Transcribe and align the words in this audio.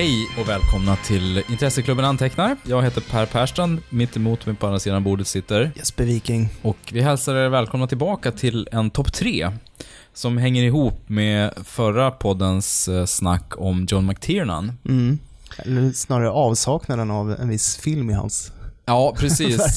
Hej 0.00 0.28
och 0.40 0.48
välkomna 0.48 0.96
till 0.96 1.42
Intresseklubben 1.48 2.04
Antecknar. 2.04 2.56
Jag 2.62 2.82
heter 2.82 3.00
Per 3.00 3.26
Perstrand, 3.26 3.78
mitt 3.90 4.16
emot 4.16 4.46
mig 4.46 4.54
på 4.54 4.66
andra 4.66 4.78
sidan 4.78 5.04
bordet 5.04 5.26
sitter. 5.26 5.72
Jesper 5.76 6.04
Viking. 6.04 6.48
Och 6.62 6.76
vi 6.92 7.00
hälsar 7.00 7.34
er 7.34 7.48
välkomna 7.48 7.86
tillbaka 7.86 8.32
till 8.32 8.68
en 8.72 8.90
topp 8.90 9.12
tre 9.12 9.50
som 10.14 10.38
hänger 10.38 10.62
ihop 10.62 11.08
med 11.08 11.52
förra 11.64 12.10
poddens 12.10 12.88
eh, 12.88 13.04
snack 13.04 13.52
om 13.56 13.86
John 13.90 14.06
McTiernan. 14.06 14.72
Mm. 14.88 15.18
Eller 15.58 15.92
snarare 15.92 16.30
avsaknaden 16.30 17.10
av 17.10 17.36
en 17.40 17.48
viss 17.48 17.76
film 17.76 18.10
i 18.10 18.12
hans 18.12 18.52
Ja, 18.84 19.14
precis. 19.18 19.76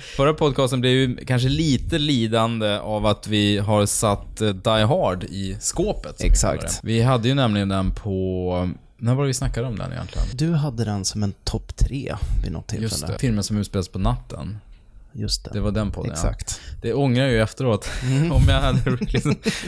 Förra 0.16 0.34
podcasten 0.34 0.80
blev 0.80 0.92
ju 0.92 1.16
kanske 1.16 1.48
lite 1.48 1.98
lidande 1.98 2.78
av 2.78 3.06
att 3.06 3.26
vi 3.26 3.58
har 3.58 3.86
satt 3.86 4.40
eh, 4.40 4.48
Die 4.48 4.84
Hard 4.84 5.24
i 5.24 5.56
skåpet. 5.60 6.20
Exakt. 6.20 6.80
Vi 6.82 7.02
hade 7.02 7.28
ju 7.28 7.34
nämligen 7.34 7.68
den 7.68 7.90
på... 7.94 8.70
När 9.00 9.14
var 9.14 9.22
det 9.22 9.26
vi 9.28 9.34
snackade 9.34 9.66
om 9.66 9.76
den 9.78 9.92
egentligen? 9.92 10.26
Du 10.34 10.52
hade 10.52 10.84
den 10.84 11.04
som 11.04 11.22
en 11.22 11.32
topp 11.44 11.76
tre 11.76 12.14
vid 12.42 12.52
något 12.52 12.66
tillfälle. 12.66 12.84
Just 12.84 13.06
det. 13.06 13.18
Filmen 13.18 13.44
som 13.44 13.56
utspelas 13.56 13.88
på 13.88 13.98
natten. 13.98 14.58
Just 15.12 15.44
det. 15.44 15.50
Det 15.52 15.60
var 15.60 15.70
den 15.70 15.90
podden, 15.90 16.12
Exakt. 16.12 16.60
ja. 16.70 16.76
Det 16.82 16.94
ångrar 16.94 17.22
jag 17.22 17.32
ju 17.32 17.40
efteråt. 17.42 17.88
Om 18.32 18.42
jag 18.48 18.60
hade 18.60 18.80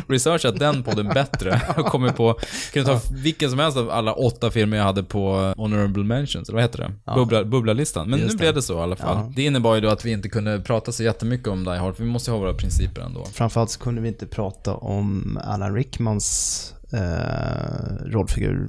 researchat 0.09 0.59
den 0.59 0.83
podden 0.83 1.09
bättre 1.09 1.61
och 1.77 1.87
kommit 1.87 2.17
på... 2.17 2.39
Kunde 2.73 2.89
ta 2.93 3.01
vilken 3.11 3.51
som 3.51 3.59
helst 3.59 3.79
av 3.79 3.91
alla 3.91 4.13
åtta 4.13 4.51
filmer 4.51 4.77
jag 4.77 4.85
hade 4.85 5.03
på 5.03 5.55
Honorable 5.57 6.05
Mentions, 6.05 6.49
eller 6.49 6.57
vad 6.57 6.63
heter 6.65 6.79
det? 6.79 6.93
Ja. 7.05 7.15
Bubbla, 7.15 7.45
bubbla-listan. 7.45 8.11
Men 8.11 8.19
Just 8.19 8.33
nu 8.33 8.33
det. 8.33 8.39
blev 8.39 8.55
det 8.55 8.63
så 8.63 8.79
i 8.79 8.83
alla 8.83 8.97
fall. 8.97 9.17
Ja. 9.17 9.33
Det 9.37 9.43
innebar 9.45 9.75
ju 9.75 9.81
då 9.81 9.89
att 9.89 10.05
vi 10.05 10.11
inte 10.11 10.29
kunde 10.29 10.61
prata 10.61 10.93
så 10.93 11.03
jättemycket 11.03 11.49
om 11.49 11.65
Die 11.65 11.71
Hard, 11.77 11.95
vi 11.99 12.05
måste 12.05 12.31
ju 12.31 12.33
ha 12.35 12.41
våra 12.41 12.55
principer 12.55 13.03
ändå. 13.03 13.25
Framförallt 13.33 13.71
så 13.71 13.81
kunde 13.81 14.01
vi 14.01 14.09
inte 14.09 14.27
prata 14.27 14.75
om 14.75 15.39
Alan 15.45 15.75
Rickmans 15.75 16.75
eh, 16.93 18.07
rollfigur 18.07 18.69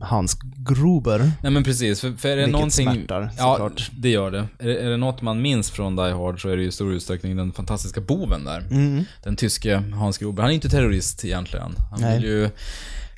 Hans 0.00 0.38
Gruber. 0.56 1.30
Nej 1.42 1.52
men 1.52 1.64
precis, 1.64 2.00
för, 2.00 2.12
för 2.12 2.28
är 2.28 2.36
det 2.36 2.36
Vilket 2.36 2.52
någonting... 2.52 2.92
smärtar, 2.92 3.30
ja, 3.38 3.52
såklart. 3.52 3.90
det 3.98 4.08
gör 4.08 4.30
det. 4.30 4.48
Är, 4.58 4.68
är 4.68 4.90
det 4.90 4.96
något 4.96 5.22
man 5.22 5.42
minns 5.42 5.70
från 5.70 5.96
Die 5.96 6.12
Hard 6.12 6.42
så 6.42 6.48
är 6.48 6.56
det 6.56 6.62
ju 6.62 6.68
i 6.68 6.72
stor 6.72 6.92
utsträckning 6.92 7.36
den 7.36 7.52
fantastiska 7.52 8.00
boven 8.00 8.44
där. 8.44 8.60
Mm. 8.70 9.04
Den 9.22 9.36
tyske 9.36 9.76
Hans 9.76 10.18
Gruber. 10.18 10.42
Han 10.42 10.50
är 10.50 10.54
inte 10.54 10.68
terrorist 10.68 11.24
egentligen. 11.24 11.74
Han 11.90 12.00
Nej. 12.00 12.14
vill 12.18 12.28
ju 12.28 12.50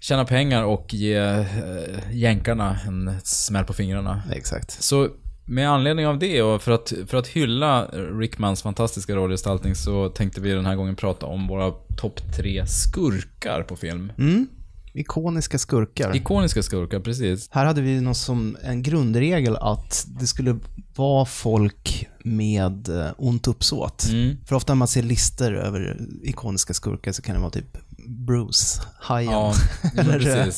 tjäna 0.00 0.24
pengar 0.24 0.62
och 0.62 0.94
ge 0.94 1.16
äh, 1.16 1.46
jänkarna 2.12 2.78
en 2.86 3.14
smäll 3.24 3.64
på 3.64 3.72
fingrarna. 3.72 4.22
Exakt. 4.32 4.82
Så 4.82 5.08
med 5.48 5.70
anledning 5.70 6.06
av 6.06 6.18
det 6.18 6.42
och 6.42 6.62
för 6.62 6.72
att, 6.72 6.92
för 7.06 7.18
att 7.18 7.26
hylla 7.26 7.86
Rickmans 8.20 8.62
fantastiska 8.62 9.16
rollgestaltning 9.16 9.74
så 9.74 10.08
tänkte 10.08 10.40
vi 10.40 10.50
den 10.50 10.66
här 10.66 10.76
gången 10.76 10.96
prata 10.96 11.26
om 11.26 11.46
våra 11.46 11.70
topp 11.96 12.20
tre 12.36 12.66
skurkar 12.66 13.62
på 13.62 13.76
film. 13.76 14.12
Mm. 14.18 14.46
Ikoniska 14.92 15.58
skurkar. 15.58 16.16
Ikoniska 16.16 16.62
skurkar, 16.62 17.00
precis. 17.00 17.48
Här 17.50 17.64
hade 17.64 17.80
vi 17.80 18.00
något 18.00 18.16
som 18.16 18.56
en 18.62 18.82
grundregel 18.82 19.56
att 19.56 20.06
det 20.20 20.26
skulle 20.26 20.58
vara 20.96 21.24
folk 21.24 22.08
med 22.24 22.88
eh, 22.88 23.10
ont 23.18 23.48
uppsåt. 23.48 24.08
Mm. 24.08 24.36
För 24.46 24.56
ofta 24.56 24.72
när 24.72 24.78
man 24.78 24.88
ser 24.88 25.02
listor 25.02 25.56
över 25.56 26.00
ikoniska 26.22 26.74
skurkar 26.74 27.12
så 27.12 27.22
kan 27.22 27.34
det 27.34 27.40
vara 27.40 27.50
typ 27.50 27.78
Bruce, 28.06 28.82
Hajen, 29.00 29.32
Ja, 29.32 29.54
Eller, 29.96 30.38
eh. 30.38 30.52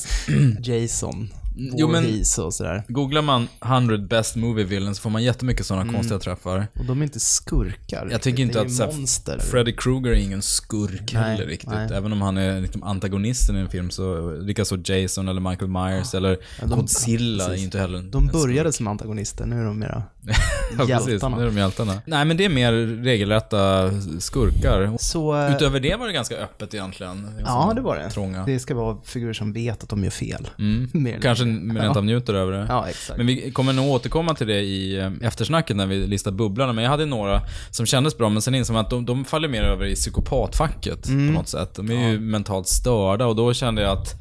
Jason, 0.82 1.28
Jo, 1.54 1.88
men- 1.88 2.04
och 2.46 2.54
sådär. 2.54 2.84
Googlar 2.88 3.22
man 3.22 3.48
100 3.64 3.98
best 3.98 4.36
movie 4.36 4.64
villains 4.64 4.96
så 4.98 5.02
får 5.02 5.10
man 5.10 5.22
jättemycket 5.22 5.66
sådana 5.66 5.82
Mm. 5.82 5.94
konstiga 5.94 6.18
träffar. 6.20 6.66
Och 6.78 6.84
de 6.84 7.00
är 7.00 7.04
inte 7.04 7.20
skurkar. 7.20 8.08
Jag 8.10 8.22
tycker 8.22 8.42
inte 8.42 8.60
att 8.60 8.66
ju 8.66 8.70
så 8.70 8.84
här, 8.84 8.92
monster. 8.92 9.38
Freddy 9.38 9.72
Krueger 9.72 10.10
är 10.10 10.14
ingen 10.14 10.42
skurk 10.42 11.12
Nej, 11.12 11.22
heller 11.22 11.46
riktigt. 11.46 11.70
nej. 11.70 11.88
Även 11.92 12.12
om 12.12 12.22
han 12.22 12.36
är 12.36 12.60
liksom 12.60 12.82
antagonisten 12.82 13.56
i 13.56 13.60
en 13.60 13.68
film 13.68 13.90
så, 13.90 14.30
likaså 14.36 14.78
Jason 14.84 15.28
eller 15.28 15.40
Michael 15.50 15.70
Myers 15.70 16.14
eller 16.14 16.30
Ja, 16.60 16.66
de- 16.66 16.78
Godzilla 16.78 17.46
precis. 17.46 17.60
är 17.60 17.64
inte 17.64 17.78
heller 17.78 17.98
en 17.98 18.10
De 18.10 18.24
en 18.24 18.32
började 18.32 18.72
som 18.72 18.86
antagonister, 18.86 19.46
nu 19.46 19.60
är 19.60 19.64
de 19.64 19.78
mera 19.78 20.02
Ja, 20.78 20.86
precis. 20.86 21.08
hjältarna. 21.08 21.36
Nu 21.36 21.42
är 21.42 21.46
de 21.46 21.56
hjältarna. 21.56 21.92
Nej, 22.06 22.24
men 22.24 22.36
det 22.36 22.44
är 22.44 22.48
mer 22.48 22.72
regelrätta 23.04 23.90
skurkar. 24.18 24.96
Så 25.00 25.36
eh, 25.46 25.54
Utöver 25.56 25.80
det 25.80 25.96
var 25.96 26.06
det 26.06 26.12
ganska 26.12 26.36
öppet 26.36 26.74
egentligen. 26.74 27.30
Ja, 27.46 27.72
det 27.74 27.80
var 27.80 27.96
det. 27.96 28.10
Trånga. 28.10 28.44
det 28.46 28.58
ska 28.58 28.74
vara 28.74 28.96
figurer 29.04 29.32
som 29.32 29.52
vet 29.52 29.82
att 29.82 29.88
de 29.88 30.04
gör 30.04 30.10
fel. 30.10 30.48
Mm. 30.58 31.20
Kanske 31.22 31.44
rent 31.44 31.96
av 31.96 32.04
njuter 32.04 32.34
över 32.34 32.52
det. 32.52 32.66
Ja, 32.68 32.88
exakt. 32.88 33.16
Men 33.18 33.26
vi 33.26 33.50
kommer 33.50 33.72
nog 33.72 33.86
återkomma 33.90 34.34
till 34.34 34.46
det 34.46 34.60
i 34.60 34.98
eh, 34.98 35.12
eftersnacket 35.22 35.76
när 35.76 35.86
vi 35.86 36.06
listar 36.06 36.30
bubblarna. 36.30 36.72
Men 36.72 36.84
jag 36.84 36.90
hade 36.90 37.06
några 37.06 37.40
som 37.70 37.86
kändes 37.86 38.18
bra, 38.18 38.28
men 38.28 38.42
sen 38.42 38.54
insåg 38.54 38.74
man 38.74 38.84
att 38.84 38.90
de, 38.90 39.04
de 39.06 39.24
faller 39.24 39.48
mer 39.48 39.62
över 39.62 39.84
i 39.86 39.94
psykopatfacket 39.94 41.08
Mm. 41.08 41.26
på 41.34 41.40
något 41.40 41.48
sätt. 41.48 41.74
De 41.74 41.90
är 41.90 42.08
ju 42.08 42.20
mentalt 42.20 42.68
störda 42.68 43.26
och 43.26 43.36
då 43.36 43.54
kände 43.54 43.82
jag 43.82 43.98
att 43.98 44.14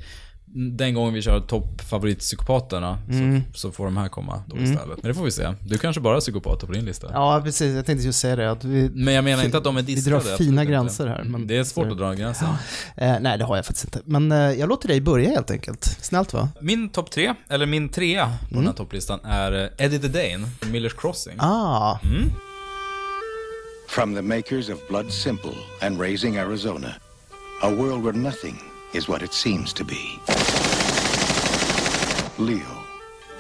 den 0.54 0.94
gången 0.94 1.14
vi 1.14 1.22
kör 1.22 1.40
toppfavoritpsykopaterna 1.40 2.98
Mm. 3.10 3.42
så, 3.54 3.60
så 3.60 3.72
får 3.72 3.86
de 3.86 3.98
här 3.98 4.10
komma 4.10 4.44
då 4.48 4.58
istället. 4.58 5.04
Men 5.04 5.08
det 5.08 5.14
får 5.14 5.24
vi 5.24 5.32
se. 5.32 5.54
Du 5.62 5.78
kanske 5.78 6.02
bara 6.02 6.14
har 6.14 6.22
psykopater 6.22 6.68
på 6.68 6.74
din 6.74 6.86
lista. 6.86 7.08
Ja, 7.14 7.42
precis. 7.44 7.76
Jag 7.76 7.86
tänkte 7.86 8.06
just 8.06 8.20
säga 8.20 8.36
det. 8.36 8.52
Att 8.52 8.64
vi, 8.64 8.90
Men 8.90 9.14
jag 9.14 9.24
menar 9.24 9.44
inte 9.46 9.58
att 9.58 9.64
de 9.64 9.78
är 9.78 9.82
vi 9.82 9.96
diskade. 9.96 10.16
drar 10.20 10.38
fina 10.38 10.62
inte. 10.62 10.72
gränser 10.72 11.08
här. 11.08 11.24
Men, 11.24 11.48
Det 11.48 11.58
är 11.58 11.64
svårt 11.64 11.92
att 11.92 11.98
dra 11.98 12.14
gränsen. 12.14 12.48
Eh, 12.98 13.16
nej, 13.22 13.38
det 13.38 13.44
har 13.46 13.56
jag 13.56 13.66
faktiskt 13.66 13.86
inte. 13.86 14.02
Men 14.06 14.32
eh, 14.32 14.38
jag 14.38 14.70
låter 14.70 14.88
dig 14.88 15.02
börja 15.02 15.30
helt 15.30 15.52
enkelt. 15.52 15.84
Snällt 16.02 16.34
va? 16.34 16.50
Min 16.62 16.90
topp 16.90 17.12
tre, 17.12 17.34
eller 17.50 17.66
min 17.66 17.90
trea 17.90 18.34
på 18.50 18.56
den 18.56 18.66
här 18.66 18.74
topplistan 18.74 19.20
är 19.24 19.52
eh, 19.64 19.86
Eddie 19.86 20.00
the 20.00 20.08
Dane, 20.08 20.48
Millers 20.72 20.94
Crossing. 20.94 21.36
Ah, 21.40 22.00
From 23.88 24.16
the 24.16 24.22
makers 24.22 24.70
of 24.70 24.88
Blood 24.90 25.12
Simple 25.12 25.52
and 25.82 26.02
Raising 26.02 26.38
Arizona, 26.38 26.88
a 27.64 27.70
world 27.70 28.04
where 28.04 28.18
nothing 28.18 28.56
is 28.94 29.08
what 29.08 29.22
it 29.22 29.34
seems 29.34 29.74
to 29.74 29.84
be. 29.84 30.20
Leo, 32.38 32.84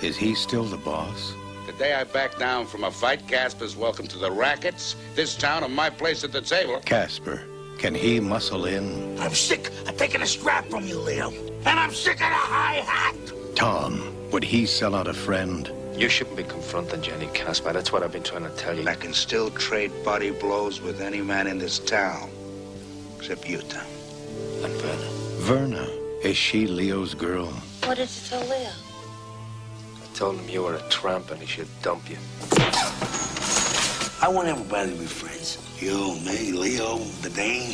is 0.01 0.17
he 0.17 0.35
still 0.35 0.65
the 0.65 0.77
boss? 0.77 1.33
The 1.65 1.73
day 1.73 1.93
I 1.93 2.03
back 2.03 2.37
down 2.37 2.65
from 2.65 2.83
a 2.83 2.91
fight, 2.91 3.27
Casper's 3.27 3.75
welcome 3.75 4.07
to 4.07 4.17
the 4.17 4.31
rackets, 4.31 4.95
this 5.15 5.35
town, 5.35 5.63
and 5.63 5.73
my 5.73 5.89
place 5.89 6.23
at 6.23 6.31
the 6.31 6.41
table. 6.41 6.79
Casper, 6.81 7.43
can 7.77 7.95
he 7.95 8.19
muscle 8.19 8.65
in? 8.65 9.17
I'm 9.19 9.33
sick 9.33 9.71
of 9.87 9.95
taking 9.97 10.21
a 10.21 10.25
strap 10.25 10.65
from 10.65 10.85
you, 10.85 10.99
Leo. 10.99 11.31
And 11.65 11.79
I'm 11.79 11.93
sick 11.93 12.15
of 12.15 12.19
the 12.19 12.25
high 12.25 12.81
hat. 12.85 13.15
Tom, 13.55 14.15
would 14.31 14.43
he 14.43 14.65
sell 14.65 14.95
out 14.95 15.07
a 15.07 15.13
friend? 15.13 15.71
You 15.95 16.09
shouldn't 16.09 16.37
be 16.37 16.43
confronting 16.43 17.01
Jenny 17.01 17.27
Casper. 17.33 17.73
That's 17.73 17.91
what 17.91 18.03
I've 18.03 18.11
been 18.11 18.23
trying 18.23 18.43
to 18.43 18.55
tell 18.55 18.77
you. 18.77 18.87
I 18.87 18.95
can 18.95 19.13
still 19.13 19.49
trade 19.51 19.91
body 20.03 20.31
blows 20.31 20.81
with 20.81 21.01
any 21.01 21.21
man 21.21 21.47
in 21.47 21.57
this 21.57 21.79
town. 21.79 22.29
Except 23.17 23.47
you, 23.47 23.59
Tom. 23.59 23.85
And 24.63 24.73
Verna. 24.73 25.08
Verna, 25.49 25.87
is 26.23 26.37
she 26.37 26.67
Leo's 26.67 27.15
girl? 27.15 27.47
What 27.85 27.97
did 27.97 28.07
you 28.07 28.21
tell 28.29 28.41
Leo? 28.41 28.69
I 28.69 30.07
told 30.13 30.35
him 30.39 30.47
you 30.47 30.61
were 30.61 30.75
a 30.75 30.89
tramp 30.89 31.31
and 31.31 31.41
he 31.41 31.47
should 31.47 31.67
dump 31.81 32.07
you. 32.07 32.17
I 34.21 34.27
want 34.27 34.47
everybody 34.47 34.91
to 34.91 34.97
be 34.99 35.07
friends. 35.07 35.57
You, 35.79 36.13
me, 36.23 36.51
Leo, 36.51 36.99
the 37.23 37.29
Dane. 37.31 37.73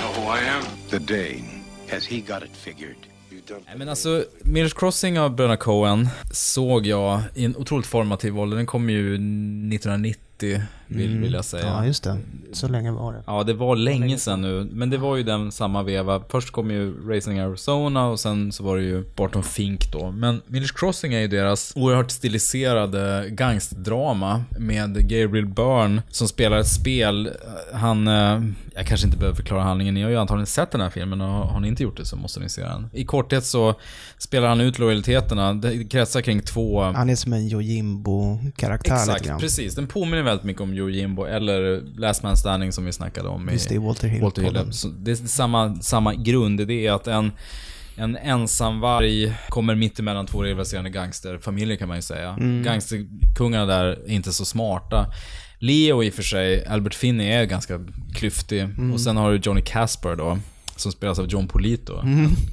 Know 0.00 0.12
who 0.16 0.22
I 0.28 0.38
am? 0.38 0.64
The 0.88 0.98
Dane, 1.00 1.64
has 1.90 2.06
he 2.06 2.22
got 2.22 2.42
it 2.42 2.56
figured? 2.56 2.96
You 3.30 3.40
don't. 3.46 3.64
Nej, 3.66 3.76
men 3.76 3.88
alltså, 3.88 4.24
Millers 4.40 4.74
Crossing 4.74 5.20
av 5.20 5.34
bröderna 5.34 5.56
Coen 5.56 6.08
såg 6.30 6.86
jag 6.86 7.22
i 7.34 7.44
en 7.44 7.56
otroligt 7.56 7.86
formativ 7.86 8.38
ålder. 8.38 8.56
Den 8.56 8.66
kom 8.66 8.90
ju 8.90 9.14
1990, 9.14 10.62
vill, 10.88 11.18
vill 11.18 11.32
jag 11.32 11.44
säga. 11.44 11.66
ja 11.66 11.86
just 11.86 12.04
det. 12.04 12.18
Så 12.52 12.68
länge 12.68 12.90
var 12.92 13.12
det. 13.12 13.22
Ja, 13.26 13.42
det 13.42 13.54
var 13.54 13.76
länge 13.76 14.18
sedan 14.18 14.42
nu. 14.42 14.68
Men 14.72 14.90
det 14.90 14.98
var 14.98 15.16
ju 15.16 15.22
den 15.22 15.52
samma 15.52 15.82
veva. 15.82 16.22
Först 16.28 16.50
kom 16.50 16.70
ju 16.70 17.08
Racing 17.08 17.38
Arizona 17.38 18.06
och 18.06 18.20
sen 18.20 18.52
så 18.52 18.62
var 18.62 18.76
det 18.76 18.82
ju 18.82 19.04
Barton 19.16 19.42
Fink 19.42 19.92
då. 19.92 20.10
Men 20.10 20.42
Millers 20.46 20.72
Crossing 20.72 21.14
är 21.14 21.20
ju 21.20 21.28
deras 21.28 21.72
oerhört 21.76 22.10
stiliserade 22.10 23.26
gangsterdrama 23.30 24.44
med 24.58 25.08
Gabriel 25.08 25.46
Byrne 25.46 26.02
som 26.10 26.28
spelar 26.28 26.58
ett 26.58 26.68
spel. 26.68 27.30
Han, 27.72 28.08
eh, 28.08 28.42
jag 28.74 28.86
kanske 28.86 29.06
inte 29.06 29.18
behöver 29.18 29.36
förklara 29.36 29.62
handlingen. 29.62 29.94
Ni 29.94 30.02
har 30.02 30.10
ju 30.10 30.16
antagligen 30.16 30.46
sett 30.46 30.70
den 30.70 30.80
här 30.80 30.90
filmen 30.90 31.20
och 31.20 31.28
har 31.28 31.60
ni 31.60 31.68
inte 31.68 31.82
gjort 31.82 31.96
det 31.96 32.04
så 32.04 32.16
måste 32.16 32.40
ni 32.40 32.48
se 32.48 32.62
den. 32.62 32.90
I 32.92 33.04
korthet 33.04 33.44
så 33.44 33.74
spelar 34.18 34.48
han 34.48 34.60
ut 34.60 34.78
lojaliteterna. 34.78 35.54
Det 35.54 35.84
kretsar 35.84 36.20
kring 36.20 36.40
två 36.40 36.82
Han 36.82 37.10
är 37.10 37.16
som 37.16 37.32
en 37.32 37.48
Yojimbo-karaktär 37.48 38.94
Exakt, 38.94 39.40
precis. 39.40 39.74
Den 39.74 39.86
påminner 39.86 40.22
väldigt 40.22 40.44
mycket 40.44 40.62
om 40.62 40.74
Yojimbo 40.78 41.24
eller 41.24 41.82
Last 42.00 42.22
Man 42.22 42.36
Standing 42.36 42.72
som 42.72 42.84
vi 42.84 42.92
snackade 42.92 43.28
om. 43.28 43.48
i- 43.48 43.52
Just 43.52 43.68
det, 43.68 43.78
Walter 43.78 44.08
Hill. 44.08 44.22
Walter 44.22 44.42
Hill. 44.42 44.54
Det 44.98 45.10
är 45.10 45.14
samma, 45.14 45.74
samma 45.74 46.14
grund. 46.14 46.66
Det 46.66 46.86
är 46.86 46.92
att 46.92 47.06
en, 47.06 47.32
en 47.96 48.16
ensamvarg 48.16 49.32
kommer 49.48 49.74
mitt 49.74 49.98
emellan 49.98 50.26
två 50.26 50.42
rivaliserande 50.42 50.90
gangsterfamiljer 50.90 51.76
kan 51.76 51.88
man 51.88 51.96
ju 51.96 52.02
säga. 52.02 52.28
Mm. 52.30 52.62
Gangsterkungarna 52.62 53.66
där 53.66 53.84
är 53.86 54.10
inte 54.10 54.32
så 54.32 54.44
smarta. 54.44 55.06
Leo 55.58 56.02
i 56.02 56.10
och 56.10 56.14
för 56.14 56.22
sig, 56.22 56.66
Albert 56.66 56.94
Finney 56.94 57.26
är 57.28 57.44
ganska 57.44 57.80
klyftig. 58.14 58.60
Mm. 58.60 58.92
Och 58.92 59.00
sen 59.00 59.16
har 59.16 59.30
du 59.32 59.36
Johnny 59.42 59.62
Casper 59.62 60.16
då. 60.16 60.38
Som 60.80 60.92
spelas 60.92 61.18
av 61.18 61.26
John 61.26 61.48
Polito. 61.48 62.02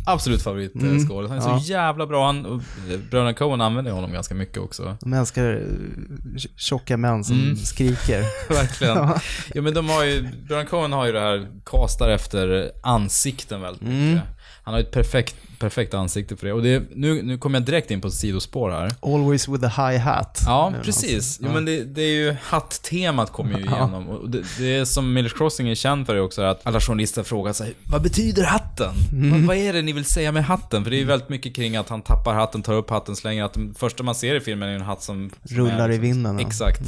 Absolut 0.05 0.41
favoritskådis. 0.41 1.29
Han 1.29 1.37
är 1.37 1.41
Mm. 1.45 1.53
Ja. 1.53 1.59
så 1.59 1.71
jävla 1.71 2.07
bra. 2.07 2.25
Han, 2.25 2.45
och 2.45 2.61
Bröderna 3.09 3.33
Coen 3.33 3.61
använder 3.61 3.91
honom 3.91 4.11
ganska 4.13 4.35
mycket 4.35 4.57
också. 4.57 4.97
De 5.01 5.13
älskar 5.13 5.53
eh, 5.53 6.39
tjocka 6.57 6.97
män 6.97 7.23
som 7.23 7.39
Mm. 7.39 7.55
skriker. 7.57 8.23
Verkligen. 8.53 8.95
Ja. 8.97 9.19
Ja. 9.53 9.61
men 9.61 9.73
de 9.73 9.89
har 9.89 10.03
ju, 10.03 10.21
Bröderna 10.47 10.69
Coen 10.69 10.91
har 10.93 11.05
ju 11.05 11.11
det 11.11 11.19
här, 11.19 11.47
kastar 11.65 12.09
efter 12.09 12.71
ansikten 12.83 13.61
väldigt 13.61 13.81
mycket. 13.81 13.95
Mm. 13.99 14.19
Han 14.63 14.73
har 14.73 14.81
ett 14.81 14.91
perfekt, 14.91 15.35
perfekt 15.59 15.93
ansikte 15.93 16.35
för 16.35 16.47
det. 16.47 16.53
Och 16.53 16.63
det, 16.63 16.83
nu, 16.95 17.21
nu 17.23 17.37
kommer 17.37 17.59
jag 17.59 17.65
direkt 17.65 17.91
in 17.91 18.01
på 18.01 18.07
ett 18.07 18.13
sidospår 18.13 18.71
här. 18.71 18.91
Always 19.01 19.47
with 19.47 19.65
a 19.79 19.89
high 19.89 19.99
hat. 20.03 20.41
Ja, 20.45 20.73
precis. 20.83 21.15
alltså. 21.15 21.43
Jo, 21.45 21.51
men 21.53 21.65
det, 21.65 21.83
det 21.83 22.01
är 22.01 22.15
ju 22.15 22.35
hatt-temat 22.43 23.31
kommer 23.31 23.51
ju 23.59 23.65
igenom. 23.65 24.07
Och 24.09 24.29
det, 24.29 24.43
det 24.59 24.75
är 24.75 24.85
som 24.85 25.13
Millers 25.13 25.33
Crossing 25.33 25.69
är 25.69 25.75
känd 25.75 26.05
för 26.05 26.15
är 26.15 26.19
också 26.21 26.41
att 26.41 26.67
alla 26.67 26.79
journalister 26.81 27.23
frågar 27.23 27.53
sig 27.53 27.73
vad 27.83 28.01
betyder 28.15 28.43
hatten? 28.43 28.93
Mm. 29.11 29.31
Vad, 29.31 29.41
vad 29.41 29.57
är 29.57 29.73
det 29.73 29.81
ni 29.81 29.93
vill 29.93 30.05
säga 30.05 30.31
med 30.31 30.45
hatten? 30.45 30.83
För 30.83 30.91
det 30.91 30.97
är 30.97 30.99
ju 30.99 31.05
väldigt 31.05 31.29
mycket 31.29 31.55
kring 31.55 31.75
att 31.75 31.89
han 31.89 32.01
tappar 32.01 32.33
hatten, 32.33 32.61
tar 32.61 32.73
upp 32.73 32.89
hatten, 32.89 33.15
slänger 33.15 33.41
hatten. 33.41 33.73
Första 33.77 34.03
man 34.03 34.15
ser 34.15 34.35
i 34.35 34.39
filmen 34.39 34.69
är 34.69 34.75
en 34.75 34.81
hatt 34.81 35.01
som... 35.01 35.29
som 35.43 35.57
Rullar 35.57 35.89
är, 35.89 35.93
i 35.93 35.97
vinden, 35.97 36.23
ja. 36.23 36.29
Mm. 36.29 36.47
Exakt. 36.47 36.81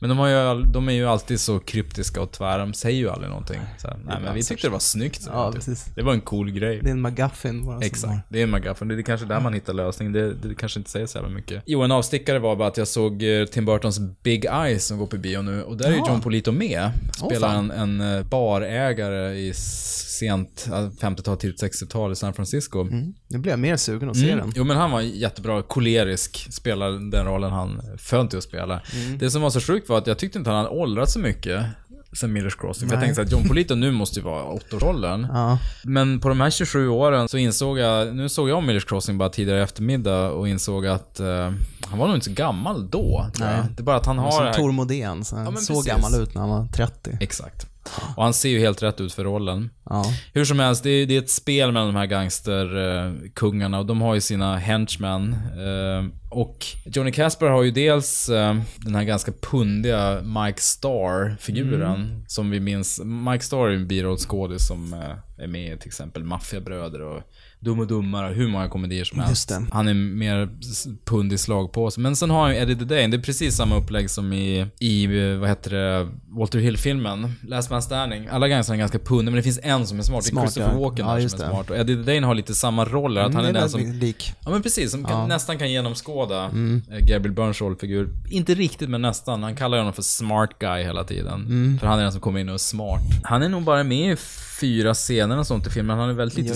Men 0.00 0.08
de, 0.08 0.18
har 0.18 0.28
ju, 0.28 0.62
de 0.62 0.88
är 0.88 0.92
ju 0.92 1.06
alltid 1.06 1.40
så 1.40 1.58
kryptiska 1.58 2.20
och 2.20 2.32
tvära, 2.32 2.58
de 2.58 2.74
säger 2.74 2.98
ju 2.98 3.10
aldrig 3.10 3.28
någonting. 3.28 3.60
Så 3.78 3.88
nej 3.88 4.16
men 4.24 4.34
vi 4.34 4.42
tyckte 4.42 4.66
det 4.66 4.72
var 4.72 4.78
snyggt. 4.78 5.28
Ja, 5.32 5.52
typ. 5.52 5.54
precis. 5.54 5.84
Det 5.94 6.02
var 6.02 6.12
en 6.12 6.20
cool 6.20 6.50
grej. 6.50 6.80
Det 6.82 6.88
är 6.88 6.92
en 6.92 7.02
McGuffin 7.02 7.66
bara. 7.66 7.80
Exakt, 7.80 8.26
det 8.28 8.38
är 8.38 8.42
en 8.42 8.50
McGuffin. 8.50 8.88
Det 8.88 8.94
är 8.94 9.02
kanske 9.02 9.26
där 9.26 9.40
man 9.40 9.54
hittar 9.54 9.72
lösningen. 9.72 10.12
Det, 10.12 10.34
det 10.34 10.54
kanske 10.54 10.78
inte 10.80 10.90
säger 10.90 11.06
så 11.06 11.18
jävla 11.18 11.30
mycket. 11.30 11.62
Jo, 11.66 11.82
en 11.82 11.92
avstickare 11.92 12.38
var 12.38 12.56
bara 12.56 12.68
att 12.68 12.76
jag 12.76 12.88
såg 12.88 13.22
eh, 13.22 13.44
Tim 13.44 13.64
Burtons 13.64 13.98
Big 14.22 14.44
Eyes 14.44 14.86
som 14.86 14.98
går 14.98 15.06
på 15.06 15.16
bio 15.16 15.42
nu. 15.42 15.62
Och 15.62 15.76
där 15.76 15.86
är 15.86 15.92
ju 15.92 15.96
Ja. 16.00 16.06
John 16.08 16.20
Polito 16.20 16.52
med. 16.52 16.90
Spelar 17.16 17.48
fan. 17.48 17.70
en, 17.70 18.00
en 18.00 18.16
eh, 18.18 18.24
barägare 18.24 19.34
i 19.34 19.52
sent 19.54 20.59
eh, 20.68 20.72
50-tal, 21.00 21.36
tidigt 21.36 21.62
60-tal 21.62 22.12
i 22.12 22.16
San 22.16 22.32
Francisco. 22.34 22.80
Mm. 22.80 23.14
Nu 23.28 23.38
blir 23.38 23.52
jag 23.52 23.58
mer 23.60 23.76
sugen 23.76 24.10
att 24.10 24.16
se 24.16 24.30
Mm. 24.30 24.38
den. 24.44 24.52
Jo 24.56 24.64
men 24.64 24.76
han 24.76 24.90
var 24.90 25.00
jättebra, 25.00 25.62
kolerisk, 25.62 26.46
spelar 26.52 27.10
den 27.10 27.26
rollen 27.26 27.50
han 27.52 27.82
föll 27.98 28.28
till 28.28 28.38
att 28.38 28.44
spela. 28.44 28.80
Mm. 28.94 29.18
Det 29.18 29.30
som 29.30 29.42
var 29.42 29.50
så 29.50 29.60
sjukt 29.60 29.88
var 29.88 29.98
att 29.98 30.06
jag 30.06 30.18
tyckte 30.18 30.38
inte 30.38 30.50
han 30.50 30.56
hade 30.64 30.68
åldrats 30.78 31.12
så 31.12 31.18
mycket 31.18 31.64
sen 32.12 32.32
Millers 32.32 32.56
Crossing. 32.56 32.88
För 32.88 32.96
jag 32.96 33.04
tänkte 33.04 33.22
att 33.22 33.32
John 33.32 33.42
Polito 33.48 33.74
nu 33.74 33.90
måste 33.90 34.18
ju 34.20 34.24
vara 34.24 34.44
åttaårsåldern. 34.44 35.26
Ja. 35.32 35.58
Men 35.84 36.20
på 36.20 36.28
de 36.28 36.40
här 36.40 36.50
27 36.50 36.88
åren 36.88 37.28
så 37.28 37.36
insåg 37.38 37.78
jag, 37.78 38.16
nu 38.16 38.28
såg 38.28 38.48
jag 38.48 38.58
om 38.58 38.66
Millers 38.66 38.84
Crossing 38.84 39.18
bara 39.18 39.28
tidigare 39.28 39.58
i 39.58 39.62
eftermiddag 39.62 40.30
och 40.30 40.48
insåg 40.48 40.86
att 40.86 41.20
eh, 41.20 41.52
han 41.86 41.98
var 41.98 42.06
nog 42.06 42.16
inte 42.16 42.24
så 42.26 42.32
gammal 42.32 42.90
då. 42.90 43.26
Nej. 43.40 43.62
Det 43.76 43.82
är 43.82 43.84
bara 43.84 43.96
att 43.96 44.06
han 44.06 44.18
har 44.18 44.30
Som. 44.52 44.62
Tor 44.62 44.72
Modén, 44.72 45.24
så 45.24 45.36
såg 45.36 45.54
precis. 45.54 45.84
gammal 45.86 46.14
ut 46.22 46.34
när 46.34 46.40
han 46.40 46.50
var 46.50 46.66
30. 46.66 47.16
Exakt. 47.20 47.66
Och 48.16 48.22
han 48.22 48.34
ser 48.34 48.48
ju 48.48 48.60
helt 48.60 48.82
rätt 48.82 49.00
ut 49.00 49.12
för 49.12 49.24
rollen. 49.24 49.70
Ja. 49.90 50.04
Hur 50.32 50.44
som 50.44 50.58
helst, 50.58 50.82
det 50.82 50.90
är, 50.90 51.06
det 51.06 51.16
är 51.16 51.18
ett 51.18 51.30
spel 51.30 51.72
mellan 51.72 51.86
de 51.88 51.96
här 51.96 52.06
gangsterkungarna 52.06 53.78
och 53.78 53.86
de 53.86 54.00
har 54.00 54.14
ju 54.14 54.20
sina 54.20 54.56
henchmen. 54.56 55.32
Eh, 55.32 56.36
och 56.38 56.66
Johnny 56.84 57.12
Casper 57.12 57.46
har 57.46 57.62
ju 57.62 57.70
dels 57.70 58.28
eh, 58.28 58.56
den 58.76 58.94
här 58.94 59.04
ganska 59.04 59.32
pundiga 59.50 60.22
Mike 60.22 60.60
Starr-figuren. 60.60 62.24
Som 62.28 62.50
vi 62.50 62.60
minns. 62.60 63.00
Mike 63.04 63.44
Starr 63.44 63.66
är 63.66 63.70
ju 63.70 63.76
en 63.76 63.88
birollskådis 63.88 64.66
som 64.66 64.92
eh, 64.92 65.44
är 65.44 65.46
med 65.46 65.74
i 65.74 65.78
till 65.78 65.88
exempel 65.88 66.24
Maffiabröder 66.24 67.00
och 67.00 67.22
Dum 67.62 67.78
och 67.80 67.86
Dummare, 67.86 68.34
hur 68.34 68.48
många 68.48 68.68
komedier 68.68 69.04
som 69.04 69.20
helst. 69.20 69.52
Han 69.72 69.88
är 69.88 69.94
mer 69.94 70.48
s- 70.60 70.86
pundig 71.04 71.40
slagpåse. 71.40 72.00
Men 72.00 72.16
sen 72.16 72.30
har 72.30 72.40
han 72.42 72.50
ju 72.50 72.56
Eddie 72.56 72.76
the 72.76 72.84
Dane. 72.84 73.06
Det 73.08 73.16
är 73.16 73.22
precis 73.22 73.56
samma 73.56 73.76
upplägg 73.76 74.10
som 74.10 74.32
i, 74.32 74.66
i 74.78 75.06
vad 75.36 75.48
heter 75.48 75.70
det, 75.70 76.08
Walter 76.28 76.58
Hill-filmen. 76.58 77.32
Last 77.48 77.70
Man 77.70 77.82
Standing. 77.82 78.26
Alla 78.30 78.48
gangstrar 78.48 78.74
är 78.74 78.78
ganska 78.78 78.98
pundiga, 78.98 79.24
men 79.30 79.34
det 79.36 79.42
finns 79.42 79.60
en 79.62 79.86
som 79.86 79.98
är 79.98 80.02
smart. 80.02 80.24
Smart, 80.24 80.34
det 80.34 80.40
är 80.40 80.46
Christopher 80.46 80.72
ja. 80.74 80.80
Walken 80.88 81.06
Ja, 81.06 81.14
där 81.14 81.28
som 81.28 81.40
är 81.40 81.48
smart. 81.50 81.70
Och 81.70 81.76
Eddie 81.76 81.96
the 82.04 82.14
Dane 82.14 82.26
har 82.26 82.34
lite 82.34 82.54
samma 82.54 82.84
roller. 82.84 83.20
Att 83.20 83.26
Mm, 83.30 83.36
han 83.36 83.44
är 83.54 83.60
den 83.60 83.70
som... 83.70 83.80
lik. 83.92 84.32
Ja 84.44 84.50
men 84.50 84.62
precis, 84.62 84.90
som 84.90 85.04
kan, 85.04 85.28
nästan 85.28 85.58
kan 85.58 85.70
genomskåda 85.72 86.44
Mm. 86.44 86.82
eh, 86.90 86.98
Gabriel 86.98 87.32
Byrnes 87.32 87.60
rollfigur. 87.60 88.08
Inte 88.30 88.54
riktigt 88.54 88.90
men 88.90 89.02
nästan. 89.02 89.42
Han 89.42 89.56
kallar 89.56 89.78
honom 89.78 89.92
för 89.92 90.02
smart 90.02 90.50
guy 90.58 90.82
hela 90.84 91.04
tiden. 91.04 91.34
Mm. 91.40 91.78
För 91.80 91.86
han 91.86 91.98
är 91.98 92.02
den 92.02 92.12
som 92.12 92.20
kommer 92.20 92.40
in 92.40 92.48
och 92.48 92.54
är 92.54 92.58
smart. 92.58 93.00
Han 93.24 93.42
är 93.42 93.48
nog 93.48 93.62
bara 93.62 93.84
med 93.84 94.12
i 94.12 94.16
fyra 94.60 94.94
scener 94.94 95.38
och 95.38 95.46
sånt 95.46 95.66
i 95.66 95.70
filmen. 95.70 95.98
Han 95.98 96.08
har 96.08 96.14
väldigt 96.14 96.38
lite 96.38 96.48
gör 96.48 96.54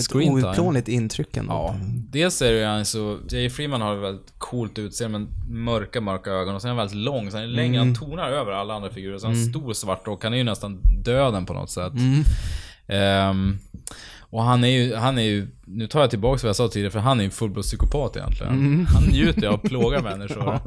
ett 0.97 1.13
screen 1.13 1.27
time. 1.31 1.35
outplånligt 1.35 1.35
intryck 1.35 1.37
ändå. 1.37 1.53
Ja. 1.53 1.75
Dels 2.09 2.41
är 2.41 2.51
det 2.51 2.59
ju 2.59 2.65
han 2.65 2.85
så, 2.85 3.17
Jay 3.29 3.49
Freeman 3.49 3.81
har 3.81 3.95
ett 3.95 4.03
väldigt 4.03 4.33
coolt 4.37 4.79
utseende 4.79 5.19
med 5.19 5.27
mörka, 5.49 6.01
mörka 6.01 6.29
ögon 6.31 6.55
och 6.55 6.61
sen 6.61 6.69
är 6.71 6.75
han 6.75 6.77
väldigt 6.77 6.97
lång, 6.97 7.31
så 7.31 7.37
han 7.37 7.43
är 7.43 7.47
längre, 7.47 7.75
Mm. 7.81 7.87
han 7.87 7.95
tonar 7.95 8.29
över 8.31 8.51
alla 8.51 8.73
andra 8.73 8.89
figurer. 8.89 9.17
Så 9.17 9.27
han 9.27 9.35
har 9.35 9.41
en 9.41 9.49
stor 9.49 9.73
svart 9.73 10.07
rock, 10.07 10.23
han 10.23 10.33
är 10.33 10.37
ju 10.37 10.43
nästan 10.43 10.81
döden 11.03 11.45
på 11.45 11.53
något 11.53 11.69
sätt. 11.69 11.93
Mm. 11.93 12.23
Ehm, 12.87 13.57
och 14.19 14.43
han 14.43 14.63
är 14.63 14.67
ju, 14.67 14.95
han 14.95 15.17
är 15.17 15.21
ju, 15.21 15.47
nu 15.67 15.87
tar 15.87 16.01
jag 16.01 16.09
tillbaka 16.09 16.39
vad 16.43 16.49
jag 16.49 16.55
sa 16.55 16.67
tidigare, 16.67 16.91
för 16.91 16.99
han 16.99 17.19
är 17.19 17.23
ju 17.23 17.25
en 17.25 17.31
fullblodspsykopat 17.31 18.15
egentligen. 18.17 18.53
Mm. 18.53 18.85
Han 18.85 19.03
njuter 19.03 19.47
av 19.47 19.53
att 19.53 19.61
plåga 19.63 20.01
människor. 20.01 20.47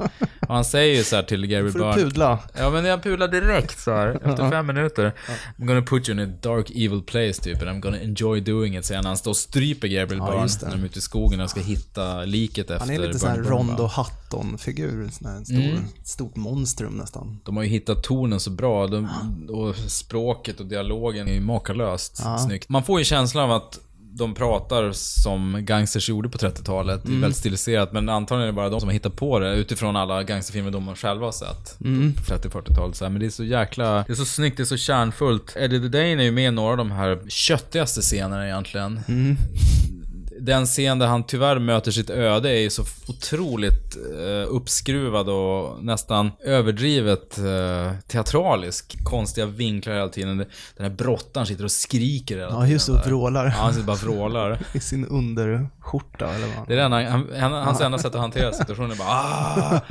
Och 0.47 0.55
han 0.55 0.65
säger 0.65 0.95
ju 0.97 1.03
så 1.03 1.15
här 1.15 1.23
till 1.23 1.45
Gary 1.47 1.71
Byrne. 1.71 1.93
pudla? 1.93 2.39
Ja 2.57 2.69
men 2.69 2.85
jag 2.85 3.03
pular 3.03 3.27
direkt 3.27 3.79
så 3.79 3.91
här 3.91 4.07
efter 4.23 4.49
fem 4.49 4.67
minuter. 4.67 5.13
I'm 5.57 5.65
gonna 5.65 5.81
put 5.81 6.09
you 6.09 6.21
in 6.21 6.29
a 6.29 6.33
dark 6.41 6.69
evil 6.69 7.01
place 7.01 7.33
typ, 7.41 7.61
and 7.61 7.69
I'm 7.71 7.79
gonna 7.79 7.99
enjoy 8.01 8.41
doing 8.41 8.77
it, 8.77 8.85
säger 8.85 8.97
han 8.97 9.05
han 9.05 9.17
står 9.17 9.31
och 9.31 9.37
stryper 9.37 9.87
Gabriel 9.87 10.23
Ja, 10.27 10.31
Byrne 10.31 10.49
när 10.61 10.71
de 10.71 10.81
är 10.81 10.85
ute 10.85 10.99
i 10.99 11.01
skogen 11.01 11.41
och 11.41 11.49
ska 11.49 11.59
hitta 11.59 12.25
liket 12.25 12.69
efter 12.71 12.79
Han 12.79 12.89
är 12.95 12.99
lite 13.07 13.19
sån 13.19 13.29
här 13.29 13.37
Rondo? 13.37 13.89
Hutton-figur. 14.33 15.09
Här 15.25 15.43
stor, 15.43 15.55
Mm. 15.59 15.83
stort 16.03 16.35
monstrum 16.35 16.93
nästan. 16.93 17.39
De 17.45 17.57
har 17.57 17.63
ju 17.63 17.69
hittat 17.69 18.03
tonen 18.03 18.39
så 18.39 18.49
bra, 18.49 18.87
de, 18.87 19.07
och 19.49 19.75
språket 19.75 20.59
och 20.59 20.65
dialogen 20.65 21.27
är 21.27 21.33
ju 21.33 21.41
makalöst 21.41 22.21
snyggt. 22.45 22.69
Man 22.69 22.83
får 22.83 22.99
ju 22.99 23.05
känslan 23.05 23.43
av 23.43 23.51
att 23.51 23.79
de 24.11 24.33
pratar 24.33 24.91
som 24.91 25.57
gangsters 25.65 26.09
gjorde 26.09 26.29
på 26.29 26.37
30-talet. 26.37 27.01
Det 27.03 27.11
är 27.11 27.21
väldigt 27.21 27.37
stiliserat, 27.37 27.93
men 27.93 28.09
antagligen 28.09 28.43
är 28.43 28.51
det 28.51 28.55
bara 28.55 28.69
de 28.69 28.79
som 28.79 28.89
har 28.89 28.93
hittat 28.93 29.15
på 29.15 29.39
det 29.39 29.55
utifrån 29.55 29.95
alla 29.95 30.23
gangsterfilmer 30.23 30.71
de 30.71 30.95
själva 30.95 31.25
har 31.25 31.31
sett 31.31 31.77
på 31.79 32.49
30-40-talet. 32.49 32.95
Så 32.95 33.05
här. 33.05 33.09
Men 33.09 33.19
det 33.19 33.25
är 33.25 33.29
så 33.29 33.43
jäkla... 33.43 34.03
Det 34.07 34.13
är 34.13 34.15
så 34.15 34.25
snyggt, 34.25 34.57
det 34.57 34.63
är 34.63 34.65
så 34.65 34.77
kärnfullt. 34.77 35.55
Eddie 35.55 35.79
the 35.79 35.87
Dane 35.87 36.21
är 36.21 36.21
ju 36.21 36.31
med 36.31 36.47
i 36.47 36.51
några 36.51 36.71
av 36.71 36.77
de 36.77 36.91
här 36.91 37.19
köttigaste 37.27 38.01
scenerna 38.01 38.45
egentligen. 38.45 38.99
Den 40.49 40.65
scen 40.65 40.99
där 40.99 41.07
han 41.07 41.23
tyvärr 41.23 41.59
möter 41.59 41.91
sitt 41.91 42.09
öde 42.09 42.49
är 42.49 42.59
ju 42.61 42.69
så 42.69 42.83
otroligt 43.07 43.97
eh, 44.19 44.47
uppskruvad 44.55 45.29
och 45.29 45.83
nästan 45.83 46.31
överdrivet 46.43 47.37
eh, 47.37 47.91
teatralisk. 48.07 49.03
Konstiga 49.03 49.45
vinklar 49.47 49.93
hela 49.93 50.09
tiden. 50.09 50.37
Den 50.37 50.47
här 50.79 50.89
brottaren 50.89 51.47
sitter 51.47 51.63
och 51.63 51.71
skriker 51.71 52.35
hela 52.37 52.49
Ja, 52.49 52.55
tiden. 52.55 52.69
just 52.69 52.87
det. 52.87 52.93
Och 52.93 53.05
vrålar. 53.07 53.45
Ja, 53.45 53.51
han 53.51 53.73
sitter 53.73 53.85
bara 53.87 53.93
och 53.93 54.03
vrålar. 54.03 54.59
I 54.73 54.79
sin 54.79 55.05
underskjorta 55.89 56.35
eller 56.35 56.47
vad? 56.57 56.67
Det 56.67 56.73
är 56.73 56.77
den, 56.77 56.91
han, 56.91 57.27
han, 57.39 57.51
hans 57.51 57.81
enda 57.81 57.97
sätt 57.97 58.15
att 58.15 58.21
hantera 58.21 58.53
situationen 58.53 58.91
är 58.91 58.95
bara 58.95 59.07
ah! 59.07 59.81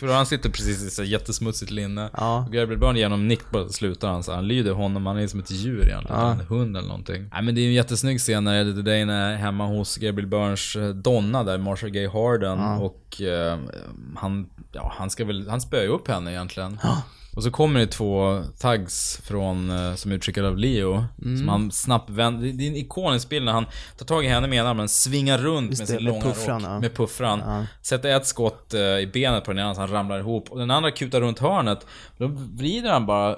Det. 0.00 0.12
Han 0.12 0.26
sitter 0.26 0.50
precis 0.50 0.82
i 0.82 0.90
så 0.90 1.04
jättesmutsigt 1.04 1.70
linne. 1.70 2.10
Ja. 2.16 2.46
Gabriel 2.50 2.78
Byrne 2.78 2.98
genom 2.98 3.28
nick 3.28 3.50
bara 3.50 3.68
slutar 3.68 4.08
han 4.08 4.22
så 4.22 4.32
han 4.32 4.48
lyder 4.48 4.72
honom. 4.72 5.06
Han 5.06 5.18
är 5.18 5.26
som 5.26 5.40
ett 5.40 5.50
djur 5.50 5.88
egentligen. 5.88 6.20
Ja. 6.20 6.32
En 6.32 6.40
hund 6.40 6.76
eller 6.76 6.88
någonting. 6.88 7.28
Nej 7.32 7.42
men 7.42 7.54
det 7.54 7.60
är 7.60 7.66
en 7.66 7.72
jättesnygg 7.72 8.18
scen 8.18 8.44
när 8.44 8.60
Eddie 8.60 8.82
Dane 8.82 9.14
är 9.14 9.36
hemma 9.36 9.66
hos 9.66 9.96
Gabriel 9.96 10.28
Byrnes 10.28 10.76
eh, 10.76 10.88
donna 10.88 11.44
där, 11.44 11.58
Marshall 11.58 11.90
Gay 11.90 12.08
Harden. 12.08 12.58
Och 12.60 13.22
eh, 13.22 13.58
han, 14.16 14.50
ja 14.72 14.92
han 14.98 15.10
ska 15.10 15.24
väl, 15.24 15.48
han 15.48 15.60
spöar 15.60 15.82
ju 15.82 15.88
upp 15.88 16.08
henne 16.08 16.30
egentligen. 16.32 16.78
Och 17.36 17.42
så 17.42 17.50
kommer 17.50 17.80
det 17.80 17.86
två 17.86 18.42
tags 18.58 19.20
från, 19.24 19.70
eh, 19.70 19.94
som 19.94 20.10
är 20.10 20.16
utskickade 20.16 20.48
av 20.48 20.58
Leo. 20.58 21.04
Mm. 21.22 21.38
Som 21.38 21.48
han 21.48 21.70
snabbt 21.72 22.10
vänder. 22.10 22.52
Det 22.52 22.64
är 22.64 22.68
en 22.68 22.76
ikonisk 22.76 23.28
bild 23.28 23.44
när 23.44 23.52
han 23.52 23.66
tar 23.98 24.06
tag 24.06 24.24
i 24.24 24.28
henne 24.28 24.48
med 24.48 24.58
ena 24.58 24.70
armen, 24.70 24.88
svingar 24.88 25.38
runt 25.38 25.70
Just 25.70 25.80
med 25.80 25.88
det, 25.88 25.92
sin 25.92 26.04
med 26.04 26.12
långa 26.12 26.34
puffran, 26.34 26.60
rock. 26.62 26.70
ja. 26.70 26.80
Med 26.80 26.94
puffran. 26.94 27.42
Ja. 27.46 27.66
Sätter 27.82 28.16
ett 28.16 28.26
skott 28.26 28.74
eh, 28.74 28.80
i 28.80 29.10
benet 29.12 29.44
på 29.44 29.50
den 29.52 29.58
ena 29.58 29.74
så 29.74 29.80
han 29.80 29.90
ramlar 29.90 30.18
ihop. 30.18 30.50
Och 30.50 30.58
den 30.58 30.70
andra 30.70 30.90
kutar 30.90 31.20
runt 31.20 31.38
hörnet. 31.38 31.86
Då 32.16 32.26
vrider 32.26 32.90
han 32.90 33.06
bara 33.06 33.36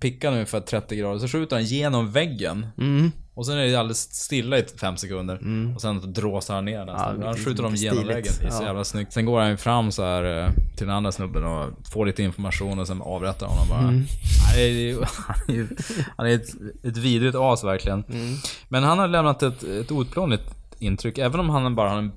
pickan 0.00 0.32
ungefär 0.32 0.60
30 0.60 0.96
grader, 0.96 1.18
så 1.18 1.28
skjuter 1.28 1.56
han 1.56 1.64
genom 1.64 2.12
väggen. 2.12 2.66
Mm. 2.78 3.12
Och 3.40 3.46
sen 3.46 3.58
är 3.58 3.66
det 3.66 3.74
alldeles 3.74 4.14
stilla 4.14 4.58
i 4.58 4.64
fem 4.80 4.96
sekunder. 4.96 5.40
Och 5.74 5.80
sen 5.80 6.12
dråsar 6.12 6.54
han 6.54 6.64
ner 6.64 6.78
den. 6.78 6.88
Ja, 6.88 7.14
han 7.24 7.36
skjuter 7.36 7.62
dem 7.62 7.74
genom 7.74 8.06
väggen. 8.06 8.32
Det 8.40 8.46
är 8.46 8.50
så 8.50 8.62
jävla 8.62 8.84
snyggt. 8.84 9.12
Sen 9.12 9.26
går 9.26 9.40
han 9.40 9.58
fram 9.58 9.92
så 9.92 10.02
här 10.02 10.44
eh, 10.44 10.50
till 10.76 10.86
den 10.86 10.96
andra 10.96 11.12
snubben 11.12 11.44
och 11.44 11.66
får 11.92 12.06
lite 12.06 12.22
information 12.22 12.78
och 12.78 12.86
sen 12.86 13.02
avrättar 13.02 13.46
honom 13.46 13.68
bara. 13.68 13.80
Mm. 13.80 14.04
Han 14.46 14.58
är, 14.58 14.94
han 15.26 15.56
är, 15.56 15.68
han 16.16 16.26
är 16.26 16.34
ett, 16.34 16.48
ett 16.84 16.96
vidrigt 16.96 17.36
as 17.36 17.64
verkligen. 17.64 18.04
Mm. 18.08 18.36
Men 18.68 18.82
han 18.82 18.98
har 18.98 19.08
lämnat 19.08 19.42
ett, 19.42 19.62
ett 19.62 19.90
outplånligt 19.90 20.54
intryck. 20.78 21.18
Även 21.18 21.40
om 21.40 21.50
han 21.50 21.74
bara 21.74 21.90
har 21.90 21.98
en 21.98 22.10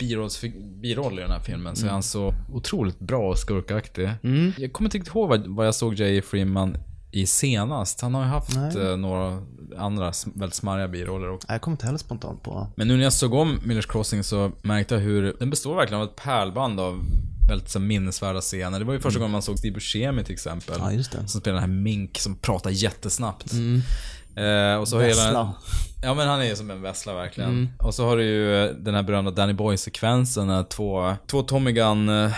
biroll 0.82 1.20
i 1.20 1.22
den 1.22 1.32
här 1.32 1.39
filmen 1.39 1.75
så 1.75 1.86
är 1.86 1.92
han 1.92 2.03
så 2.03 2.34
otroligt 2.53 3.00
bra 3.00 3.30
och 3.30 3.38
skurkaktig. 3.38 4.10
Mm. 4.24 4.53
Jag 4.58 4.74
kommer 4.74 4.88
inte 4.88 4.98
riktigt 4.98 5.15
ihåg 5.15 5.30
vad, 5.30 5.48
vad 5.48 5.68
jag 5.68 5.75
såg 5.75 5.94
J. 5.94 6.22
Freeman 6.22 6.77
i 7.13 7.25
senast. 7.27 8.01
Han 8.01 8.13
har 8.13 8.24
ju 8.24 8.27
haft 8.27 8.55
Nej. 8.55 8.91
eh, 8.91 8.98
några 8.98 9.41
andra 9.77 10.13
väldigt 10.24 10.53
smarriga 10.55 10.88
biroller 10.88 11.29
också. 11.29 11.48
Jag 11.51 11.62
kommer 11.62 11.74
inte 11.75 11.86
heller 11.86 12.00
spontant 12.00 12.43
på. 12.43 12.67
Men 12.75 12.88
nu 12.88 12.98
när 12.98 13.03
jag 13.03 13.13
såg 13.13 13.34
om 13.34 13.60
Millers 13.65 13.86
Crossing 13.86 14.24
så 14.24 14.51
märkte 14.62 14.96
jag 14.96 15.01
hur 15.01 15.36
den 15.39 15.50
består 15.50 15.75
verkligen 15.75 16.01
av 16.01 16.10
ett 16.10 16.15
pärlband 16.15 16.79
av 16.79 17.03
väldigt 17.50 17.70
så 17.70 17.79
minnesvärda 17.79 18.41
scener. 18.41 18.79
Det 18.79 18.86
var 18.86 18.93
ju 18.93 19.00
första 19.00 19.20
gången 19.20 19.32
man 19.32 19.41
såg 19.41 19.60
Steve 19.60 19.74
Buscemi 19.74 20.24
till 20.24 20.34
exempel. 20.34 20.82
Mm. 20.82 20.98
Ja. 20.98 21.03
Som 21.27 21.41
spelar 21.41 21.62
den 21.62 21.70
här 21.70 21.82
Mink 21.82 22.17
som 22.17 22.36
pratar 22.36 22.70
jättesnabbt. 22.70 23.51
Eh, 24.36 24.80
och 24.80 24.88
så 24.88 24.96
har 24.96 25.04
hela, 25.04 25.24
Vessla. 25.24 25.54
Ja 26.04 26.13
men 26.13 26.28
han 26.28 26.42
är 26.42 26.46
ju 26.46 26.56
som 26.56 26.72
en 26.72 26.82
vessla 26.82 27.13
verkligen. 27.13 27.70
Och 27.80 27.94
så 27.94 28.06
har 28.06 28.18
du 28.18 28.24
ju 28.24 28.63
eh, 28.63 28.72
den 28.75 28.96
här 28.96 29.04
berömda 29.04 29.32
Danny 29.32 29.54
Boy-sekvensen 29.54 30.48
när 30.48 30.63
två, 30.63 31.16
två 31.28 31.42
Tommy 31.42 31.72
Gun 31.72 32.10
eh, 32.10 32.32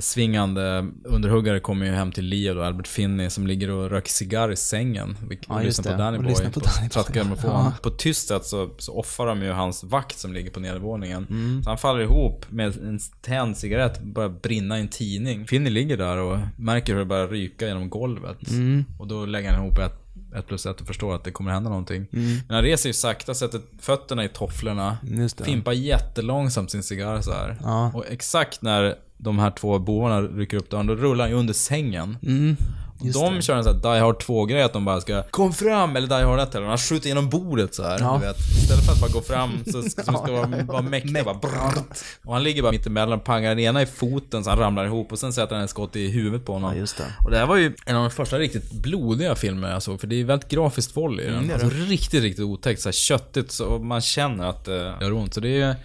svingande 0.00 0.86
underhuggare 1.04 1.60
kommer 1.60 1.86
ju 1.86 1.92
hem 1.92 2.12
till 2.12 2.24
Leo 2.24 2.54
då, 2.54 2.62
Albert 2.62 2.86
Finney, 2.86 3.30
som 3.30 3.46
ligger 3.46 3.70
och 3.70 3.90
röker 3.90 4.10
cigarr 4.10 4.52
i 4.52 4.56
sängen. 4.56 5.16
Vi 5.28 5.38
Ja, 5.48 5.54
och 5.54 5.64
lyssnar 5.64 5.92
på. 5.92 5.98
Danny 5.98 6.18
Och 6.18 6.22
Boy 6.22 6.30
lyssnar 6.30 6.50
på 6.50 6.60
på 6.60 6.66
Danny 6.66 6.80
Boy. 6.80 6.88
trattgrammofon. 6.88 7.50
Ja. 7.50 7.72
På 7.82 7.90
tyst 7.90 8.28
sätt 8.28 8.44
så, 8.44 8.70
så 8.78 8.98
offrar 8.98 9.26
de 9.26 9.42
ju 9.42 9.50
hans 9.52 9.84
vakt 9.84 10.18
som 10.18 10.32
ligger 10.32 10.50
på 10.50 10.60
nedervåningen. 10.60 11.26
Mm. 11.30 11.62
Så 11.62 11.70
han 11.70 11.78
faller 11.78 12.00
ihop 12.00 12.46
med 12.48 12.66
en 12.66 12.98
tänd 13.22 13.56
cigarett, 13.56 14.02
börjar 14.02 14.28
brinna 14.30 14.78
i 14.78 14.80
en 14.80 14.88
tidning. 14.88 15.46
Finney 15.46 15.72
ligger 15.72 15.96
där 15.96 16.16
och 16.16 16.38
märker 16.56 16.92
hur 16.92 17.00
det 17.00 17.06
börjar 17.06 17.28
ryka 17.28 17.66
genom 17.66 17.90
golvet. 17.90 18.48
Mm. 18.48 18.84
Och 18.98 19.06
då 19.06 19.26
lägger 19.26 19.52
han 19.52 19.64
ihop 19.64 19.78
ett 19.78 20.07
ett 20.36 20.46
plus 20.46 20.66
ett 20.66 20.80
och 20.80 20.86
förstår 20.86 21.14
att 21.14 21.24
det 21.24 21.30
kommer 21.30 21.52
hända 21.52 21.70
någonting. 21.70 22.06
Mm. 22.12 22.36
Men 22.46 22.54
han 22.54 22.62
reser 22.64 22.88
ju 22.88 22.92
sakta, 22.92 23.34
sätter 23.34 23.60
fötterna 23.80 24.24
i 24.24 24.28
tofflorna, 24.28 24.98
fimpar 25.44 25.72
jättelångsamt 25.72 26.70
sin 26.70 26.82
cigarr 26.82 27.20
så 27.20 27.32
här. 27.32 27.56
Ja. 27.62 27.90
Och 27.94 28.04
exakt 28.10 28.62
när 28.62 28.94
de 29.16 29.38
här 29.38 29.50
två 29.50 29.78
bovarna 29.78 30.22
rycker 30.22 30.56
upp 30.56 30.70
dörren, 30.70 30.86
då 30.86 30.94
rullar 30.94 31.24
han 31.24 31.30
ju 31.30 31.36
under 31.36 31.54
sängen. 31.54 32.18
Mm. 32.22 32.56
Och 33.00 33.06
Just 33.06 33.20
de 33.20 33.34
det. 33.34 33.42
kör 33.42 33.56
en 33.56 33.64
sån 33.64 33.74
här 33.74 33.94
Die 33.94 34.00
Hard 34.00 34.16
2-grej, 34.22 34.62
att 34.62 34.72
de 34.72 34.84
bara 34.84 35.00
ska 35.00 35.22
Kom 35.22 35.52
fram! 35.52 35.96
Eller 35.96 36.06
Die 36.08 36.24
Hard 36.24 36.40
1 36.40 36.54
eller 36.54 36.66
Han 36.66 36.78
skjuter 36.78 37.08
genom 37.08 37.28
bordet 37.28 37.74
så 37.74 37.82
här, 37.82 37.98
Ja. 38.00 38.18
du 38.20 38.26
vet. 38.26 38.38
Istället 38.38 38.84
för 38.84 38.92
att 38.92 39.00
bara 39.00 39.10
gå 39.10 39.20
fram 39.20 39.50
så 39.72 39.82
ska, 39.82 40.02
som 40.02 40.14
ska 40.14 40.32
vara, 40.32 40.46
vara 40.64 40.82
mäktig 40.82 41.10
Mäkt- 41.12 41.24
bara 41.24 41.34
brrrt. 41.34 41.84
Och 42.24 42.32
han 42.34 42.42
ligger 42.42 42.62
bara 42.62 42.72
mittemellan, 42.72 43.20
pangar 43.20 43.48
den 43.48 43.58
ena 43.58 43.82
i 43.82 43.86
foten 43.86 44.44
så 44.44 44.50
han 44.50 44.58
ramlar 44.58 44.84
ihop 44.84 45.12
och 45.12 45.18
sen 45.18 45.32
sätter 45.32 45.54
han 45.54 45.64
ett 45.64 45.70
skott 45.70 45.96
i 45.96 46.08
huvudet 46.10 46.46
på 46.46 46.52
honom. 46.52 46.72
Ja, 46.72 46.78
just 46.78 46.96
det. 46.98 47.04
Och 47.24 47.30
det 47.30 47.38
här 47.38 47.46
var 47.46 47.56
ju 47.56 47.72
en 47.86 47.96
av 47.96 48.02
de 48.02 48.10
första 48.10 48.38
riktigt 48.38 48.72
blodiga 48.72 49.34
filmer 49.34 49.70
jag 49.70 49.82
såg, 49.82 50.00
för 50.00 50.06
det 50.06 50.20
är 50.20 50.24
väldigt 50.24 50.48
grafiskt 50.48 50.96
våld 50.96 51.20
i 51.20 51.24
den. 51.24 51.34
Mm, 51.34 51.48
det 51.48 51.54
är 51.54 51.64
alltså 51.64 51.78
riktigt, 51.84 52.22
riktigt 52.22 52.44
otäckt. 52.44 52.80
Så 52.82 52.88
här 52.88 52.92
köttigt, 52.92 53.52
så 53.52 53.64
och 53.66 53.84
man 53.84 54.00
känner 54.00 54.46
att 54.46 54.64
det 54.64 54.94
gör 55.00 55.12
ont. 55.12 55.34
Så 55.34 55.40
det 55.40 55.60
är 55.60 55.76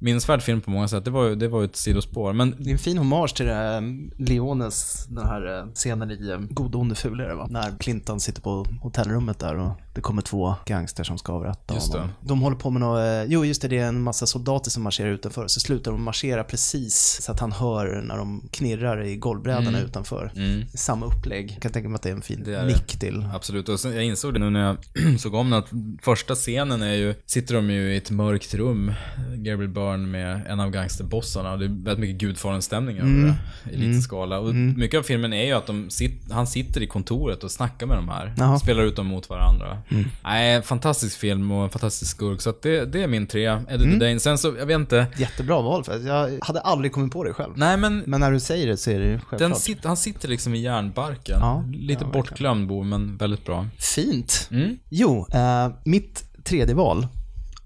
minnesvärd 0.00 0.42
film 0.42 0.60
på 0.60 0.70
många 0.70 0.88
sätt. 0.88 1.04
Det 1.04 1.10
var 1.10 1.24
ju 1.24 1.34
det 1.34 1.48
var 1.48 1.60
ju 1.60 1.64
ett 1.64 1.76
sidospår. 1.76 2.32
Men 2.32 2.54
Det 2.58 2.70
är 2.70 2.72
en 2.72 2.78
fin 2.78 2.98
hommage 2.98 3.36
till 3.36 3.46
det 3.46 3.54
här 3.54 3.82
Leones, 4.16 5.06
den 5.06 5.26
här 5.26 5.58
eh, 5.58 5.66
scenen 5.74 6.10
i 6.10 6.30
eh, 6.30 6.38
God, 6.38 6.74
onde, 6.74 6.94
fulare, 6.94 7.34
va? 7.34 7.46
När 7.50 7.78
Clinton 7.78 8.20
sitter 8.20 8.42
på 8.42 8.66
hotellrummet 8.82 9.38
där 9.38 9.56
och 9.58 9.70
det 9.94 10.00
kommer 10.00 10.22
två 10.22 10.54
gangster 10.66 11.04
som 11.04 11.18
ska 11.18 11.32
avrätta 11.32 11.74
Just 11.74 11.92
honom. 11.92 12.08
De 12.20 12.40
håller 12.42 12.56
på 12.56 12.70
med 12.70 12.80
något, 12.80 12.98
eh, 12.98 13.24
jo 13.24 13.44
just 13.44 13.62
det, 13.62 13.68
det 13.68 13.78
är 13.78 13.86
en 13.88 14.02
massa 14.02 14.26
soldater 14.26 14.70
som 14.70 14.82
marscherar 14.82 15.10
utanför. 15.10 15.48
Så 15.48 15.60
slutar 15.60 15.90
de 15.92 16.02
marschera 16.02 16.44
precis 16.44 17.18
så 17.22 17.32
att 17.32 17.40
han 17.40 17.52
hör 17.52 18.02
när 18.02 18.16
de 18.16 18.48
knirrar 18.52 19.04
i 19.04 19.16
golvbrädorna 19.16 19.80
utanför. 19.80 20.32
Samma 20.74 21.06
upplägg. 21.06 21.50
Jag 21.54 21.62
kan 21.62 21.72
tänka 21.72 21.88
mig 21.88 21.96
att 21.96 22.02
det 22.02 22.08
är 22.08 22.14
en 22.14 22.22
fin 22.22 22.36
Mm. 22.40 22.50
Det 22.52 22.58
är 22.58 22.62
det. 22.66 22.72
nick 22.72 22.98
till. 22.98 23.26
Absolut, 23.34 23.68
och 23.68 23.80
sen, 23.80 23.94
jag 23.94 24.04
insåg 24.04 24.34
det 24.34 24.40
nu 24.40 24.50
när 24.50 24.60
jag 24.66 24.76
såg 25.20 25.34
om 25.34 25.50
den 25.50 25.58
att 25.58 25.68
första 26.02 26.34
scenen 26.34 26.82
är 26.82 26.94
ju, 26.94 27.14
sitter 27.26 27.54
de 27.54 27.70
ju 27.70 27.92
i 27.94 27.96
ett 27.96 28.10
mörkt 28.10 28.54
rum, 28.54 28.92
Gabriel 29.36 29.68
Byrne 29.72 30.06
med 30.06 30.46
en 30.46 30.60
av 30.60 30.70
gangsterbossarna 30.70 31.56
det 31.56 31.64
är 31.64 31.68
väldigt 31.68 31.98
mycket 31.98 32.16
Gudfadern-stämning 32.16 32.96
över 32.98 33.08
Mm. 33.10 33.32
det, 33.64 33.70
i 33.70 33.76
liten 33.76 34.02
skala. 34.02 34.38
Och 34.38 34.54
mycket 34.54 34.98
av 34.98 35.02
filmen 35.02 35.32
är 35.32 35.44
ju 35.44 35.52
att 35.52 35.70
sit, 35.92 36.30
han 36.30 36.46
sitter 36.46 36.82
i 36.82 36.86
kontoret 36.86 37.44
och 37.44 37.50
snackar 37.50 37.86
med 37.86 37.96
de 37.96 38.08
här, 38.08 38.34
Jaha. 38.38 38.58
spelar 38.58 38.82
ut 38.82 38.96
dem 38.96 39.06
mot 39.06 39.28
varandra. 39.28 39.79
Mm. 39.88 40.04
Nej, 40.24 40.62
fantastisk 40.62 41.18
film 41.18 41.50
och 41.50 41.64
en 41.64 41.70
fantastisk 41.70 42.10
skurk, 42.10 42.40
så 42.40 42.50
att 42.50 42.62
det, 42.62 42.84
det 42.84 43.02
är 43.02 43.06
min 43.08 43.26
trea, 43.26 43.62
Eddie 43.68 43.84
Mm. 43.84 43.98
Dane. 43.98 44.20
Sen 44.20 44.38
så, 44.38 44.54
jag 44.58 44.66
vet 44.66 44.74
inte, 44.74 45.06
Jättebra 45.16 45.62
val 45.62 45.84
för 45.84 46.06
jag 46.06 46.38
hade 46.42 46.60
aldrig 46.60 46.92
kommit 46.92 47.12
på 47.12 47.24
det 47.24 47.32
själv. 47.32 47.52
nej 47.56 47.76
men 47.76 48.02
Men 48.06 48.20
när 48.20 48.32
du 48.32 48.40
säger 48.40 48.66
det 48.66 48.76
så 48.76 48.90
är 48.90 48.98
det 48.98 49.06
ju 49.06 49.18
självklart. 49.18 49.58
sit, 49.60 49.84
han 49.84 49.96
sitter 49.96 50.28
liksom 50.28 50.54
i 50.54 50.60
järnbarken. 50.60 51.38
Ja, 51.40 51.64
Lite 51.72 52.04
ja, 52.04 52.10
bortglömd 52.10 52.68
bo, 52.68 52.82
men 52.82 53.16
väldigt 53.16 53.44
bra. 53.46 53.66
Fint. 53.78 54.48
Mm. 54.50 54.78
Jo, 54.88 55.26
eh, 55.32 55.68
mitt 55.84 56.24
tredje 56.44 56.74
val. 56.74 57.06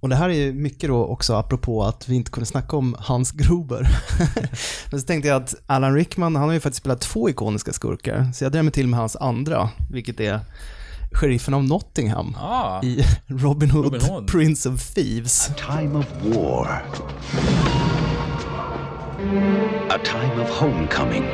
Och 0.00 0.08
det 0.10 0.16
här 0.16 0.28
är 0.28 0.34
ju 0.34 0.52
mycket 0.52 0.88
då 0.88 1.04
också 1.06 1.34
apropå 1.34 1.84
att 1.84 2.08
vi 2.08 2.14
inte 2.14 2.30
kunde 2.30 2.46
snacka 2.46 2.76
om 2.76 2.96
Hans 2.98 3.32
Gruber. 3.32 3.88
Men 4.90 5.00
så 5.00 5.06
tänkte 5.06 5.28
jag 5.28 5.42
att 5.42 5.54
Alan 5.66 5.94
Rickman, 5.94 6.36
han 6.36 6.44
har 6.48 6.52
ju 6.52 6.60
faktiskt 6.60 6.80
spelat 6.82 7.00
två 7.00 7.28
ikoniska 7.30 7.72
skurkar. 7.72 8.32
Så 8.34 8.44
jag 8.44 8.54
mig 8.64 8.72
till 8.72 8.86
med 8.88 8.98
hans 8.98 9.16
andra, 9.16 9.70
vilket 9.90 10.20
är 10.20 10.40
sheriffen 11.14 11.54
av 11.54 11.64
Nottingham 11.64 12.34
Ah. 12.38 12.80
i 12.82 13.04
Robin 13.28 13.70
Hood, 13.70 13.84
Robin 13.84 14.00
Hood. 14.00 14.26
Prince 14.26 14.66
of 14.68 14.80
Thieves. 14.80 15.50
A 15.50 15.54
time 15.54 15.96
of 15.96 16.06
war. 16.36 16.66
A 19.90 19.98
time 20.04 20.40
of 20.40 20.48
homecoming. 20.50 21.24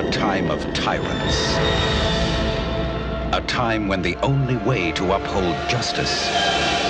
A 0.00 0.08
time 0.12 0.50
of 0.50 0.60
tyrants. 0.74 1.56
A 3.34 3.42
time 3.46 3.88
when 3.88 4.02
the 4.02 4.16
only 4.22 4.56
way 4.58 4.92
to 4.92 5.12
uphold 5.14 5.56
justice 5.68 6.28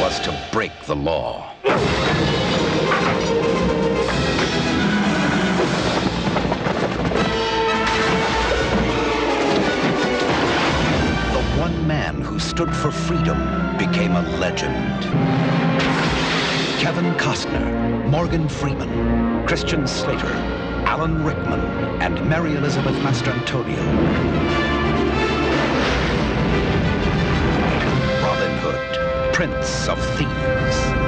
was 0.01 0.19
to 0.21 0.37
break 0.53 0.73
the 0.87 0.97
law. 0.97 1.55
Stood 12.59 12.75
for 12.75 12.91
freedom 12.91 13.39
became 13.79 14.17
a 14.17 14.23
legend. 14.41 15.01
Kevin 16.81 17.15
Costner, 17.15 18.11
Morgan 18.11 18.49
Freeman, 18.49 19.47
Christian 19.47 19.87
Slater, 19.87 20.33
Alan 20.85 21.23
Rickman, 21.23 21.61
and 22.03 22.29
Mary 22.29 22.57
Elizabeth 22.57 22.97
Mastrantonio. 22.97 23.79
Robin 28.25 28.59
Hood, 28.59 29.33
Prince 29.33 29.89
of 29.89 30.05
Thieves. 30.17 31.08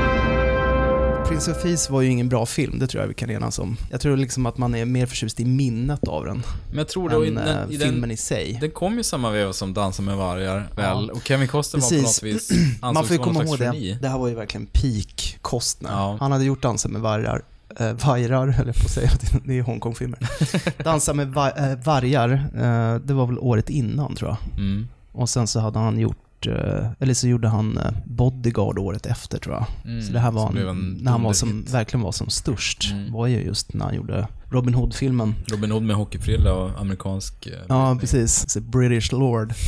Prince 1.31 1.51
of 1.51 1.63
Thieves 1.63 1.91
var 1.91 2.01
ju 2.01 2.09
ingen 2.11 2.29
bra 2.29 2.47
film, 2.47 2.79
det 2.79 2.87
tror 2.87 3.03
jag 3.03 3.09
vi 3.09 3.15
kan 3.15 3.31
enas 3.31 3.59
om. 3.59 3.77
Jag 3.91 4.01
tror 4.01 4.17
liksom 4.17 4.47
att 4.47 4.59
man 4.59 4.75
är 4.75 4.85
mer 4.85 5.07
förtjust 5.07 5.41
i 5.41 5.45
minnet 5.45 6.09
av 6.09 6.25
den 6.25 6.43
Men 6.69 6.79
jag 6.79 6.89
tror 6.89 7.09
då 7.09 7.25
i 7.25 7.29
än 7.29 7.35
den, 7.35 7.49
eh, 7.49 7.75
i 7.75 7.79
filmen 7.79 8.01
den, 8.01 8.11
i 8.11 8.17
sig. 8.17 8.59
den 8.61 8.71
kom 8.71 8.97
ju 8.97 9.03
samma 9.03 9.31
veva 9.31 9.53
som 9.53 9.75
Dansa 9.75 10.03
med 10.03 10.17
vargar, 10.17 10.69
väl? 10.77 11.11
Och 11.11 11.23
Kevin 11.25 11.49
Costner 11.49 11.81
var 11.81 11.89
på 11.91 12.03
något 12.03 12.23
vis, 12.23 12.51
Man 12.83 12.95
får 12.95 13.17
ju 13.17 13.19
komma 13.19 13.45
ihåg 13.45 13.59
det. 13.59 13.99
Det 14.03 14.09
här 14.09 14.19
var 14.19 14.29
ju 14.29 14.35
verkligen 14.35 14.67
peak 14.67 15.39
Costner. 15.43 15.91
Ja. 15.91 16.17
Han 16.21 16.33
hade 16.33 16.45
gjort 16.45 16.63
Dansa 16.63 16.89
med 16.89 17.01
vargar. 17.01 17.43
Eh, 17.79 17.93
vajrar, 17.93 18.49
höll 18.49 18.67
jag 18.67 18.77
på 18.77 18.85
att 18.85 18.91
säga. 18.91 19.11
Det 19.45 19.59
är 19.59 19.63
Hongkong-filmer. 19.63 20.19
Dansa 20.85 21.15
med 21.15 21.29
va- 21.29 21.53
eh, 21.57 21.77
vargar, 21.85 22.31
eh, 22.55 23.01
det 23.01 23.15
var 23.15 23.27
väl 23.27 23.39
året 23.39 23.71
innan 23.71 24.15
tror 24.15 24.31
jag. 24.31 24.59
Mm. 24.59 24.89
Och 25.13 25.29
sen 25.29 25.47
så 25.47 25.61
hade 25.61 25.79
han 25.79 25.99
gjort, 25.99 26.17
eh, 26.47 26.87
eller 26.99 27.15
så 27.15 27.29
gjorde 27.29 27.49
han 27.49 27.79
eh, 27.79 27.91
Bodyguard 28.07 28.79
året 28.79 29.07
efter 29.07 29.39
tror 29.39 29.55
jag. 29.55 29.67
Mm, 29.93 30.03
Så 30.03 30.13
det 30.13 30.19
här 30.19 30.31
var 30.31 30.49
en, 30.51 30.69
en 30.69 30.99
när 31.03 31.11
han 31.13 31.23
var 31.23 31.33
som, 31.33 31.65
verkligen 31.65 32.03
var 32.03 32.13
som 32.13 32.29
störst. 32.31 32.91
Mm. 32.93 33.13
var 33.13 33.27
ju 33.27 33.43
just 33.43 33.75
när 33.75 33.85
han 33.85 33.95
gjorde 33.95 34.29
Robin 34.51 34.75
Hood-filmen. 34.75 35.35
Robin 35.47 35.71
Hood 35.71 35.83
med 35.83 35.97
hockeyfrilla 35.97 36.53
och 36.55 36.81
amerikansk... 36.81 37.47
eh, 37.47 37.53
Ja, 37.69 37.97
precis. 38.01 38.51
Så 38.51 38.61
British 38.61 39.13
Lord. 39.13 39.53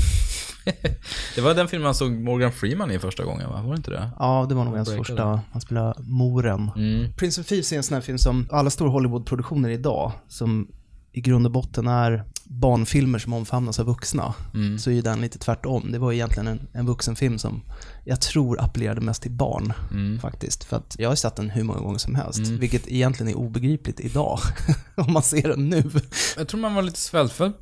Det 1.34 1.40
var 1.40 1.54
den 1.54 1.68
filmen 1.68 1.84
man 1.84 1.94
såg 1.94 2.12
Morgan 2.12 2.52
Freeman 2.52 2.90
i 2.90 2.98
första 2.98 3.24
gången, 3.24 3.50
va? 3.50 3.62
Var 3.62 3.70
det 3.70 3.76
inte 3.76 3.90
det? 3.90 4.10
Ja, 4.18 4.46
det 4.48 4.54
var 4.54 4.64
nog 4.64 4.76
hans 4.76 4.96
första. 4.96 5.40
Han 5.52 5.60
spelade 5.60 5.94
moren. 6.02 6.70
Mm. 6.76 7.12
Prince 7.12 7.40
of 7.40 7.46
Thieves 7.46 7.72
är 7.72 7.76
en 7.76 7.82
sån 7.82 7.94
här 7.94 8.02
film 8.02 8.18
som 8.18 8.46
alla 8.50 8.70
stora 8.70 8.90
Hollywood-produktioner 8.90 9.68
idag, 9.68 10.12
som 10.28 10.68
i 11.12 11.20
grund 11.20 11.46
och 11.46 11.52
botten 11.52 11.86
är 11.86 12.24
barnfilmer 12.44 13.18
som 13.18 13.32
omfamnas 13.32 13.80
av 13.80 13.86
vuxna, 13.86 14.34
Mm. 14.54 14.78
så 14.78 14.90
är 14.90 14.94
ju 14.94 15.02
den 15.02 15.20
lite 15.20 15.38
tvärtom. 15.38 15.92
Det 15.92 15.98
var 15.98 16.12
egentligen 16.12 16.46
en, 16.46 16.60
en 16.72 16.86
vuxenfilm 16.86 17.38
som 17.38 17.62
jag 18.04 18.20
tror 18.20 18.60
appellerade 18.60 19.00
mest 19.00 19.22
till 19.22 19.30
barn, 19.30 19.72
Mm. 19.90 20.18
faktiskt. 20.20 20.64
För 20.64 20.76
att 20.76 20.96
jag 20.98 21.08
har 21.08 21.16
sett 21.16 21.36
den 21.36 21.50
hur 21.50 21.62
många 21.64 21.80
gånger 21.80 21.98
som 21.98 22.14
helst, 22.14 22.40
vilket 22.40 22.88
egentligen 22.88 23.32
är 23.32 23.38
obegripligt 23.38 24.00
idag, 24.00 24.38
om 24.94 25.12
man 25.12 25.22
ser 25.22 25.48
den 25.48 25.68
nu. 25.68 25.90
Jag 26.36 26.48
tror 26.48 26.60
man 26.60 26.74
var 26.74 26.82
lite 26.82 26.98
svältfödd 27.00 27.52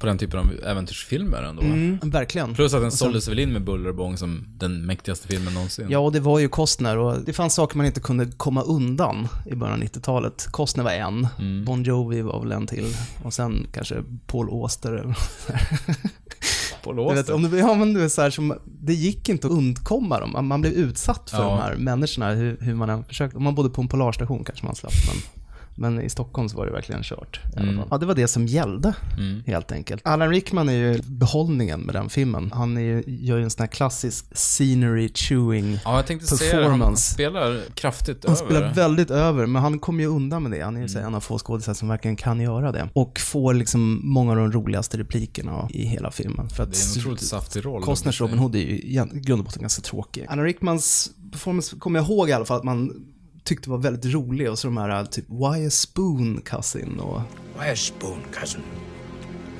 på 0.00 0.06
den 0.06 0.18
typen 0.18 0.38
av 0.40 0.46
äventyrsfilmer 0.66 1.42
ändå. 1.42 1.62
Mm, 1.62 1.98
verkligen. 2.02 2.54
Plus 2.54 2.74
att 2.74 2.80
den 2.80 2.92
såldes 2.92 3.28
väl 3.28 3.38
in 3.38 3.52
med 3.52 3.64
buller 3.64 3.88
och 3.88 3.94
bång 3.96 4.16
som 4.16 4.44
den 4.58 4.86
mäktigaste 4.86 5.28
filmen 5.28 5.54
någonsin. 5.54 5.86
Ja, 5.90 5.98
och 5.98 6.12
det 6.12 6.20
var 6.20 6.38
ju 6.38 6.48
Costner 6.48 6.96
och 6.98 7.20
det 7.24 7.32
fanns 7.32 7.54
saker 7.54 7.76
man 7.76 7.86
inte 7.86 8.00
kunde 8.00 8.26
komma 8.36 8.62
undan 8.62 9.28
i 9.46 9.54
början 9.54 9.74
av 9.82 9.84
90-talet. 9.88 10.46
Costner 10.50 10.84
var 10.84 10.90
en, 10.90 11.28
Mm. 11.38 11.64
Bon 11.64 11.82
Jovi 11.82 12.22
var 12.22 12.40
väl 12.40 12.52
en 12.52 12.66
till 12.66 12.96
och 13.22 13.34
sen 13.34 13.66
kanske 13.72 14.02
Paul 14.26 14.48
Auster 14.62 15.14
på 16.84 16.92
Du 16.92 16.96
låset. 16.96 17.18
vet, 17.18 17.30
om 17.34 17.42
du, 17.42 17.58
ja, 17.58 17.74
men 17.74 17.94
du 17.94 18.04
är 18.04 18.08
så 18.08 18.22
här 18.22 18.30
som, 18.30 18.54
det 18.82 18.94
gick 18.94 19.28
inte 19.28 19.46
att 19.46 19.52
undkomma 19.52 20.20
dem. 20.20 20.32
Man- 20.32 20.46
Man 20.46 20.60
blev 20.60 20.72
utsatt 20.72 21.30
för 21.30 21.38
Ja. 21.42 21.48
de 21.48 21.58
här 21.58 21.76
människorna, 21.76 22.30
hur, 22.30 22.56
hur 22.60 22.74
man 22.74 22.90
än 22.90 23.04
försökte. 23.04 23.36
Om 23.36 23.42
man 23.44 23.54
bodde 23.54 23.70
på 23.70 23.82
en 23.82 23.88
polarstation 23.88 24.44
kanske 24.44 24.66
man 24.66 24.74
slapp, 24.74 24.92
men 25.06 25.43
Men 25.76 26.00
i 26.00 26.08
Stockholm 26.08 26.48
så 26.48 26.56
var 26.56 26.66
det 26.66 26.72
verkligen 26.72 27.02
kört. 27.02 27.40
fall. 27.56 27.88
Ja, 27.90 27.98
det 27.98 28.06
var 28.06 28.14
det 28.14 28.28
som 28.28 28.46
gällde, 28.46 28.94
helt 29.46 29.72
enkelt. 29.72 30.02
Alan 30.06 30.30
Rickman 30.30 30.68
är 30.68 30.72
ju 30.72 31.00
behållningen 31.02 31.80
med 31.80 31.94
den 31.94 32.08
filmen. 32.08 32.50
Han 32.54 32.76
är 32.76 32.80
ju, 32.80 33.02
gör 33.06 33.36
ju 33.36 33.42
en 33.44 33.50
sån 33.50 33.62
här 33.62 33.66
klassisk 33.66 34.36
scenery 34.36 35.08
chewing 35.14 35.78
Ja, 35.84 35.96
jag 35.96 36.06
tänkte 36.06 36.26
säga 36.26 36.56
det. 36.56 36.62
Han 36.62 36.70
performance. 36.72 37.14
spelar 37.14 37.60
kraftigt 37.74 38.24
Han 38.28 38.36
över. 38.36 38.46
spelar 38.46 38.74
väldigt 38.74 39.10
över, 39.10 39.46
men 39.46 39.62
han 39.62 39.78
kommer 39.78 40.02
ju 40.02 40.08
undan 40.08 40.42
med 40.42 40.52
det. 40.52 40.60
Han 40.64 40.76
är 40.76 40.80
ju 40.80 40.88
här 40.98 41.06
en 41.06 41.14
av 41.14 41.20
få 41.20 41.38
skådespelare 41.38 41.76
som 41.76 41.88
verkligen 41.88 42.16
kan 42.16 42.40
göra 42.40 42.72
det. 42.72 42.88
Och 42.92 43.20
får 43.20 43.54
liksom 43.54 44.00
många 44.04 44.30
av 44.30 44.36
de 44.36 44.52
roligaste 44.52 44.98
replikerna 44.98 45.68
i 45.70 45.86
hela 45.86 46.10
filmen. 46.10 46.48
För 46.48 46.62
att 46.62 46.72
Det 46.72 46.78
är 46.78 46.94
en 46.94 47.00
otroligt 47.00 47.20
saftig 47.22 47.64
roll. 47.64 47.82
Costners 47.82 48.20
Robin 48.20 48.38
Hood 48.38 48.54
är 48.54 48.58
ju 48.58 48.66
i 48.78 49.00
grund 49.12 49.40
och 49.40 49.44
botten 49.44 49.62
ganska 49.62 49.82
tråkig. 49.82 50.26
Alan 50.28 50.44
Rickmans 50.44 51.10
performance 51.32 51.76
kommer 51.76 51.98
jag 52.00 52.08
ihåg 52.08 52.28
i 52.28 52.32
alla 52.32 52.44
fall 52.44 52.58
att 52.58 52.64
man 52.64 52.92
tyckte 53.44 53.70
var 53.70 53.78
väldigt 53.78 54.14
rolig 54.14 54.50
och 54.50 54.58
så 54.58 54.68
de 54.68 54.76
här 54.76 55.04
typ 55.04 55.24
Why 55.28 55.66
a 55.66 55.70
spoon 55.70 56.40
cousin 56.44 57.00
och 57.00 57.20
Why 57.60 57.70
a 57.70 57.76
spoon, 57.76 58.20
cousin? 58.32 58.60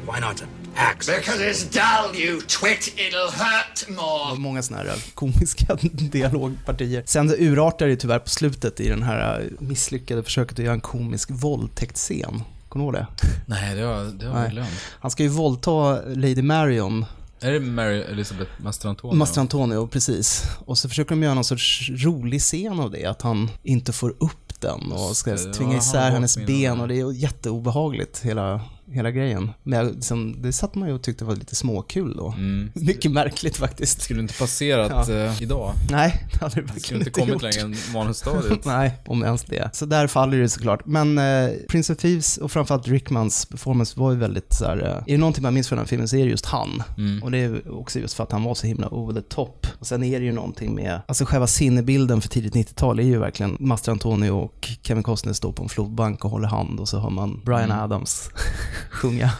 Why 0.01 0.21
not 0.21 0.43
an 0.43 0.49
axe? 0.77 1.13
Because 1.17 1.51
it's 1.51 1.65
dull, 1.73 2.23
you 2.23 2.41
twit. 2.41 2.95
It'll 2.97 3.31
hurt 3.31 3.89
more. 3.89 4.33
och 4.33 4.39
många 4.41 4.63
sådana 4.63 4.91
här 4.91 5.15
komiska 5.15 5.79
dialogpartier. 5.93 7.03
Sen 7.07 7.29
så 7.29 7.37
urartar 7.37 7.87
det 7.87 7.97
tyvärr 7.97 8.19
på 8.19 8.29
slutet 8.29 8.81
i 8.81 8.89
den 8.89 9.03
här 9.03 9.49
misslyckade 9.59 10.23
försöket 10.23 10.59
att 10.59 10.65
göra 10.65 10.75
en 10.75 10.81
komisk 10.81 11.31
våldtäktsscen. 11.31 12.43
Kommer 12.69 12.93
du 12.93 12.99
ihåg 12.99 13.07
det? 13.07 13.27
Nej, 13.47 13.75
det 13.75 13.83
har, 13.83 14.05
det 14.05 14.27
har 14.27 14.43
jag 14.43 14.51
glömt. 14.51 14.69
Han 15.01 15.11
ska 15.11 15.23
ju 15.23 15.29
våldta 15.29 16.01
Lady 16.07 16.43
Marion, 16.43 17.05
Är 17.45 17.53
det 17.53 17.61
Mary 17.61 18.01
Elizabeth 18.01 18.51
Mastrantonio? 18.57 19.17
Master 19.17 19.41
Antonio, 19.41 19.87
precis. 19.87 20.45
Och 20.67 20.79
så 20.79 20.89
försöker 20.89 21.11
de 21.11 21.23
göra 21.23 21.35
någon 21.35 21.45
sorts 21.45 21.91
rolig 21.91 22.41
scen 22.41 22.81
av 22.81 22.91
det, 22.91 23.07
att 23.07 23.23
han 23.23 23.51
inte 23.63 23.93
får 23.93 24.11
upp 24.11 24.61
den 24.61 24.93
och 24.93 25.17
ska 25.17 25.37
tvinga 25.37 25.77
isär 25.77 26.11
hennes 26.11 26.37
ben 26.37 26.81
och 26.81 26.89
det 26.89 27.01
är 27.01 27.13
jätteobehagligt, 27.13 28.21
hela, 28.21 28.61
hela 28.91 29.11
grejen. 29.11 29.51
Men 29.63 29.79
jag, 29.79 29.95
liksom, 29.95 30.43
det 30.43 30.53
satt 30.53 30.75
man 30.75 30.89
ju 30.89 30.95
och 30.95 31.03
tyckte 31.03 31.25
var 31.25 31.37
lite 31.37 31.57
småkul 31.57 32.17
då. 32.17 32.29
Mm. 32.37 32.73
Mycket 32.75 33.11
märkligt 33.13 33.57
faktiskt. 33.57 34.03
Skulle 34.03 34.21
inte 34.21 34.35
passerat 34.35 35.09
eh, 35.09 35.43
idag. 35.43 35.73
Nej, 35.91 36.27
det 36.33 36.39
hade 36.41 36.47
det 36.47 36.51
skulle 36.51 36.73
verkligen 36.73 37.01
inte 37.01 37.09
inte 37.09 37.21
kommit 37.21 37.33
gjort. 37.33 37.43
längre 37.43 37.61
än 37.61 37.77
manusstadiet. 37.93 38.65
Nej, 38.65 38.93
om 39.07 39.25
ens 39.25 39.45
det. 39.45 39.71
Så 39.73 39.87
där 39.87 40.07
faller 40.07 40.39
det 40.39 40.49
såklart. 40.49 40.87
Men 40.87 41.19
eh, 41.19 41.51
Prince 41.69 41.93
of 41.93 41.99
Thieves 41.99 42.37
och 42.37 42.53
framförallt 42.53 42.89
Rickmans 42.89 43.47
performance 43.47 44.01
var 44.01 44.13
ju 44.13 44.19
väldigt 44.19 44.53
så 44.53 44.65
här, 44.65 44.83
eh, 44.83 44.89
är 44.89 45.03
det 45.07 45.17
någonting 45.17 45.43
man 45.43 45.55
minns 45.55 45.69
från 45.69 45.77
den 45.79 45.87
filmen 45.87 46.09
så 46.09 46.17
är 46.17 46.25
det 46.25 46.31
just 46.31 46.47
han. 46.47 46.83
Och 47.23 47.31
det 47.31 47.39
är 47.39 47.79
också 47.79 47.99
just 47.99 48.15
för 48.15 48.25
att 48.25 48.33
han 48.33 48.43
var 48.43 48.55
så 48.55 48.67
himla 48.67 48.89
over 48.89 49.15
the 49.15 49.29
top. 49.29 49.67
Och 49.79 49.87
sen 49.87 50.05
är 50.05 50.21
det 50.21 50.27
ju 50.27 50.33
någonting 50.33 50.75
med, 50.75 51.01
alltså 51.09 51.25
själva 51.25 51.47
sinnebilden 51.47 52.21
för 52.21 52.29
tidigt 52.29 52.55
90-tal 52.55 52.99
är 52.99 53.03
ju 53.05 53.19
verkligen 53.19 53.57
Master 53.61 53.93
Antonio 53.93 54.31
och 54.31 54.69
Kevin 54.83 55.03
Costner 55.03 55.33
står 55.33 55.53
på 55.53 55.63
en 55.63 55.69
flodbank 55.69 56.25
och 56.25 56.31
håller 56.31 56.49
hand 56.49 56.81
och 56.81 56.89
så 56.89 56.99
hör 56.99 57.11
man 57.11 57.41
Brian 57.45 57.73
Adams 57.73 58.31
sjunga. 58.91 59.31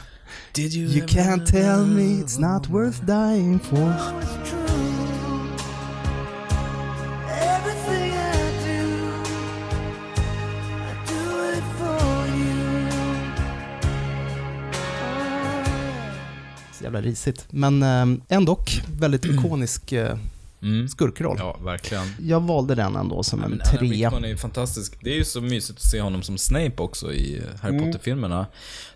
Did 0.53 0.73
you, 0.75 0.87
You 0.89 1.07
can't 1.07 1.47
tell 1.47 1.85
me 1.87 2.21
it's 2.21 2.39
not 2.39 2.69
worth 2.69 3.01
dying 3.07 3.59
for. 3.59 3.95
Så 16.73 16.85
jävla 16.85 17.01
risigt. 17.01 17.47
Men 17.51 17.83
eh, 17.83 18.19
ändå 18.29 18.59
väldigt 18.99 19.25
ikonisk 19.25 19.93
eh, 19.93 20.17
Mm. 20.65 20.89
skurkroll. 20.89 21.37
Ja, 21.41 21.57
verkligen. 21.65 22.05
Jag 22.21 22.41
valde 22.41 22.75
den 22.75 22.97
ändå 22.97 23.23
som 23.23 23.39
en 23.39 23.45
Alan 23.45 23.59
trea. 23.79 23.81
Rickman 24.09 24.25
är 24.25 24.29
ju 24.29 24.37
fantastisk. 24.37 24.99
Det 25.01 25.11
är 25.11 25.17
ju 25.17 25.25
så 25.25 25.41
mysigt 25.41 25.79
att 25.79 25.85
se 25.91 26.01
honom 26.01 26.23
som 26.23 26.39
Snape 26.39 26.73
också 26.77 27.13
i 27.13 27.43
Harry 27.61 27.75
Mm. 27.77 27.85
Potter-filmerna. 27.93 28.47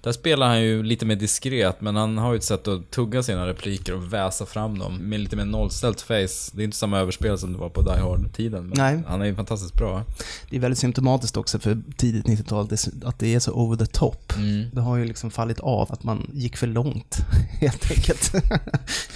Där 0.02 0.12
spelar 0.12 0.46
han 0.46 0.62
ju 0.62 0.82
lite 0.82 1.06
mer 1.06 1.16
diskret, 1.16 1.80
men 1.80 1.96
han 1.96 2.18
har 2.18 2.32
ju 2.32 2.36
ett 2.36 2.44
sätt 2.44 2.68
att 2.68 2.90
tugga 2.90 3.22
sina 3.22 3.46
repliker 3.46 3.94
och 3.94 4.12
väsa 4.12 4.46
fram 4.46 4.78
dem 4.78 4.96
med 4.96 5.20
lite 5.20 5.36
mer 5.36 5.44
nollställt 5.44 6.00
face. 6.00 6.50
Det 6.52 6.62
är 6.62 6.64
inte 6.64 6.76
samma 6.76 6.98
överspel 6.98 7.38
som 7.38 7.52
det 7.52 7.58
var 7.58 7.68
på 7.68 7.82
Die 7.82 8.00
Hard-tiden, 8.00 8.66
men 8.66 8.78
Nej. 8.78 9.02
han 9.08 9.22
är 9.22 9.26
ju 9.26 9.34
fantastiskt 9.34 9.74
bra. 9.74 10.04
Det 10.50 10.56
är 10.56 10.60
väldigt 10.60 10.78
symptomatiskt 10.78 11.36
också 11.36 11.58
för 11.58 11.78
tidigt 11.96 12.24
90-tal 12.26 12.64
att 12.64 12.70
det- 12.70 13.06
att 13.06 13.18
det 13.18 13.34
är 13.34 13.40
så 13.40 13.52
over 13.52 13.76
the 13.76 13.86
top. 13.86 14.32
Mm. 14.36 14.70
Det 14.72 14.80
har 14.80 14.96
ju 14.96 15.04
liksom 15.04 15.30
fallit 15.30 15.60
av 15.60 15.92
att 15.92 16.04
man 16.04 16.30
gick 16.32 16.56
för 16.56 16.66
långt, 16.66 17.16
helt 17.60 17.90
enkelt, 17.90 18.32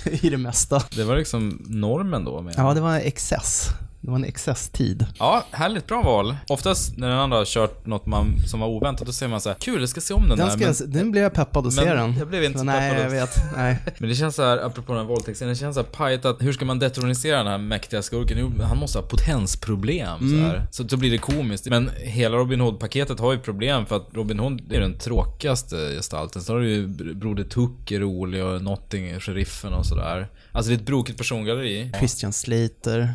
i 0.24 0.30
det 0.30 0.36
mesta. 0.38 0.82
Det 0.96 1.04
var 1.04 1.16
liksom 1.16 1.62
normen 1.66 2.24
då. 2.24 2.41
Med. 2.42 2.54
Ja, 2.56 2.74
det 2.74 2.80
var 2.80 2.96
excess. 2.96 3.70
Det 4.04 4.10
var 4.10 4.16
en 4.18 4.24
excesstid. 4.24 5.06
Ja, 5.18 5.44
härligt 5.50 5.86
bra 5.86 6.02
val. 6.02 6.36
Oftast 6.48 6.96
när 6.98 7.08
den 7.08 7.18
andra 7.18 7.36
har 7.38 7.44
kört 7.44 7.86
något 7.86 8.06
man, 8.06 8.38
som 8.46 8.60
var 8.60 8.66
oväntat, 8.68 9.06
då 9.06 9.12
säger 9.12 9.30
man 9.30 9.40
så 9.40 9.48
här: 9.48 9.56
kul, 9.60 9.80
jag 9.80 9.88
ska 9.88 10.00
se 10.00 10.14
om 10.14 10.28
den, 10.28 10.38
Den, 10.38 10.38
där. 10.38 10.56
ska, 10.56 10.64
Men, 10.66 10.74
jag- 10.80 10.88
den 11.02 11.10
blev 11.10 11.22
jag 11.22 11.32
peppad 11.34 11.66
att 11.66 11.72
se 11.72 11.94
den. 11.94 12.14
jag 12.18 12.28
blev 12.28 12.44
inte 12.44 12.58
så 12.58 12.64
Nej, 12.64 12.90
peppad 12.90 13.12
jag 13.16 13.22
att- 13.22 13.36
vet. 13.38 13.44
Nej. 13.56 13.78
men 13.98 14.08
det 14.08 14.14
känns 14.14 14.34
så 14.36 14.42
här, 14.42 14.58
apropå 14.58 14.92
den 14.92 15.00
här 15.02 15.08
våldtäktsscenen, 15.08 15.54
det 15.54 15.58
känns 15.60 15.74
så 15.74 15.80
här 15.82 15.88
pajigt 15.88 16.24
att 16.24 16.42
hur 16.42 16.52
ska 16.52 16.64
man 16.64 16.78
detronisera 16.78 17.36
den 17.38 17.46
här 17.46 17.58
mäktiga 17.58 18.02
skurken? 18.02 18.38
Jo, 18.40 18.52
han 18.64 18.78
måste 18.78 18.98
ha 18.98 19.06
potensproblem 19.06 20.18
så 20.18 20.24
Mm. 20.24 20.40
här. 20.44 20.66
Så 20.70 20.82
då 20.82 20.96
blir 20.96 21.10
det 21.10 21.18
komiskt. 21.18 21.66
Men 21.66 21.90
hela 21.96 22.36
Robin 22.36 22.60
Hood-paketet 22.60 23.20
har 23.20 23.32
ju 23.32 23.38
problem 23.38 23.86
för 23.86 23.96
att 23.96 24.08
Robin 24.12 24.38
Hood 24.38 24.72
är 24.72 24.80
den 24.80 24.98
tråkigaste 24.98 25.76
gestalten. 25.76 26.42
Så 26.42 26.52
har 26.52 26.60
du 26.60 26.70
ju 26.70 26.86
Broder 27.14 27.44
Tuck 27.44 27.90
är 27.90 28.00
rolig 28.00 28.44
och 28.44 28.62
Notting, 28.62 29.20
sheriffen 29.20 29.72
och 29.72 29.86
sådär. 29.86 30.28
Alltså 30.52 30.68
det 30.70 30.74
är 30.74 30.78
ett 30.78 30.86
brokigt 30.86 31.18
persongalleri. 31.18 31.90
Christian 31.98 32.32
Slater 32.32 33.14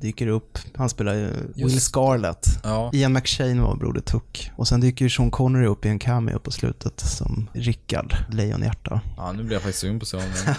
dyker 0.00 0.26
upp. 0.26 0.58
Han 0.74 0.88
spelar 0.88 1.14
ju 1.14 1.30
Will 1.54 1.80
Scarlett. 1.80 2.46
Ja. 2.62 2.90
Ian 2.92 3.12
McShane 3.12 3.60
var 3.62 3.76
Broder 3.76 4.00
Tuck. 4.00 4.50
Och 4.56 4.68
sen 4.68 4.80
dyker 4.80 5.04
ju 5.04 5.10
Sean 5.10 5.30
Connery 5.30 5.66
upp 5.66 5.84
i 5.84 5.88
en 5.88 5.98
cameo 5.98 6.38
på 6.38 6.50
slutet 6.50 7.00
som 7.00 7.50
Rickard, 7.52 8.14
Lejonhjärta. 8.30 9.00
Ja, 9.16 9.32
nu 9.32 9.42
blir 9.42 9.52
jag 9.52 9.62
faktiskt 9.62 9.78
sugen 9.78 9.98
på 9.98 10.02
att 10.02 10.08
se 10.08 10.16
om 10.16 10.22
den. 10.22 10.54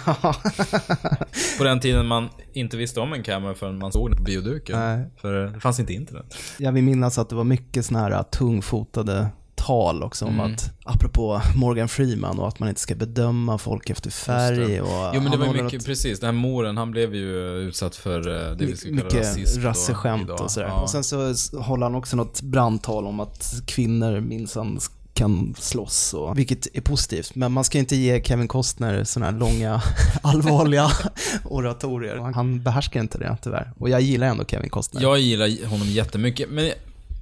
På 1.58 1.64
den 1.64 1.80
tiden 1.80 2.06
man 2.06 2.28
inte 2.52 2.76
visste 2.76 3.00
om 3.00 3.12
en 3.12 3.22
camera 3.22 3.54
förrän 3.54 3.78
man 3.78 3.92
såg 3.92 4.10
den 4.10 4.16
på 4.16 4.22
bioduken. 4.22 4.78
Nej. 4.78 5.10
För 5.20 5.32
det 5.32 5.60
fanns 5.60 5.80
inte 5.80 5.92
internet. 5.92 6.34
Jag 6.58 6.72
vill 6.72 6.84
minnas 6.84 7.18
att 7.18 7.28
det 7.28 7.34
var 7.34 7.44
mycket 7.44 7.86
såna 7.86 8.00
här 8.00 8.22
tungfotade 8.22 9.28
tal 9.68 10.02
också 10.02 10.24
om 10.24 10.34
Mm. 10.40 10.52
att, 10.54 10.70
apropå 10.84 11.40
Morgan 11.56 11.88
Freeman 11.88 12.38
och 12.38 12.48
att 12.48 12.58
man 12.58 12.68
inte 12.68 12.80
ska 12.80 12.94
bedöma 12.94 13.58
folk 13.58 13.90
efter 13.90 14.10
färg 14.10 14.80
och 14.80 15.10
Jo 15.14 15.20
men 15.20 15.30
det 15.30 15.36
var 15.36 15.46
mycket, 15.46 15.72
något- 15.72 15.84
precis. 15.86 16.20
Den 16.20 16.26
här 16.34 16.40
moren, 16.42 16.76
han 16.76 16.90
blev 16.90 17.14
ju 17.14 17.56
utsatt 17.58 17.96
för 17.96 18.18
eh, 18.50 18.56
det 18.56 18.66
vi 18.66 18.76
skulle 18.76 18.96
kalla 18.96 19.04
mycket 19.04 19.28
rasism 19.28 19.62
rasseskämt 19.62 20.30
och 20.30 20.50
sådär. 20.50 20.66
Ja. 20.68 20.80
Och 20.80 20.90
sen 20.90 21.04
så 21.04 21.34
håller 21.60 21.82
han 21.86 21.94
också 21.94 22.16
något 22.16 22.42
brandtal 22.42 23.06
om 23.06 23.20
att 23.20 23.62
kvinnor 23.66 24.20
minsann 24.20 24.78
kan 25.14 25.54
slåss, 25.58 26.14
och, 26.14 26.38
vilket 26.38 26.66
är 26.76 26.80
positivt. 26.80 27.34
Men 27.34 27.52
man 27.52 27.64
ska 27.64 27.78
inte 27.78 27.96
ge 27.96 28.22
Kevin 28.24 28.48
Costner 28.48 29.04
sådana 29.04 29.32
här 29.32 29.38
långa, 29.38 29.82
allvarliga 30.22 30.90
oratorier. 31.44 32.16
Han- 32.16 32.34
Han 32.34 32.62
behärskar 32.62 33.00
inte 33.00 33.18
det 33.18 33.36
tyvärr. 33.42 33.72
Och 33.78 33.88
jag 33.88 34.00
gillar 34.00 34.26
ändå 34.26 34.44
Kevin 34.44 34.70
Costner. 34.70 35.02
Jag 35.02 35.18
gillar 35.20 35.66
honom 35.66 35.86
jättemycket, 35.88 36.50
men 36.50 36.70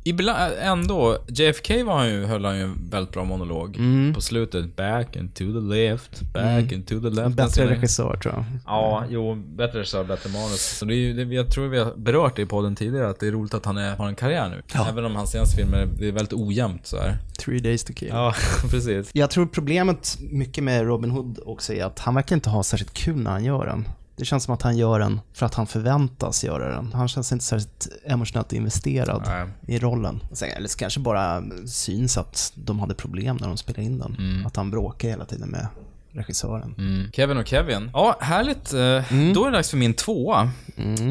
ibland 0.09 0.53
ändå, 0.61 1.19
JFK 1.29 1.83
var 1.85 1.97
han 1.99 2.09
ju, 2.09 2.25
höll 2.25 2.45
han 2.45 2.57
ju 2.57 2.63
en 2.63 2.91
väldigt 2.91 3.13
bra 3.15 3.25
monolog 3.25 3.77
Mm. 3.77 4.15
på 4.15 4.21
slutet. 4.21 4.77
Back 4.77 5.17
and 5.17 5.35
to 5.35 5.39
the 5.45 5.61
left, 5.77 6.21
back 6.33 6.73
and 6.73 6.87
to 6.87 7.01
the 7.01 7.11
left. 7.11 7.37
Bättre 7.37 7.63
Den 7.65 7.75
regissör 7.75 8.17
tror 8.17 8.35
jag. 8.35 8.45
Ja, 8.67 9.05
jo, 9.11 9.35
bättre 9.35 9.79
regissör, 9.79 10.05
bättre 10.05 10.31
manus. 10.31 10.79
Så 10.79 10.85
det 10.85 10.95
är 10.95 10.97
ju, 10.97 11.25
det, 11.25 11.35
jag 11.35 11.51
tror 11.51 11.69
vi 11.69 11.79
har 11.79 11.93
berört 11.97 12.37
det 12.37 12.43
i 12.43 12.47
podden 12.47 12.77
tidigare, 12.77 13.09
att 13.09 13.21
det 13.21 13.27
är 13.27 13.33
roligt 13.33 13.55
att 13.55 13.65
han 13.65 13.77
är, 13.77 13.97
har 13.97 14.09
en 14.09 14.15
karriär 14.15 14.49
nu. 14.49 14.63
Ja. 14.75 14.87
Även 14.89 15.05
om 15.05 15.17
hans 15.17 15.31
senaste 15.31 15.57
filmer, 15.57 15.89
det 15.99 16.09
är 16.09 16.13
väldigt 16.13 16.33
ojämnt 16.35 16.87
så 16.87 16.97
här. 16.97 17.19
Three 17.39 17.59
Days 17.61 17.85
to 17.85 17.93
Kill. 17.93 18.09
Ja, 18.09 18.35
precis. 18.71 19.11
Jag 19.13 19.31
tror 19.31 19.47
problemet 19.47 20.19
mycket 20.31 20.65
med 20.65 20.83
Robin 20.87 21.11
Hood 21.11 21.39
också 21.47 21.73
är 21.75 21.85
att 21.85 21.99
han 21.99 22.15
verkar 22.15 22.37
inte 22.37 22.51
ha 22.51 22.63
särskilt 22.63 22.95
kul 22.95 23.17
när 23.17 23.31
han 23.31 23.45
gör 23.45 23.67
den. 23.67 23.89
Det 24.17 24.25
känns 24.25 24.45
som 24.45 24.55
att 24.55 24.63
han 24.63 24.77
gör 24.77 24.99
den 24.99 25.21
för 25.33 25.47
att 25.47 25.55
han 25.55 25.67
förväntas 25.67 26.45
göra 26.45 26.75
den. 26.75 26.93
Han 26.93 27.09
känns 27.09 27.33
inte 27.33 27.45
särskilt 27.45 27.89
emotionellt 28.05 28.53
investerad 28.53 29.23
Nej. 29.27 29.47
i 29.77 29.79
rollen. 29.79 30.21
Eller 30.57 30.69
så 30.69 30.79
kanske 30.79 31.01
bara 31.01 31.43
syns 31.67 32.19
att 32.19 32.53
de 32.55 32.81
hade 32.81 32.95
problem 32.95 33.37
när 33.41 33.49
de 33.49 33.57
spelade 33.57 33.83
in 33.83 33.99
den. 33.99 34.43
Att 34.47 34.57
han 34.57 34.71
bråkar 34.71 35.09
hela 35.09 35.25
tiden 35.25 35.49
med 35.49 35.67
regissören. 36.13 36.75
Mm. 36.79 37.11
Kevin 37.13 37.37
och 37.37 37.47
Kevin. 37.47 37.91
Ja, 37.93 38.17
härligt. 38.21 38.73
Eh, 38.73 39.13
Mm. 39.13 39.35
Då 39.35 39.45
är 39.45 39.51
det 39.51 39.57
dags 39.57 39.71
för 39.71 39.77
min 39.77 39.95
tvåa. 39.95 40.51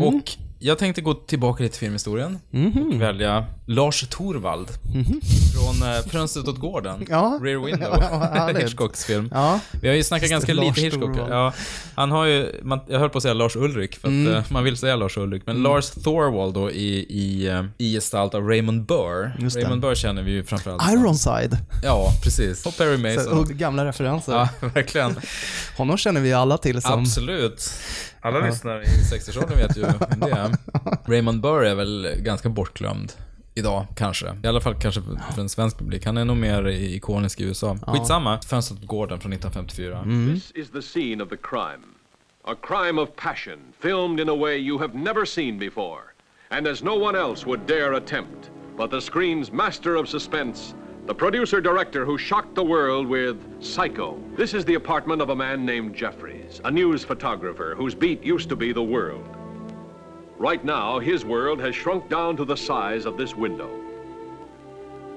Och 0.04 0.32
jag 0.66 0.78
tänkte 0.78 1.02
gå 1.02 1.14
tillbaka 1.14 1.64
lite 1.64 1.74
till 1.74 1.80
filmhistorien 1.80 2.40
Mhm. 2.52 2.92
och 2.94 3.02
välja 3.02 3.46
Lars 3.66 4.08
Torvald 4.10 4.68
från 5.54 5.90
eh, 5.90 6.00
Fönstret 6.12 6.48
åt 6.48 6.60
gården. 6.60 7.06
Ja. 7.10 7.40
Rear 7.44 7.60
Window. 7.66 7.98
Ja. 8.02 8.48
Hitchcocks 8.60 9.06
film. 9.06 9.30
Ja, 9.34 9.60
Vi 9.82 9.88
har 9.88 9.96
ju 9.96 10.04
snackat 10.04 10.30
ganska 10.30 10.54
Lars 10.54 10.66
lite 10.78 10.82
Hitchcock. 10.82 11.02
Torvald. 11.16 11.34
Ja, 11.34 11.54
han 11.96 12.12
har 12.12 12.26
ju, 12.26 12.60
man, 12.64 12.80
jag 12.88 13.00
höll 13.00 13.10
på 13.10 13.18
att 13.18 13.22
säga 13.22 13.34
Lars 13.34 13.56
Ulrik, 13.56 13.96
för 13.96 14.08
att 14.08 14.12
Mm. 14.12 14.34
eh, 14.36 14.44
man 14.50 14.64
vill 14.64 14.78
säga 14.78 14.96
Lars 14.96 15.18
Ulrik. 15.18 15.44
Men 15.46 15.64
Lars 15.64 15.90
Thorwald 15.90 16.54
då 16.54 16.72
i, 16.72 17.06
i, 17.10 17.48
eh, 17.48 17.66
i 17.78 17.94
gestalt 17.94 18.34
av 18.36 18.48
Raymond 18.48 18.86
Burr. 18.86 19.36
Just 19.40 19.56
det. 19.56 19.62
Raymond 19.64 19.82
Burr 19.82 19.96
känner 19.96 20.24
vi 20.24 20.32
ju 20.32 20.44
framförallt 20.44 20.92
Ironside. 20.92 21.58
Ja, 21.84 22.12
precis. 22.24 22.66
Och 22.66 22.78
Perry 22.78 23.16
Så, 23.16 23.20
Mason. 23.22 23.40
och 23.40 23.48
gamla 23.48 23.86
referenser. 23.86 24.34
Ja, 24.34 24.50
verkligen. 24.76 25.16
Honom 25.78 25.98
känner 25.98 26.22
vi 26.22 26.34
alla 26.34 26.58
till 26.58 26.82
som... 26.82 27.00
Absolut. 27.00 27.70
Alla 28.26 28.40
lyssnare 28.40 28.84
i 28.84 28.86
60-årsåldern 28.88 29.58
vet 29.58 29.78
ju 29.78 29.82
vem 30.10 30.20
det 30.20 30.32
är. 30.32 30.52
Raymond 31.12 31.42
Burr 31.42 31.64
är 31.66 31.76
väl 31.76 32.08
ganska 32.18 32.50
bortglömd 32.50 33.14
idag, 33.56 33.86
kanske. 33.96 34.26
I 34.44 34.48
alla 34.48 34.62
fall 34.62 34.76
kanske 34.76 35.02
för 35.36 35.42
en 35.42 35.50
svensk 35.50 35.78
publik. 35.78 36.06
Han 36.06 36.18
är 36.18 36.26
nog 36.26 36.38
mer 36.38 36.68
i- 36.68 36.96
ikonisk 36.96 37.40
i 37.42 37.44
USA. 37.44 37.78
Skitsamma. 37.88 38.40
Fönstret 38.42 38.82
på 38.82 38.88
gården 38.88 39.20
från 39.20 39.34
1954. 39.34 40.04
This 40.34 40.52
is 40.56 40.72
the 40.72 40.82
scene 40.82 41.24
of 41.24 41.30
the 41.30 41.38
crime. 41.38 41.84
A 42.48 42.56
crime 42.62 43.02
of 43.02 43.10
passion, 43.16 43.60
filmed 43.80 44.20
in 44.20 44.30
a 44.30 44.36
way 44.36 44.56
you 44.58 44.80
have 44.80 44.94
never 44.98 45.26
seen 45.26 45.60
before, 45.60 46.02
and 46.50 46.68
as 46.68 46.84
no 46.84 47.04
one 47.04 47.20
else 47.20 47.46
would 47.46 47.62
dare 47.68 47.98
attempt. 47.98 48.52
But 48.78 48.92
the 48.92 49.02
screen's 49.02 49.54
master 49.54 49.96
of 49.96 50.10
suspense, 50.10 50.76
the 51.06 51.14
producer 51.14 51.62
director 51.62 52.04
who 52.04 52.18
shocked 52.18 52.56
the 52.56 52.64
world 52.64 53.06
with 53.06 53.38
Psycho. 53.64 54.20
This 54.36 54.56
is 54.56 54.66
the 54.66 54.74
apartment 54.74 55.22
of 55.22 55.30
a 55.30 55.36
man 55.36 55.64
named 55.64 55.94
Jeffries, 55.96 56.62
a 56.66 56.72
news 56.72 57.04
photographer 57.04 57.76
whose 57.78 57.94
beat 57.94 58.24
used 58.24 58.50
to 58.50 58.56
be 58.56 58.74
the 58.74 58.84
world. 58.84 59.28
Right 60.40 60.66
now, 60.66 60.98
his 60.98 61.24
world 61.24 61.62
has 61.62 61.76
shrunk 61.76 62.10
down 62.10 62.36
to 62.38 62.46
the 62.46 62.58
size 62.58 63.06
of 63.06 63.18
this 63.18 63.36
window. 63.36 63.70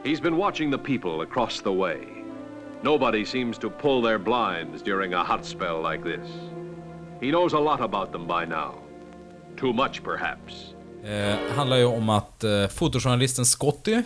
He's 0.04 0.20
been 0.20 0.36
watching 0.36 0.70
the 0.70 0.78
people 0.78 1.22
across 1.22 1.60
the 1.60 1.72
way. 1.72 2.06
Nobody 2.82 3.24
seems 3.24 3.58
to 3.58 3.70
pull 3.70 4.02
their 4.02 4.18
blinds 4.18 4.82
during 4.82 5.14
a 5.14 5.24
hot 5.24 5.44
spell 5.46 5.80
like 5.80 6.04
this. 6.04 6.28
He 7.20 7.30
knows 7.30 7.54
a 7.54 7.58
lot 7.58 7.80
about 7.80 8.12
them 8.12 8.26
by 8.26 8.44
now. 8.44 8.74
Too 9.56 9.72
much, 9.72 10.02
perhaps. 10.04 10.74
Eh, 11.04 11.36
handlar 11.56 11.76
ju 11.76 11.84
om 11.84 12.08
att 12.08 12.44
eh, 12.44 12.68
fotojournalisten 12.68 13.44
Scotty, 13.44 14.02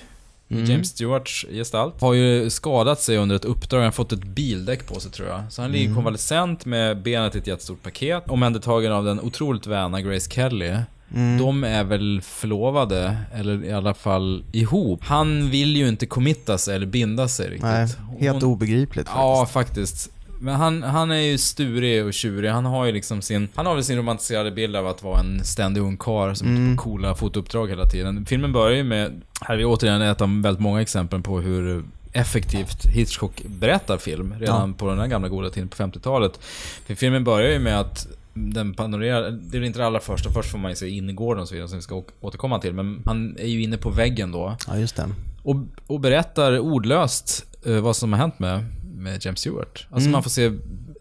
James 0.53 0.89
Stewarts 0.89 1.47
gestalt, 1.51 2.01
har 2.01 2.15
ju 2.15 2.51
skadat 2.51 3.01
sig 3.01 3.17
under 3.17 3.37
ett 3.37 3.45
uppdrag. 3.45 3.79
Han 3.79 3.85
har 3.85 3.93
fått 3.93 4.13
ett 4.13 4.25
bildäck 4.25 4.87
på 4.87 5.01
sig 5.01 5.11
tror 5.11 5.29
jag. 5.29 5.41
Så 5.51 5.63
han 5.63 5.73
ligger 5.73 5.95
konvalescent 5.95 6.65
med 6.67 7.03
benet 7.03 7.35
i 7.35 7.39
ett 7.39 7.47
jättestort 7.47 7.83
paket. 7.83 8.25
Omhändertagen 8.29 8.93
av 8.93 9.05
den 9.05 9.21
otroligt 9.21 9.67
väna 9.67 10.01
Grace 10.01 10.31
Kelly. 10.31 10.75
De 11.39 11.65
är 11.65 11.85
väl 11.85 12.21
förlovade, 12.25 13.17
eller 13.35 13.65
i 13.65 13.73
alla 13.73 13.95
fall 13.95 14.45
ihop. 14.53 15.01
Han 15.05 15.51
vill 15.51 15.77
ju 15.77 15.89
inte 15.89 16.07
committa 16.07 16.59
sig 16.59 16.77
eller 16.77 16.87
binda 16.87 17.29
sig 17.29 17.47
riktigt. 17.47 17.63
Nej, 17.63 17.89
helt 18.19 18.43
Hon- 18.43 18.53
obegripligt 18.53 19.09
faktiskt. 19.09 19.17
Ja, 19.17 19.47
faktiskt. 19.47 20.11
Men 20.43 20.55
han, 20.55 20.83
han 20.83 21.11
är 21.11 21.17
ju 21.17 21.39
sturig 21.39 22.05
och 22.05 22.13
tjurig. 22.13 22.51
Han 22.51 22.65
har 22.65 22.87
ju 22.87 22.93
liksom 22.93 23.23
sin... 23.23 23.49
Han 23.55 23.67
har 23.67 23.75
väl 23.75 23.85
sin 23.85 23.97
romantiserade 23.97 24.51
bild 24.51 24.77
av 24.77 24.87
att 24.87 25.03
vara 25.03 25.21
en 25.21 25.45
ständig 25.45 25.81
ungkarl 25.81 26.35
som 26.35 26.49
är 26.49 26.53
ute 26.53 26.77
på 26.77 26.83
coola 26.83 27.15
fotouppdrag 27.15 27.69
hela 27.69 27.87
tiden. 27.87 28.27
Filmen 28.27 28.53
börjar 28.53 28.77
ju 28.77 28.85
med... 28.85 29.23
Här 29.41 29.55
är 29.55 29.59
vi 29.59 29.65
återigen 29.65 30.03
ett 30.03 30.21
av 30.21 30.43
väldigt 30.43 30.61
många 30.61 30.83
exempel 30.83 31.23
på 31.23 31.41
hur 31.41 31.85
effektivt 32.13 32.87
Hitchcock 32.87 33.43
berättar 33.47 33.99
film. 33.99 34.35
Redan 34.39 34.75
på 34.75 34.89
den 34.89 34.99
här 34.99 35.07
gamla 35.07 35.29
goda 35.29 35.51
tiden 35.51 35.69
på 35.69 35.77
50-talet. 35.77 36.41
För 36.87 36.95
filmen 36.95 37.25
börjar 37.25 37.51
ju 37.51 37.59
med 37.59 37.81
att 37.81 38.07
den 38.35 38.75
panorerar, 38.75 39.31
det 39.31 39.59
är 39.59 39.63
inte 39.63 39.79
det 39.79 39.87
allra 39.87 40.01
första, 40.01 40.31
först 40.31 40.51
får 40.51 40.59
man 40.59 40.71
ju 40.71 40.77
se 40.77 40.89
innergården 40.89 41.43
och 41.43 41.49
så 41.49 41.55
vidare 41.55 41.69
som 41.69 41.79
vi 41.79 41.83
ska 41.83 42.03
återkomma 42.21 42.59
till. 42.59 42.73
Men 42.73 43.03
han 43.07 43.37
är 43.39 43.47
ju 43.47 43.63
inne 43.63 43.77
på 43.77 43.91
väggen 43.91 44.33
då. 44.33 44.57
Ja, 44.69 44.79
just 44.79 44.97
det. 44.97 45.09
Och, 45.43 45.57
och 45.87 46.01
berättar 46.01 46.59
ordlöst 46.59 47.47
eh, 47.67 47.81
vad 47.81 47.97
som 47.97 48.13
har 48.13 48.21
hänt 48.21 48.39
med, 48.39 48.65
med 49.03 49.25
James 49.25 49.41
Stewart. 49.41 49.87
Alltså 49.91 50.01
Mm. 50.09 50.13
man 50.13 50.23
får 50.23 50.31
se 50.31 50.51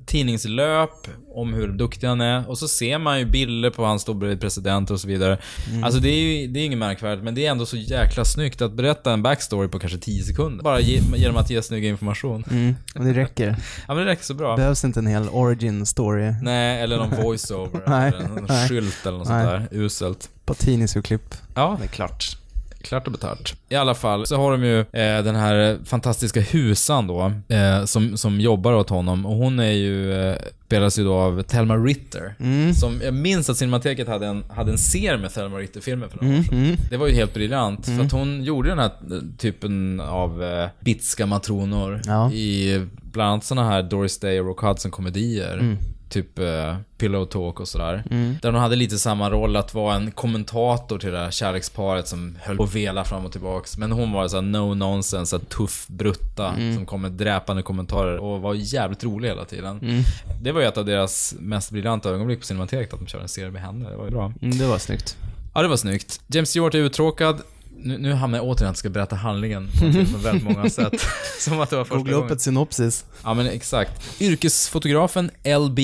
tidningslöp 0.06 1.08
om 1.36 1.54
hur 1.54 1.68
duktig 1.68 2.08
han 2.08 2.22
är. 2.22 2.50
Och 2.50 2.58
så 2.58 2.68
ser 2.68 2.98
man 2.98 3.20
ju 3.20 3.26
bilder 3.26 3.70
på 3.70 3.86
han 3.86 4.00
står 4.00 4.14
bredvid 4.14 4.42
presidenter 4.42 4.94
och 4.94 5.00
så 5.00 5.08
vidare. 5.08 5.38
Mm. 5.70 5.84
Alltså 5.84 6.00
det 6.00 6.10
är 6.10 6.20
ju 6.20 6.48
det 6.48 6.60
är 6.60 6.66
inget 6.66 6.78
märkvärdigt, 6.80 7.24
men 7.24 7.36
det 7.36 7.46
är 7.46 7.52
ändå 7.52 7.66
så 7.66 7.78
jäkla 7.78 8.26
snyggt 8.26 8.62
att 8.62 8.74
berätta 8.74 9.14
en 9.14 9.24
backstory 9.24 9.68
på 9.68 9.80
kanske 9.80 9.98
10 9.98 10.24
sekunder. 10.24 10.64
Bara 10.64 10.80
ge, 10.80 11.02
genom 11.16 11.38
att 11.38 11.50
ge 11.50 11.62
snygg 11.62 11.86
information. 11.86 12.44
Mm, 12.52 12.76
och 12.96 13.06
det 13.06 13.14
räcker. 13.14 13.56
Ja 13.88 13.94
men 13.94 14.06
det 14.06 14.12
räcker 14.12 14.24
så 14.24 14.34
bra. 14.34 14.56
Behövs 14.56 14.84
inte 14.86 15.00
en 15.00 15.08
hel 15.08 15.30
origin 15.30 15.86
story 15.86 16.34
Nej, 16.42 16.82
eller 16.82 16.98
någon 16.98 17.22
voiceover. 17.24 17.82
Nej, 17.88 18.08
eller 18.16 18.28
någon 18.28 18.68
skylt 18.68 19.06
eller 19.06 19.18
något 19.18 19.30
Nej. 19.30 19.46
sånt 19.58 19.70
där. 19.72 19.78
Uselt. 19.80 20.30
på 20.46 20.54
tidningsurklipp. 20.54 21.36
Ja, 21.56 21.78
Det 21.80 21.86
är 21.86 21.90
klart. 21.90 22.38
Klart 22.84 23.06
och 23.06 23.12
betalt. 23.12 23.56
I 23.70 23.76
alla 23.76 23.96
fall 23.96 24.28
så 24.28 24.36
har 24.38 24.52
de 24.52 24.64
ju 24.64 24.80
eh, 24.80 25.24
den 25.24 25.36
här 25.36 25.78
fantastiska 25.86 26.42
husan 26.42 27.08
då, 27.08 27.32
eh, 27.48 27.86
som, 27.86 28.18
som 28.18 28.40
jobbar 28.40 28.74
åt 28.74 28.90
honom. 28.90 29.26
Och 29.26 29.36
hon 29.36 29.60
är 29.60 29.72
ju, 29.72 30.14
eh, 30.30 30.36
spelas 30.66 31.00
ju 31.00 31.04
då 31.04 31.14
av 31.14 31.42
Thelma 31.42 31.76
Ritter. 31.78 32.36
Som, 32.74 33.02
jag 33.04 33.14
minns 33.14 33.50
att 33.50 33.58
Cinemateket 33.58 34.08
hade 34.08 34.28
en, 34.28 34.44
hade 34.50 34.72
en 34.72 34.78
serie 34.78 35.18
med 35.18 35.34
Thelma 35.34 35.58
Ritter-filmer 35.58 36.08
för 36.08 36.26
några 36.26 36.40
år 36.40 36.44
sedan. 36.44 36.78
Det 36.90 36.98
var 36.98 37.08
ju 37.08 37.14
helt 37.14 37.34
briljant, 37.34 37.86
för 37.86 38.02
att 38.06 38.12
hon 38.12 38.44
gjorde 38.44 38.70
den 38.70 38.80
här 38.80 38.86
eh, 39.12 39.20
typen 39.38 40.00
av 40.00 40.44
eh, 40.44 40.68
bitska 40.80 41.26
matronor 41.26 42.02
Ja. 42.06 42.32
i 42.32 42.82
bland 43.02 43.30
annat 43.32 43.44
såna 43.46 43.64
här 43.70 43.84
Doris 43.84 44.20
Day 44.20 44.40
och 44.40 44.46
Rock 44.46 44.60
Hudson-komedier. 44.62 45.78
Typ 46.12 46.40
eh, 46.40 46.76
Pillow 46.98 47.26
Talk 47.26 47.60
och 47.60 47.68
sådär. 47.68 48.04
Där 48.42 48.52
hon 48.52 48.62
hade 48.62 48.76
lite 48.76 49.00
samma 49.00 49.30
roll 49.30 49.56
att 49.56 49.74
vara 49.74 49.96
en 49.96 50.12
kommentator 50.12 51.00
till 51.00 51.12
det 51.12 51.18
här 51.18 51.32
kärleksparet 51.32 52.08
som 52.08 52.38
höll 52.42 52.58
på 52.58 52.64
att 52.64 52.76
vela 52.76 53.04
fram 53.04 53.26
och 53.26 53.32
tillbaks. 53.32 53.78
Men 53.78 53.92
hon 53.92 54.12
var 54.12 54.28
så 54.28 54.36
här 54.36 54.42
no 54.42 54.74
nonsense, 54.74 55.30
så 55.30 55.40
tuff 55.40 55.88
brutta 55.88 56.54
som 56.76 56.86
kom 56.86 57.02
med 57.02 57.12
dräpande 57.12 57.64
kommentarer 57.64 58.18
och 58.18 58.42
var 58.42 58.54
jävligt 58.54 59.04
rolig 59.04 59.30
hela 59.30 59.46
tiden. 59.46 60.04
Det 60.42 60.52
var 60.52 60.62
ju 60.62 60.68
ett 60.68 60.78
av 60.78 60.86
deras 60.86 61.36
mest 61.40 61.72
briljanta 61.72 62.10
ögonblick 62.10 62.40
på 62.40 62.46
Cinemateket, 62.46 62.94
att 62.94 63.00
de 63.00 63.08
körde 63.08 63.24
en 63.24 63.30
serie 63.30 63.52
med 63.52 63.62
henne. 63.62 63.90
Det 63.90 63.96
var 63.96 64.06
ju 64.06 64.12
bra. 64.12 64.34
Mm, 64.42 64.58
det 64.58 64.68
var 64.68 64.78
snyggt. 64.78 65.18
Ja, 65.54 65.62
det 65.62 65.68
var 65.68 65.78
snyggt. 65.78 66.22
James 66.28 66.50
Stewart 66.50 66.76
är 66.76 66.80
uttråkad. 66.80 67.42
Nu, 67.84 67.98
nu 67.98 68.14
hamnar 68.14 68.38
jag 68.38 68.48
återigen 68.48 68.70
att 68.70 68.74
jag 68.74 68.78
ska 68.78 68.90
berätta 68.90 69.16
handlingen 69.16 69.70
på 70.12 70.18
väldigt 70.18 70.44
många 70.44 70.70
sätt. 70.80 70.94
Som 71.40 71.60
att 71.60 71.70
det 71.70 71.76
var 71.76 71.84
första 71.84 71.98
Googla 71.98 72.16
upp 72.16 72.32
ett 72.32 72.42
synopsis. 72.42 73.06
Ja, 73.24 73.34
men 73.34 73.48
exakt. 73.48 74.22
Yrkesfotografen 74.22 75.32
LB 75.60 75.80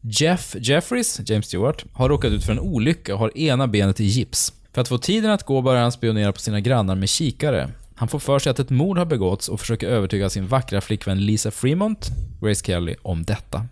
Jeff 0.00 0.56
Jeffries, 0.60 1.20
James 1.24 1.46
Stewart, 1.46 1.84
har 1.92 2.08
råkat 2.08 2.32
ut 2.32 2.44
för 2.44 2.52
en 2.52 2.60
olycka 2.60 3.14
och 3.14 3.20
har 3.20 3.38
ena 3.38 3.66
benet 3.66 4.00
i 4.00 4.04
gips. 4.04 4.52
För 4.72 4.80
att 4.80 4.88
få 4.88 4.98
tiden 4.98 5.30
att 5.30 5.42
gå 5.42 5.62
börjar 5.62 5.82
han 5.82 5.92
spionera 5.92 6.32
på 6.32 6.40
sina 6.40 6.60
grannar 6.60 6.94
med 6.94 7.08
kikare. 7.08 7.70
Han 7.94 8.08
får 8.08 8.18
för 8.18 8.38
sig 8.38 8.50
att 8.50 8.58
ett 8.58 8.70
mord 8.70 8.98
har 8.98 9.04
begåtts 9.04 9.48
och 9.48 9.60
försöker 9.60 9.88
övertyga 9.88 10.30
sin 10.30 10.46
vackra 10.46 10.80
flickvän 10.80 11.26
Lisa 11.26 11.50
Fremont, 11.50 12.10
Grace 12.40 12.64
Kelly, 12.64 12.94
om 13.02 13.22
detta. 13.22 13.66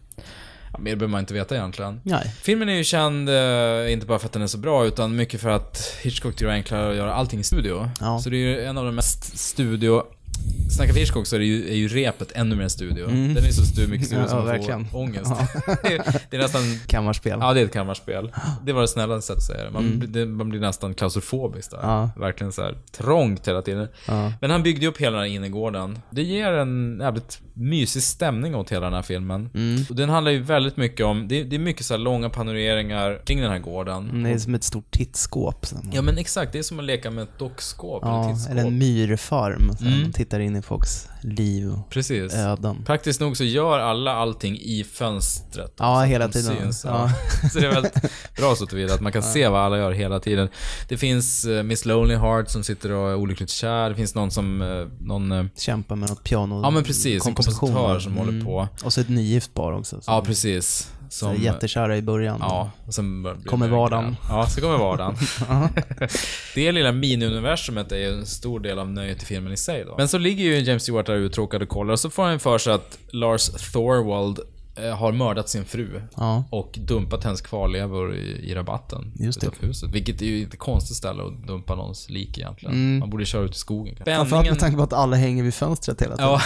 Mer 0.79 0.97
behöver 0.97 1.13
man 1.13 1.21
inte 1.21 1.35
veta 1.35 1.57
egentligen. 1.57 2.01
Nej. 2.05 2.35
Filmen 2.43 2.69
är 2.69 2.73
ju 2.73 2.85
känd, 2.85 3.29
eh, 3.29 3.93
inte 3.93 4.07
bara 4.07 4.19
för 4.19 4.27
att 4.27 4.33
den 4.33 4.43
är 4.43 4.47
så 4.47 4.59
bra, 4.59 4.87
utan 4.87 5.17
mycket 5.17 5.41
för 5.41 5.51
att 5.51 5.99
Hitchcock 6.03 6.35
tycker 6.35 6.47
det 6.47 6.53
enklare 6.53 6.91
att 6.91 6.97
göra 6.97 7.15
allting 7.15 7.41
i 7.41 7.45
studio. 7.45 7.91
Ja. 8.01 8.19
Så 8.19 8.31
det 8.31 8.37
är 8.37 8.39
ju 8.39 8.65
en 8.65 8.79
av 8.79 8.85
de 8.85 8.95
mest 8.95 9.39
studio... 9.39 10.03
Snackar 10.71 10.93
vi 10.93 11.01
Hitchcock 11.01 11.27
så 11.27 11.37
är, 11.37 11.41
ju, 11.41 11.69
är 11.69 11.75
ju 11.75 11.89
repet 11.89 12.33
ännu 12.35 12.57
mer 12.57 12.69
studio. 12.69 13.07
Den 13.07 13.37
är 13.37 13.51
så 13.51 13.63
stu, 13.65 13.87
mycket 13.87 14.07
studio 14.07 14.19
Mm. 14.25 14.25
Ja, 14.25 14.29
som 14.29 14.39
man 14.39 14.47
verkligen. 14.47 14.87
får 14.89 14.99
ångest. 14.99 15.33
det 16.31 16.37
är 16.37 16.39
nästan... 16.39 16.63
Kammarspel. 16.87 17.39
Ja, 17.43 17.55
det 17.55 17.61
är 17.61 17.65
ett 17.65 17.73
kammarspel. 17.73 18.33
Det 18.65 18.73
var 18.73 18.81
det 18.81 18.89
snälla 18.89 19.21
sättet 19.21 19.37
att 19.39 19.43
säga 19.47 19.65
det. 19.65 19.71
Man, 19.71 20.05
det, 20.09 20.27
man 20.27 20.49
blir 20.49 20.61
nästan 20.61 20.95
klaustrofobisk 20.95 21.71
där. 21.71 21.79
Mm. 21.79 21.91
Ja. 21.91 22.11
Verkligen 22.17 22.53
så 22.53 22.63
här 22.63 22.79
trångt 22.93 23.49
hela 23.49 23.63
tiden. 23.63 23.89
Ja. 24.09 24.33
Men 24.41 24.51
han 24.51 24.63
byggde 24.63 24.81
ju 24.83 24.89
upp 24.89 24.99
hela 24.99 25.17
den 25.19 25.27
här 25.29 25.35
innergården. 25.37 25.99
Det 26.11 26.23
ger 26.23 26.53
en 26.53 26.99
jävligt 27.01 27.41
mysig 27.55 28.03
stämning 28.03 28.55
åt 28.55 28.73
hela 28.73 28.85
den 28.85 28.95
här 28.95 29.03
filmen. 29.03 29.51
Mm. 29.55 29.85
Och 29.91 29.97
den 29.97 30.09
handlar 30.09 30.33
ju 30.33 30.43
väldigt 30.43 30.77
mycket 30.77 31.07
om, 31.07 31.29
det, 31.29 31.45
det 31.45 31.57
är 31.57 31.61
mycket 31.61 31.87
så 31.87 31.97
långa 31.97 32.29
panoreringar 32.31 33.21
kring 33.25 33.41
den 33.41 33.51
här 33.51 33.59
gården. 33.59 34.11
Mm, 34.11 34.23
Det 34.23 34.31
är 34.31 34.39
som 34.39 34.55
ett 34.55 34.65
stort 34.65 34.91
tittskåp. 34.91 35.67
Ja 35.93 36.03
men 36.03 36.19
exakt, 36.19 36.53
det 36.53 36.59
är 36.59 36.63
som 36.63 36.79
att 36.79 36.85
leka 36.85 37.11
med 37.11 37.23
ett 37.23 37.39
dockskåp 37.39 38.03
eller 38.03 38.13
ja, 38.13 38.29
tittskåp. 38.35 38.53
eller 38.53 38.63
en 38.65 38.79
myrfarm. 38.79 39.71
Så 39.79 39.85
Mm. 39.85 40.13
Tittar 40.29 40.41
in 40.41 40.57
i 40.57 40.63
folks 40.63 41.09
liv 41.21 41.73
och 41.73 41.91
Precis. 41.91 42.35
öden. 42.35 42.83
Praktiskt 42.87 43.21
nog 43.21 43.37
så 43.37 43.45
gör 43.45 43.79
alla 43.79 44.13
allting 44.13 44.57
i 44.59 44.85
fönstret. 44.93 45.75
Ja, 45.79 45.95
Så 45.95 46.01
att 46.03 46.07
hela 46.09 46.27
de 46.29 46.33
tiden. 46.33 46.57
Syns, 46.61 46.85
Ja. 46.85 47.11
ja. 47.43 47.49
så 47.53 47.59
det 47.59 47.67
är 47.67 47.71
väldigt 47.73 47.95
bra 48.37 48.55
så 48.57 48.67
tillvida 48.67 48.95
att 48.95 49.01
man 49.01 49.13
kan 49.13 49.23
se 49.23 49.49
vad 49.49 49.61
alla 49.61 49.79
gör 49.79 49.93
hela 49.93 50.21
tiden. 50.21 50.49
Det 50.89 50.97
finns 50.97 51.45
eh, 51.45 51.63
Miss 51.63 51.85
Lonely 51.85 52.15
Heart 52.17 52.51
som 52.51 52.65
sitter 52.65 52.93
och 52.93 53.11
är 53.11 53.15
olyckligt 53.15 53.51
kär. 53.51 53.89
Det 53.91 53.95
finns 53.97 54.15
någon 54.15 54.31
som, 54.31 54.63
eh, 54.63 55.07
någon... 55.07 55.33
eh, 55.33 55.45
Kämpar 55.57 55.97
med 55.97 56.09
något 56.11 56.25
piano. 56.25 56.61
Ja 56.63 56.71
men 56.71 56.85
precis, 56.85 57.27
en 57.27 57.35
kompositör 57.35 57.99
som 57.99 58.17
håller 58.17 58.33
Mm. 58.33 58.45
på. 58.45 58.69
Och 58.85 58.93
så 58.93 59.01
ett 59.01 59.09
nygift 59.09 59.55
par 59.55 59.73
också. 59.73 60.01
Ja, 60.07 60.23
precis. 60.27 60.91
Så 61.09 61.27
Som, 61.27 61.37
jättekära 61.37 61.97
i 61.97 62.03
början. 62.03 62.39
Ja, 62.41 62.71
och 62.87 62.95
sen 62.95 63.37
Kommer 63.47 63.69
mer 63.69 63.77
vardagen. 63.77 64.17
Ja, 64.29 64.47
så 64.47 64.61
kommer 64.61 64.79
vardagen. 64.79 65.17
det 66.55 66.73
lilla 66.73 66.93
mini-universumet 66.93 67.93
är 67.93 67.97
ju 67.97 68.09
en 68.09 68.27
stor 68.27 68.61
del 68.61 68.79
av 68.79 68.91
nöjet 68.91 69.23
i 69.23 69.27
filmen 69.27 69.53
i 69.53 69.57
sig 69.57 69.85
då. 69.85 69.95
Men 69.97 70.09
så 70.09 70.19
ligger 70.19 70.45
ju 70.45 70.61
James 70.61 70.83
Stewart 70.83 71.07
där 71.07 71.15
uttråkad 71.15 71.63
och 71.63 71.69
kollar 71.69 71.93
och 71.93 72.01
så 72.01 72.11
får 72.11 72.23
han 72.23 72.41
för 72.41 72.59
sig 72.59 72.73
att 72.73 72.99
Lars 73.11 73.49
Thorwald 73.49 74.41
har 74.97 75.13
mördat 75.13 75.49
sin 75.49 75.65
fru 75.65 76.01
Ja. 76.17 76.45
och 76.51 76.79
dumpat 76.81 77.25
hennes 77.25 77.41
kvarlevor 77.41 78.15
i, 78.15 78.51
i 78.51 78.55
rabatten 78.55 79.13
Just 79.19 79.41
det. 79.41 79.51
huset. 79.61 79.91
Vilket 79.91 80.23
är 80.23 80.27
ju 80.27 80.45
ett 80.45 80.59
konstigt 80.59 80.97
ställe 80.97 81.23
att 81.23 81.47
dumpa 81.47 81.75
någons 81.75 82.11
lik 82.11 82.39
egentligen. 82.39 82.99
Man 82.99 83.11
borde 83.11 83.25
köra 83.25 83.43
ut 83.43 83.55
i 83.55 83.59
skogen. 83.59 83.95
Mm. 83.97 84.17
Framförallt 84.17 84.49
med 84.51 84.59
tanke 84.59 84.77
på 84.77 84.83
att 84.83 84.93
alla 84.93 85.17
hänger 85.17 85.43
vid 85.43 85.55
fönstret 85.55 86.03
hela 86.03 86.17
tiden. 86.17 86.31
Ja, 86.31 86.41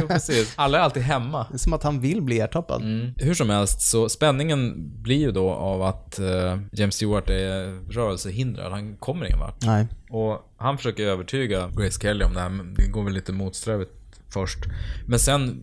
precis. 0.08 0.52
Alla 0.56 0.78
är 0.78 0.82
alltid 0.82 1.02
hemma. 1.02 1.46
Det 1.50 1.56
är 1.56 1.58
som 1.58 1.72
att 1.72 1.82
han 1.82 2.00
vill 2.00 2.22
bli 2.22 2.40
ertappad. 2.40 2.82
Mm. 2.82 3.12
Hur 3.16 3.34
som 3.34 3.50
helst, 3.50 3.80
så 3.80 4.08
spänningen 4.08 4.90
blir 5.02 5.18
ju 5.18 5.30
då 5.32 5.50
av 5.50 5.82
att 5.82 6.18
eh, 6.18 6.58
James 6.72 6.94
Stewart 6.94 7.30
är 7.30 7.90
rörelsehindrad. 7.92 8.72
Han 8.72 8.96
kommer 8.96 9.26
ingen 9.26 9.38
vart. 9.38 9.64
Nej. 9.66 9.86
Och 10.10 10.50
han 10.56 10.76
försöker 10.76 11.02
övertyga 11.06 11.68
Grace 11.76 12.00
Kelly 12.00 12.24
om 12.24 12.34
det 12.34 12.40
här, 12.40 12.48
men 12.48 12.74
det 12.74 12.86
går 12.86 13.02
väl 13.04 13.12
lite 13.14 13.32
motsträvigt 13.32 13.90
först. 14.28 14.58
Men 15.06 15.18
sen 15.18 15.62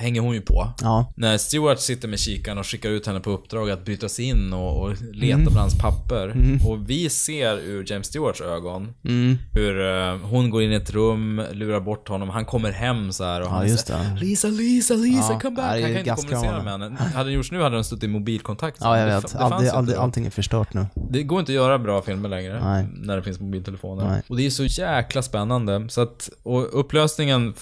hänger 0.00 0.20
hon 0.20 0.34
ju 0.34 0.40
på. 0.40 0.72
Ja. 0.82 1.12
När 1.16 1.38
Stewart 1.38 1.80
sitter 1.80 2.08
med 2.08 2.18
kikaren 2.18 2.58
och 2.58 2.66
skickar 2.66 2.88
ut 2.90 3.06
henne 3.06 3.20
på 3.20 3.30
uppdrag 3.30 3.70
att 3.70 3.84
bryta 3.84 4.08
sig 4.08 4.24
in 4.24 4.52
och, 4.52 4.82
och 4.82 4.90
leta 5.12 5.34
Mm. 5.34 5.44
bland 5.44 5.58
hans 5.58 5.78
papper. 5.78 6.34
Och 6.66 6.90
vi 6.90 7.10
ser 7.10 7.58
ur 7.58 7.84
James 7.92 8.06
Stewarts 8.06 8.40
ögon 8.40 8.94
Mm. 9.04 9.36
hur 9.52 9.86
eh, 9.86 10.16
hon 10.16 10.50
går 10.50 10.62
in 10.62 10.72
i 10.72 10.74
ett 10.74 10.90
rum, 10.90 11.42
lurar 11.52 11.80
bort 11.80 12.08
honom, 12.08 12.28
han 12.28 12.44
kommer 12.44 12.70
hem 12.72 13.12
så 13.12 13.24
här 13.24 13.40
och 13.40 13.48
han 13.50 13.78
så 13.78 13.92
här, 13.96 14.14
det. 14.14 14.20
Lisa, 14.20 14.48
Lisa, 14.48 14.94
Lisa, 14.94 15.32
Ja, 15.32 15.38
come 15.40 15.56
det 15.56 15.62
back. 15.62 15.82
Han 15.82 15.82
kan 15.82 15.98
inte 15.98 16.10
kommunicera 16.10 16.62
med 16.62 16.72
henne. 16.72 16.96
Hade 17.14 17.30
det 17.30 17.34
gjorts 17.34 17.52
nu 17.52 17.62
hade 17.62 17.74
den 17.76 17.84
stått 17.84 18.02
i 18.02 18.08
mobilkontakt. 18.08 18.78
Ja, 18.80 18.98
jag 18.98 19.08
Det 19.08 19.14
vet. 19.14 19.22
det 19.22 19.28
inte 19.28 19.72
aldrig, 19.72 19.96
då. 19.96 20.02
allting 20.02 20.26
är 20.26 20.30
förstört 20.30 20.74
nu. 20.74 20.86
Det 21.10 21.22
går 21.22 21.40
inte 21.40 21.52
att 21.52 21.56
göra 21.56 21.78
bra 21.78 22.02
filmer 22.02 22.28
längre 22.28 22.60
Nej. 22.64 22.86
när 22.94 23.16
det 23.16 23.22
finns 23.22 23.40
mobiltelefoner. 23.40 24.08
Nej. 24.08 24.22
Och 24.28 24.36
det 24.36 24.46
är 24.46 24.50
så 24.50 24.64
jäkla 24.64 25.22
spännande. 25.22 25.86
Så 25.88 26.00
att, 26.00 26.30
och 26.42 26.80
upplösningen, 26.80 27.54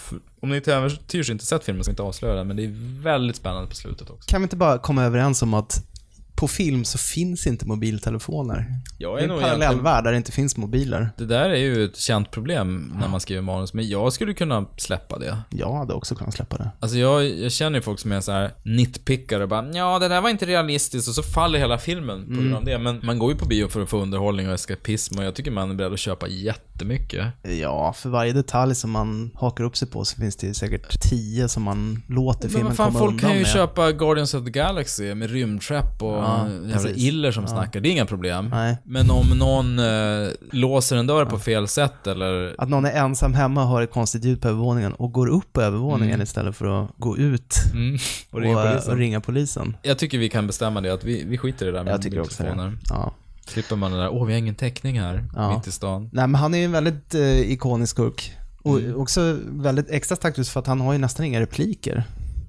om 0.47 0.53
ni 0.53 0.61
till 0.61 0.73
äventyrs 0.73 1.31
inte 1.31 1.47
sett 1.47 1.65
filmen 1.65 1.81
så 1.81 1.85
ska 1.85 1.91
jag 1.91 1.93
inte 1.93 2.03
avslöja 2.03 2.35
den, 2.35 2.47
men 2.47 2.57
det 2.57 2.65
är 2.65 3.03
väldigt 3.03 3.37
spännande 3.37 3.69
på 3.69 3.75
slutet 3.75 4.11
också. 4.11 4.31
Kan 4.31 4.41
vi 4.41 4.43
inte 4.43 4.57
bara 4.57 4.79
komma 4.79 5.05
överens 5.05 5.43
om 5.43 5.55
att 5.55 5.87
på 6.37 6.49
film 6.49 6.85
så 6.85 6.99
finns 6.99 7.47
inte 7.47 7.67
mobiltelefoner? 7.67 8.67
Jag 8.99 9.19
Det 9.19 9.25
är 9.25 9.29
en 9.29 9.41
parallellvärld 9.41 10.05
där 10.05 10.11
det 10.11 10.17
inte 10.17 10.33
finns 10.33 10.57
mobiler. 10.57 11.09
Det 11.19 11.25
där 11.27 11.51
är 11.51 11.57
ju 11.57 11.85
ett 11.85 11.97
känt 11.97 12.31
problem 12.31 12.93
när 13.01 13.09
man 13.09 13.21
skriver 13.21 13.43
manus, 13.43 13.75
men 13.75 13.89
jag 13.89 14.13
skulle 14.13 14.35
kunna 14.35 14.65
släppa 14.77 15.19
det. 15.19 15.39
Jag 15.51 15.73
hade 15.75 15.95
också 15.95 16.15
kunnat 16.15 16.35
släppa 16.35 16.57
det. 16.57 16.71
Alltså 16.81 16.99
jag, 16.99 17.29
jag 17.29 17.53
känner 17.53 17.79
ju 17.79 17.83
folk 17.83 17.99
som 18.01 18.13
är 18.13 18.21
så 18.21 18.33
här 18.33 18.55
nitpickare 18.63 19.43
och 19.43 19.49
bara 19.49 19.71
ja 19.73 19.99
det 19.99 20.09
där 20.09 20.21
var 20.21 20.31
inte 20.31 20.47
realistiskt 20.47 21.09
och 21.09 21.15
så 21.15 21.23
faller 21.23 21.59
hela 21.59 21.79
filmen 21.79 22.25
på 22.27 22.33
Mm. 22.33 22.43
grund 22.45 22.57
av 22.57 22.65
det. 22.65 22.79
Men 22.79 23.01
man 23.03 23.19
går 23.19 23.33
ju 23.33 23.39
på 23.39 23.47
bio 23.47 23.69
för 23.69 23.83
att 23.83 23.89
få 23.89 23.99
underhållning 24.03 24.49
och 24.49 24.55
eskapism 24.55 25.19
och 25.19 25.25
jag 25.25 25.35
tycker 25.35 25.51
man 25.51 25.71
är 25.71 25.75
beredd 25.75 25.93
att 25.93 25.99
köpa 25.99 26.29
jättemycket. 26.29 27.27
Ja, 27.61 27.93
för 27.93 28.09
varje 28.11 28.33
detalj 28.33 28.75
som 28.75 28.91
man 28.91 29.31
hakar 29.35 29.65
upp 29.65 29.77
sig 29.77 29.89
på 29.89 30.05
så 30.05 30.17
finns 30.17 30.37
det 30.37 30.55
säkert 30.55 31.01
tio 31.11 31.49
som 31.49 31.63
man 31.63 32.03
låter 32.09 32.43
Men 32.43 32.51
filmen 32.51 32.67
vad 32.67 32.77
fan, 32.77 32.87
komma 32.87 32.99
folk 32.99 33.11
undan 33.13 33.21
kan 33.31 33.33
ju 33.39 33.43
med. 33.43 33.53
köpa 33.53 33.93
Guardians 33.93 34.35
of 34.35 34.45
the 34.45 34.51
Galaxy 34.51 35.15
med 35.15 35.31
rymdskepp 35.31 36.03
och 36.03 36.26
Ja, 36.27 36.49
jävla 36.49 36.73
precis. 36.89 37.03
iller 37.05 37.33
som 37.33 37.47
snackar. 37.47 37.81
Det 37.81 37.89
är 37.89 37.91
inga 37.91 38.07
problem. 38.07 38.49
Nej. 38.51 38.77
Men 38.85 39.11
om 39.11 39.27
någon 39.39 39.79
eh, 39.79 40.29
låser 40.53 40.97
en 40.97 41.07
dörr 41.07 41.25
på 41.25 41.39
fel 41.39 41.69
sätt 41.69 42.07
eller... 42.07 42.55
Att 42.59 42.69
någon 42.69 42.85
är 42.85 42.93
ensam 42.93 43.35
hemma 43.35 43.63
och 43.63 43.69
hör 43.69 43.83
ett 43.83 43.91
konstigt 43.93 44.25
ljud 44.25 44.41
på 44.41 44.49
övervåningen 44.49 44.93
och 44.93 45.13
går 45.13 45.27
upp 45.29 45.53
på 45.53 45.61
övervåningen 45.63 46.23
istället 46.23 46.57
för 46.57 46.85
att 46.85 46.91
gå 46.97 47.17
ut 47.19 47.55
Mm, 47.73 47.95
och 48.31 48.35
och, 48.35 48.41
ringa 48.41 48.63
eh, 48.65 48.71
polisen. 48.73 48.93
och 48.93 48.99
ringa 48.99 49.21
polisen. 49.21 49.77
Jag 49.83 49.99
tycker 49.99 50.19
vi 50.19 50.29
kan 50.29 50.47
bestämma 50.47 50.81
det, 50.81 50.93
att 50.93 51.05
vi, 51.05 51.25
vi 51.25 51.39
skiter 51.39 51.67
i 51.67 51.71
det 51.71 51.77
där 51.79 51.85
med 51.85 51.93
Jag 51.93 52.03
tycker 52.03 52.21
också 52.21 52.43
det. 52.43 52.73
Ja. 52.89 53.13
Slipper 53.47 53.77
man 53.77 53.93
det 53.93 53.99
där, 53.99 54.09
åh 54.09 54.27
vi 54.27 54.33
har 54.33 54.39
ingen 54.39 54.55
täckning 54.55 55.01
här, 55.01 55.25
Ja. 55.37 55.55
mitt 55.57 55.67
i 55.67 55.73
stan. 55.73 56.11
Nej, 56.13 56.27
men 56.27 56.35
han 56.35 56.55
är 56.55 56.59
ju 56.59 56.65
en 56.65 56.73
väldigt 56.73 57.15
eh, 57.15 57.41
ikonisk 57.41 57.91
skurk. 57.91 58.33
Och 58.63 58.79
Mm. 58.81 59.01
också 59.01 59.39
väldigt 59.47 59.91
extra 59.91 60.17
starkt 60.17 60.49
för 60.49 60.61
att 60.61 60.67
han 60.67 60.81
har 60.81 60.93
ju 60.93 60.99
nästan 60.99 61.27
inga 61.27 61.41
repliker. 61.41 62.05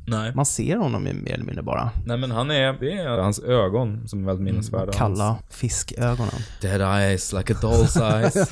Nej. 0.09 0.31
Man 0.35 0.45
ser 0.45 0.77
honom 0.77 1.07
ju 1.07 1.13
mer 1.13 1.33
eller 1.33 1.45
mindre 1.45 1.63
bara. 1.63 1.89
Nej 2.05 2.17
men 2.17 2.31
han 2.31 2.51
är, 2.51 2.73
det 2.73 2.91
är 2.91 3.17
hans 3.17 3.39
ögon 3.39 4.07
som 4.07 4.21
är 4.21 4.25
väldigt 4.25 4.45
minnesvärda. 4.45 4.91
Kalla 4.91 5.23
Hans 5.23 5.39
fiskögonen. 5.49 6.41
Dead 6.61 6.81
eyes 6.81 7.33
like 7.33 7.53
a 7.53 7.57
doll's 7.61 8.15
eyes. 8.17 8.51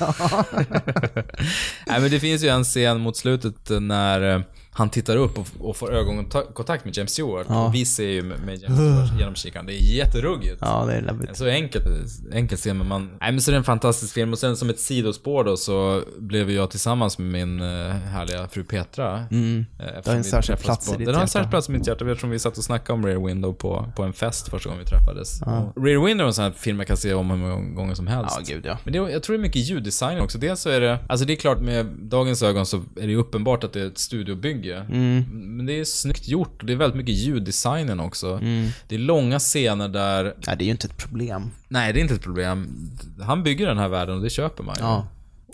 Nej 1.86 2.00
men 2.00 2.10
det 2.10 2.20
finns 2.20 2.42
ju 2.44 2.48
en 2.48 2.64
scen 2.64 3.00
mot 3.00 3.16
slutet 3.16 3.70
när 3.80 4.34
eh, 4.34 4.40
han 4.76 4.90
tittar 4.90 5.16
upp 5.16 5.38
och, 5.38 5.46
och 5.58 5.76
får 5.76 5.94
ögonkontakt 5.94 6.84
med 6.84 6.96
James 6.96 7.12
Stewart. 7.12 7.46
Ja. 7.48 7.66
Och 7.66 7.74
vi 7.74 7.84
ser 7.84 8.08
ju 8.08 8.22
med 8.22 8.40
med 8.40 8.62
James 8.62 8.78
Stewart 8.78 9.10
genom 9.20 9.34
kikaren. 9.34 9.66
Det 9.66 9.72
är 9.72 9.96
jätteruggigt. 9.96 10.58
Ja, 10.60 10.84
det 10.86 10.94
är 10.94 11.02
läbbigt. 11.02 11.36
Så 11.36 11.46
enkelt, 11.46 11.84
enkelt 12.32 12.60
ser 12.60 12.74
man. 12.74 13.10
Nej 13.20 13.32
men 13.32 13.40
så 13.40 13.50
är 13.50 13.52
det 13.52 13.58
en 13.58 13.64
fantastisk 13.64 14.14
film 14.14 14.32
och 14.32 14.38
sen 14.38 14.56
som 14.56 14.70
ett 14.70 14.80
sidospår 14.80 15.44
då 15.44 15.56
så 15.56 16.02
blev 16.18 16.50
jag 16.50 16.70
tillsammans 16.70 17.18
med 17.18 17.28
min 17.28 17.60
uh, 17.60 17.92
härliga 17.92 18.48
fru 18.48 18.64
Petra. 18.64 19.24
Mm. 19.30 19.66
Det 19.78 20.06
har 20.06 20.14
en 20.14 20.24
särskild 20.24 20.60
plats 20.60 20.88
i 20.88 20.96
ditt 20.96 21.06
Den 21.06 21.14
har 21.14 21.22
en 21.22 21.28
särskild 21.28 21.50
plats 21.50 21.68
i 21.68 21.72
mitt 21.72 21.86
hjärta 21.86 22.10
eftersom 22.10 22.30
vi 22.30 22.38
satt 22.38 22.58
och 22.58 22.64
snackade 22.64 22.92
om 22.92 23.06
Rear 23.06 23.26
Window 23.26 23.52
på, 23.52 23.92
på 23.96 24.02
en 24.02 24.12
fest 24.12 24.48
första 24.48 24.68
gången 24.68 24.84
vi 24.84 24.90
träffades. 24.90 25.42
Och 25.42 25.84
Rear 25.84 26.04
Window 26.04 26.24
är 26.24 26.28
en 26.28 26.34
sån 26.34 26.44
här 26.44 26.52
film 26.52 26.78
jag 26.78 26.86
kan 26.86 26.96
se 26.96 27.14
om 27.14 27.30
hur 27.30 27.36
många 27.36 27.74
gånger 27.74 27.94
som 27.94 28.06
helst. 28.06 28.36
Ja, 28.38 28.54
gud 28.54 28.66
ja. 28.66 28.78
Men 28.84 28.92
det, 28.92 28.98
jag 28.98 29.22
tror 29.22 29.36
det 29.36 29.40
är 29.40 29.42
mycket 29.42 29.68
ljuddesign 29.68 30.20
också. 30.20 30.38
Dels 30.38 30.60
så 30.60 30.70
är 30.70 30.80
det, 30.80 30.98
alltså 31.08 31.26
det 31.26 31.32
är 31.32 31.36
klart 31.36 31.60
med 31.60 31.86
dagens 31.86 32.42
ögon 32.42 32.66
så 32.66 32.76
är 32.96 33.06
det 33.06 33.16
uppenbart 33.16 33.64
att 33.64 33.72
det 33.72 33.80
är 33.80 33.86
ett 33.86 33.98
studiobygge. 33.98 34.65
Men 35.28 35.66
det 35.66 35.80
är 35.80 35.84
snyggt 35.84 36.28
gjort 36.28 36.60
och 36.60 36.66
det 36.66 36.72
är 36.72 36.76
väldigt 36.76 36.96
mycket 36.96 37.14
ljuddesignen 37.14 38.00
också. 38.00 38.40
Det 38.88 38.94
är 38.94 38.98
långa 38.98 39.38
scener 39.38 39.88
där, 39.88 40.34
Nej, 40.46 40.56
det 40.56 40.64
är 40.64 40.66
ju 40.66 40.70
inte 40.72 40.86
ett 40.86 40.96
problem. 40.96 41.50
nej 41.68 41.92
det 41.92 41.98
är 41.98 42.02
inte 42.02 42.14
ett 42.14 42.22
problem. 42.22 42.68
Han 43.22 43.42
bygger 43.42 43.66
den 43.66 43.78
här 43.78 43.88
världen 43.88 44.16
och 44.16 44.22
det 44.22 44.30
köper 44.30 44.64
man 44.64 44.74
ju. 44.78 44.84
Ja. 44.84 45.06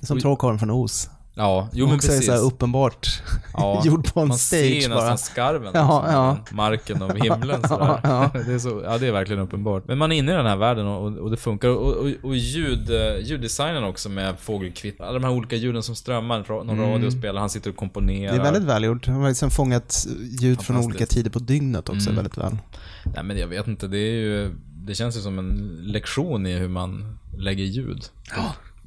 Som 0.03 0.21
Trollkarlen 0.21 0.59
från 0.59 0.71
Oz. 0.71 1.11
Ja, 1.35 1.69
jo 1.73 1.87
men 1.87 1.95
också 1.95 2.09
precis. 2.09 2.27
så 2.27 2.33
här 2.33 2.41
uppenbart 2.45 3.23
Ja, 3.55 3.83
gjord 3.87 4.13
på 4.15 4.21
en 4.21 4.29
man 4.29 4.39
stage 4.39 4.61
ser 4.61 4.75
nästan 4.89 4.97
bara. 4.97 5.17
skarven 5.17 5.71
Ja, 5.75 6.03
liksom, 6.05 6.13
ja. 6.15 6.39
marken 6.51 7.03
och 7.03 7.19
himlen 7.19 7.63
sådär. 7.69 8.01
Ja, 8.03 8.31
Det 8.47 8.53
är 8.53 8.59
så, 8.59 8.83
ja, 8.85 8.99
det 8.99 9.07
är 9.07 9.13
verkligen 9.13 9.43
uppenbart. 9.43 9.83
Men 9.89 9.99
man 9.99 10.13
är 10.13 10.17
inne 10.17 10.33
i 10.33 10.35
den 10.35 10.47
här 10.47 10.57
världen 10.57 10.87
och, 10.87 11.19
och, 11.19 11.31
det 11.31 11.37
funkar. 11.37 11.69
Och, 11.69 11.93
och, 11.97 12.11
och 12.23 12.37
ljud, 12.37 12.91
eh, 12.91 13.19
ljuddesignen 13.23 13.85
också 13.85 14.09
med 14.09 14.35
fågelkvitt. 14.41 15.01
Alla 15.01 15.13
de 15.13 15.25
här 15.25 15.31
olika 15.33 15.57
ljuden 15.57 15.83
som 15.83 15.97
strömmar. 15.97 16.45
Någon 16.49 16.81
radiospelare, 16.81 17.41
han 17.41 17.51
sitter 17.51 17.71
och 17.71 17.77
komponerar. 17.77 18.33
Mm. 18.33 18.43
Det 18.43 18.49
är 18.49 18.53
väldigt 18.53 18.71
välgjort. 18.71 19.07
Han 19.07 19.21
har 19.21 19.29
liksom 19.29 19.51
fångat 19.51 20.07
ljud 20.41 20.63
från 20.63 20.77
olika 20.77 21.07
tider 21.07 21.31
på 21.31 21.39
dygnet 21.39 21.89
också 21.89 22.11
Mm. 22.11 22.15
väldigt 22.17 22.39
väl. 22.39 22.57
Nej 23.05 23.25
men 23.25 23.39
jag 23.39 23.47
vet 23.49 23.67
inte, 23.67 23.87
det 23.87 23.99
är 23.99 24.15
ju... 24.15 24.55
Det 24.85 24.95
känns 24.95 25.17
ju 25.17 25.21
som 25.21 25.39
en 25.39 25.79
lektion 25.85 26.47
i 26.47 26.53
hur 26.59 26.69
man 26.69 27.19
lägger 27.39 27.65
ljud. 27.65 28.05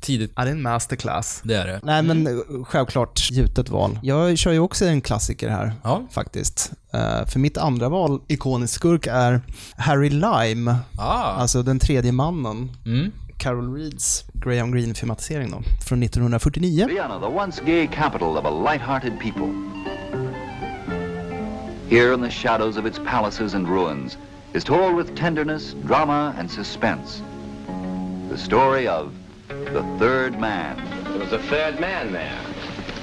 Tidigt. 0.06 0.32
Ja, 0.36 0.44
det 0.44 0.50
är 0.50 0.52
en 0.52 0.62
masterclass. 0.62 1.42
Det 1.44 1.54
är 1.56 1.68
det. 1.68 1.80
Nej, 1.84 2.04
men 2.04 2.28
eh, 2.28 2.34
självklart 2.64 3.32
gjutet 3.32 3.70
val. 3.70 4.00
Jag 4.04 4.38
kör 4.38 4.52
ju 4.52 4.60
också 4.60 4.86
en 4.86 5.02
klassiker 5.02 5.50
här, 5.50 5.74
Ja. 5.84 6.02
faktiskt. 6.12 6.72
Eh, 6.94 7.26
för 7.26 7.40
mitt 7.40 7.58
andra 7.58 7.90
val, 7.90 8.22
ikonisk 8.28 8.74
skurk, 8.74 9.08
är 9.08 9.42
Harry 9.78 10.10
Lime. 10.10 10.76
Ah. 10.98 11.32
Alltså 11.32 11.64
den 11.64 11.80
tredje 11.80 12.12
mannen. 12.12 12.72
Mm. 12.86 13.12
Carol 13.38 13.74
Reeds 13.76 14.24
Graham 14.34 14.72
Greene-filmatisering 14.72 15.52
då, 15.52 15.62
från 15.88 16.04
1949. 16.04 16.88
Vienna, 16.88 17.20
the 17.20 17.26
once 17.26 17.62
gay 17.66 17.88
capital 17.88 18.38
of 18.38 18.46
a 18.46 18.50
light-hearted 18.50 19.20
people. 19.20 19.54
Here 21.90 22.14
in 22.14 22.22
the 22.22 22.32
shadows 22.32 22.78
of 22.78 22.86
its 22.86 23.00
palaces 23.12 23.54
and 23.54 23.68
ruins 23.68 24.18
is 24.54 24.64
told 24.64 24.96
with 24.98 25.16
tenderness, 25.16 25.76
drama, 25.88 26.34
and 26.40 26.52
suspense. 26.52 27.22
The 28.32 28.38
story 28.38 28.88
of 28.88 29.12
the 29.48 29.84
third 30.00 30.40
man. 30.40 30.78
There 31.06 31.20
was 31.20 31.34
a 31.34 31.40
third 31.40 31.80
man 31.80 32.12
there. 32.12 32.40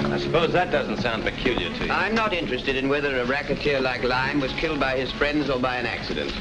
I 0.00 0.18
suppose 0.18 0.52
that 0.52 0.70
doesn't 0.70 0.98
sound 0.98 1.22
peculiar 1.22 1.72
to 1.76 1.84
you. 1.84 1.92
I'm 1.92 2.14
not 2.14 2.32
interested 2.32 2.76
in 2.76 2.88
whether 2.88 3.20
a 3.20 3.24
racketeer 3.24 3.80
like 3.80 4.02
Lime 4.02 4.40
was 4.40 4.52
killed 4.52 4.80
by 4.80 4.96
his 4.96 5.12
friends 5.12 5.48
or 5.48 5.60
by 5.60 5.76
an 5.76 5.86
accident. 5.86 6.32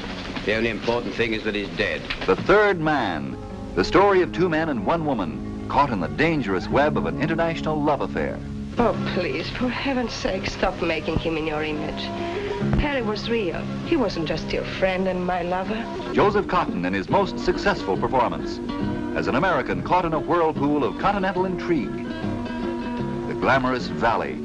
The 0.44 0.54
only 0.54 0.70
important 0.70 1.14
thing 1.14 1.34
is 1.34 1.44
that 1.44 1.54
he's 1.54 1.68
dead. 1.76 2.02
The 2.26 2.36
third 2.36 2.80
man. 2.80 3.36
The 3.76 3.84
story 3.84 4.22
of 4.22 4.32
two 4.32 4.48
men 4.48 4.68
and 4.68 4.84
one 4.84 5.06
woman 5.06 5.68
caught 5.68 5.90
in 5.90 6.00
the 6.00 6.08
dangerous 6.08 6.68
web 6.68 6.96
of 6.98 7.06
an 7.06 7.22
international 7.22 7.80
love 7.80 8.00
affair. 8.00 8.38
Oh, 8.78 8.98
please, 9.14 9.48
for 9.50 9.68
heaven's 9.68 10.12
sake, 10.12 10.46
stop 10.46 10.82
making 10.82 11.18
him 11.18 11.36
in 11.36 11.46
your 11.46 11.62
image. 11.62 12.02
Harry 12.80 13.02
was 13.02 13.30
real. 13.30 13.60
He 13.86 13.96
wasn't 13.96 14.26
just 14.26 14.52
your 14.52 14.64
friend 14.64 15.06
and 15.08 15.24
my 15.24 15.42
lover. 15.42 15.86
Joseph 16.12 16.48
Cotton 16.48 16.84
in 16.84 16.92
his 16.92 17.08
most 17.08 17.38
successful 17.38 17.96
performance 17.96 18.58
as 19.16 19.28
an 19.28 19.34
American 19.34 19.82
caught 19.82 20.04
in 20.04 20.12
a 20.12 20.18
whirlpool 20.18 20.84
of 20.84 20.98
continental 20.98 21.44
intrigue. 21.44 22.06
The 23.28 23.34
glamorous 23.34 23.88
Valley 23.88 24.38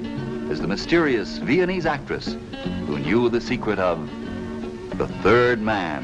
is 0.52 0.60
the 0.60 0.68
mysterious 0.68 1.38
Viennese 1.38 1.86
actress 1.86 2.36
who 2.86 3.00
knew 3.00 3.30
the 3.30 3.42
secret 3.42 3.80
of 3.80 4.10
the 4.98 5.08
third 5.24 5.62
man. 5.62 6.04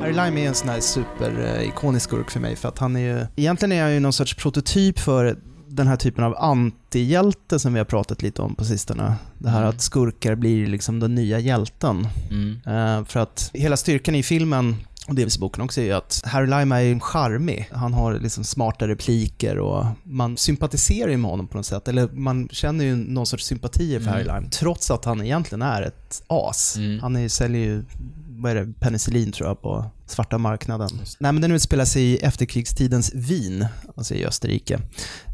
Harry 0.00 0.12
Lime 0.12 0.38
är 0.38 0.48
en 0.48 0.54
sån 0.54 0.68
här 0.68 0.80
superikonisk 0.80 2.12
eh, 2.12 2.16
skurk 2.16 2.30
för 2.30 2.40
mig 2.40 2.56
för 2.56 2.68
att 2.68 2.78
han 2.78 2.96
är 2.96 3.00
ju, 3.00 3.26
egentligen 3.36 3.72
är 3.72 3.82
han 3.82 3.94
ju 3.94 4.00
någon 4.00 4.12
sorts 4.12 4.34
prototyp 4.34 4.98
för 4.98 5.36
den 5.76 5.86
här 5.86 5.96
typen 5.96 6.24
av 6.24 6.34
antihjälte 6.38 7.58
som 7.58 7.72
vi 7.72 7.78
har 7.78 7.84
pratat 7.84 8.22
lite 8.22 8.42
om 8.42 8.54
på 8.54 8.64
sistone. 8.64 9.14
Det 9.38 9.50
här 9.50 9.62
att 9.62 9.80
skurkar 9.80 10.34
blir 10.34 10.66
liksom 10.66 11.00
den 11.00 11.14
nya 11.14 11.38
hjälten. 11.38 12.08
Mm. 12.30 12.60
Eh, 12.66 13.04
för 13.04 13.20
att 13.20 13.50
hela 13.54 13.76
styrkan 13.76 14.14
i 14.14 14.22
filmen 14.22 14.76
och 15.08 15.14
delvis 15.14 15.36
i 15.36 15.40
boken 15.40 15.62
också 15.64 15.80
är 15.80 15.84
ju 15.84 15.92
att 15.92 16.22
Harry 16.24 16.46
Lime 16.46 16.76
är 16.76 17.00
charmig. 17.00 17.68
Han 17.72 17.94
har 17.94 18.18
liksom 18.18 18.44
smarta 18.44 18.88
repliker 18.88 19.58
och 19.58 19.86
man 20.02 20.36
sympatiserar 20.36 21.10
ju 21.10 21.16
med 21.16 21.30
honom 21.30 21.48
på 21.48 21.56
något 21.56 21.66
sätt. 21.66 21.88
Eller 21.88 22.08
man 22.08 22.48
känner 22.52 22.84
ju 22.84 22.96
någon 22.96 23.26
sorts 23.26 23.44
sympatier 23.44 24.00
för 24.00 24.06
Mm. 24.06 24.14
Harry 24.14 24.24
Lime. 24.24 24.50
Trots 24.50 24.90
att 24.90 25.04
han 25.04 25.22
egentligen 25.22 25.62
är 25.62 25.82
ett 25.82 26.22
as. 26.26 26.76
Mm. 26.76 27.00
Han 27.00 27.16
är, 27.16 27.28
säljer 27.28 27.60
ju, 27.60 27.84
vad 28.28 28.50
är 28.50 28.54
det, 28.54 28.72
penicillin 28.80 29.32
tror 29.32 29.48
jag 29.48 29.62
på 29.62 29.90
svarta 30.06 30.38
marknaden. 30.38 30.90
Nej, 31.18 31.32
men 31.32 31.42
den 31.42 31.52
utspelar 31.52 31.84
sig 31.84 32.02
i 32.02 32.16
efterkrigstidens 32.16 33.14
Wien, 33.14 33.66
alltså 33.96 34.14
i 34.14 34.26
Österrike, 34.26 34.80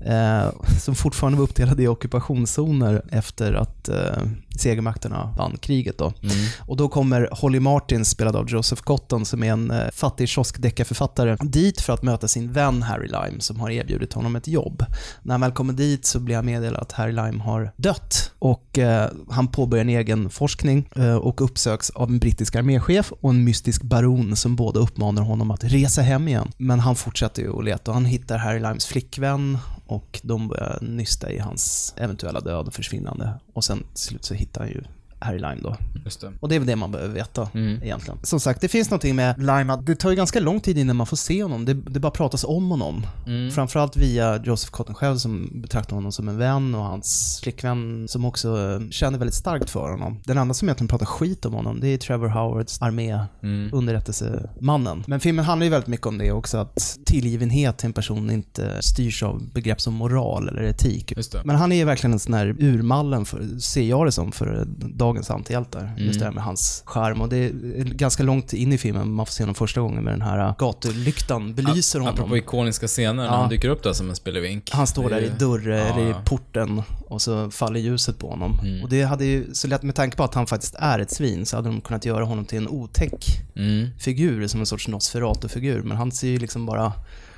eh, 0.04 0.44
som 0.80 0.94
fortfarande 0.94 1.38
var 1.38 1.44
uppdelad 1.44 1.80
i 1.80 1.88
ockupationszoner 1.88 3.02
efter 3.10 3.52
att 3.52 3.88
eh, 3.88 3.96
segermakterna 4.58 5.34
vann 5.38 5.56
kriget. 5.56 5.98
Då. 5.98 6.12
Och 6.60 6.76
då 6.76 6.88
kommer 6.88 7.28
Holly 7.32 7.60
Martin, 7.60 8.04
spelad 8.04 8.36
av 8.36 8.50
Joseph 8.50 8.82
Cotton, 8.82 9.24
som 9.24 9.42
är 9.42 9.52
en 9.52 9.70
eh, 9.70 9.90
fattig 9.92 10.28
kioskdeckarförfattare, 10.28 11.36
dit 11.40 11.80
för 11.80 11.92
att 11.92 12.02
möta 12.02 12.28
sin 12.28 12.52
vän 12.52 12.82
Harry 12.82 13.06
Lime, 13.06 13.40
som 13.40 13.60
har 13.60 13.70
erbjudit 13.70 14.12
honom 14.12 14.36
ett 14.36 14.48
jobb. 14.48 14.84
När 15.22 15.34
han 15.34 15.40
väl 15.40 15.52
kommer 15.52 15.72
dit 15.72 16.06
så 16.06 16.20
blir 16.20 16.36
han 16.36 16.46
meddelad 16.46 16.82
att 16.82 16.92
Harry 16.92 17.12
Lime 17.12 17.42
har 17.42 17.72
dött 17.76 18.32
och 18.38 18.78
eh, 18.78 19.10
han 19.30 19.48
påbörjar 19.48 19.84
en 19.84 19.88
egen 19.88 20.30
forskning 20.30 20.88
eh, 20.96 21.16
och 21.16 21.40
uppsöks 21.40 21.90
av 21.90 22.08
en 22.08 22.18
brittisk 22.18 22.56
arméchef 22.56 23.12
och 23.20 23.30
en 23.30 23.44
mystisk 23.44 23.82
baron 23.82 24.36
som 24.36 24.56
båda 24.62 24.80
uppmanar 24.80 25.22
honom 25.22 25.50
att 25.50 25.64
resa 25.64 26.02
hem 26.02 26.28
igen. 26.28 26.52
Men 26.56 26.80
han 26.80 26.96
fortsätter 26.96 27.42
ju 27.42 27.58
att 27.58 27.64
leta 27.64 27.90
och 27.90 27.94
han 27.94 28.04
hittar 28.04 28.38
Harry 28.38 28.60
Limes 28.60 28.86
flickvän 28.86 29.58
och 29.86 30.20
de 30.22 30.48
börjar 30.48 30.78
nysta 30.80 31.30
i 31.30 31.38
hans 31.38 31.94
eventuella 31.96 32.40
död 32.40 32.66
och 32.66 32.74
försvinnande. 32.74 33.34
Och 33.52 33.64
sen 33.64 33.78
till 33.94 34.04
slut 34.04 34.24
så 34.24 34.34
hittar 34.34 34.60
han 34.60 34.70
ju 34.70 34.82
Harry 35.22 35.38
Lime 35.38 35.60
då. 35.62 35.76
Det. 36.20 36.32
Och 36.40 36.48
det 36.48 36.54
är 36.54 36.58
väl 36.58 36.66
det 36.66 36.76
man 36.76 36.92
behöver 36.92 37.14
veta 37.14 37.48
egentligen. 37.54 38.18
Som 38.22 38.40
sagt, 38.40 38.60
det 38.60 38.68
finns 38.68 38.90
någonting 38.90 39.16
med 39.16 39.38
Lime 39.38 39.72
att 39.72 39.86
det 39.86 39.94
tar 39.94 40.10
ju 40.10 40.16
ganska 40.16 40.40
lång 40.40 40.60
tid 40.60 40.78
innan 40.78 40.96
man 40.96 41.06
får 41.06 41.16
se 41.16 41.42
honom. 41.42 41.64
Det, 41.64 41.74
det 41.74 42.00
bara 42.00 42.12
pratas 42.12 42.44
om 42.44 42.70
honom. 42.70 43.06
Framförallt 43.54 43.96
via 43.96 44.42
Joseph 44.44 44.72
Cotton 44.72 44.94
själv 44.94 45.16
som 45.16 45.50
betraktar 45.62 45.96
honom 45.96 46.12
som 46.12 46.28
en 46.28 46.38
vän 46.38 46.74
och 46.74 46.84
hans 46.84 47.40
flickvän 47.42 48.08
som 48.08 48.24
också 48.24 48.80
känner 48.90 49.18
väldigt 49.18 49.34
starkt 49.34 49.70
för 49.70 49.90
honom. 49.90 50.20
Den 50.24 50.38
enda 50.38 50.54
som 50.54 50.68
egentligen 50.68 50.88
pratar 50.88 51.06
skit 51.06 51.44
om 51.44 51.54
honom, 51.54 51.80
det 51.80 51.88
är 51.88 51.98
Trevor 51.98 52.28
Howards 52.28 52.82
armé, 52.82 53.18
underrättelsemannen. 53.72 55.04
Men 55.06 55.20
filmen 55.20 55.44
handlar 55.44 55.64
ju 55.64 55.70
väldigt 55.70 55.88
mycket 55.88 56.06
om 56.06 56.18
det 56.18 56.32
också, 56.32 56.58
att 56.58 56.98
tillgivenhet 57.04 57.78
till 57.78 57.86
en 57.86 57.92
person 57.92 58.30
inte 58.30 58.82
styrs 58.82 59.22
av 59.22 59.42
begrepp 59.54 59.80
som 59.80 59.94
moral 59.94 60.48
eller 60.48 60.62
etik. 60.62 61.12
Men 61.44 61.56
han 61.56 61.72
är 61.72 61.76
ju 61.76 61.84
verkligen 61.84 62.12
en 62.12 62.18
sån 62.18 62.34
här 62.34 62.56
urmallen, 62.58 63.24
för, 63.24 63.58
ser 63.58 63.82
jag 63.82 64.06
det 64.06 64.12
som, 64.12 64.32
för 64.32 64.66
dagens 65.12 65.30
antihjältar. 65.30 65.92
Just 65.98 66.18
det 66.18 66.24
här 66.24 66.32
med 66.32 66.44
hans 66.44 66.82
charm. 66.86 67.20
Och 67.20 67.28
det 67.28 67.36
är 67.36 67.84
ganska 67.84 68.22
långt 68.22 68.52
in 68.52 68.72
i 68.72 68.78
filmen, 68.78 69.12
man 69.12 69.26
får 69.26 69.32
se 69.32 69.42
honom 69.42 69.54
första 69.54 69.80
gången 69.80 70.04
med 70.04 70.12
den 70.12 70.22
här 70.22 70.54
gatulyktan, 70.58 71.54
belyser 71.54 71.98
honom. 71.98 72.14
Apropå 72.14 72.36
ikoniska 72.36 72.86
scener 72.86 73.12
när 73.14 73.24
Ja. 73.24 73.30
han 73.30 73.48
dyker 73.48 73.68
upp 73.68 73.82
där 73.82 73.92
som 73.92 74.10
en 74.10 74.16
spelevink. 74.16 74.70
Han 74.72 74.86
står 74.86 75.10
där 75.10 75.16
är 75.16 75.20
i 75.20 75.24
ju- 75.24 75.30
dörr, 75.38 75.68
eller 75.68 76.06
i 76.06 76.10
Ja. 76.10 76.22
porten 76.24 76.82
och 77.08 77.22
så 77.22 77.50
faller 77.50 77.80
ljuset 77.80 78.18
på 78.18 78.30
honom. 78.30 78.58
Mm. 78.62 78.82
Och 78.82 78.88
det 78.88 79.02
hade 79.02 79.24
ju, 79.24 79.54
så 79.54 79.68
lätt 79.68 79.82
med 79.82 79.94
tanke 79.94 80.16
på 80.16 80.24
att 80.24 80.34
han 80.34 80.46
faktiskt 80.46 80.74
är 80.78 80.98
ett 80.98 81.10
svin, 81.10 81.46
så 81.46 81.56
hade 81.56 81.68
de 81.68 81.80
kunnat 81.80 82.04
göra 82.04 82.24
honom 82.24 82.44
till 82.44 82.58
en 82.58 82.68
otäck 82.68 83.24
Mm. 83.56 83.88
figur, 83.98 84.46
som 84.46 84.60
en 84.60 84.66
sorts 84.66 84.88
Nosferatu-figur. 84.88 85.82
Men 85.82 85.96
han 85.96 86.12
ser 86.12 86.28
ju 86.28 86.38
liksom 86.38 86.66
bara, 86.66 86.92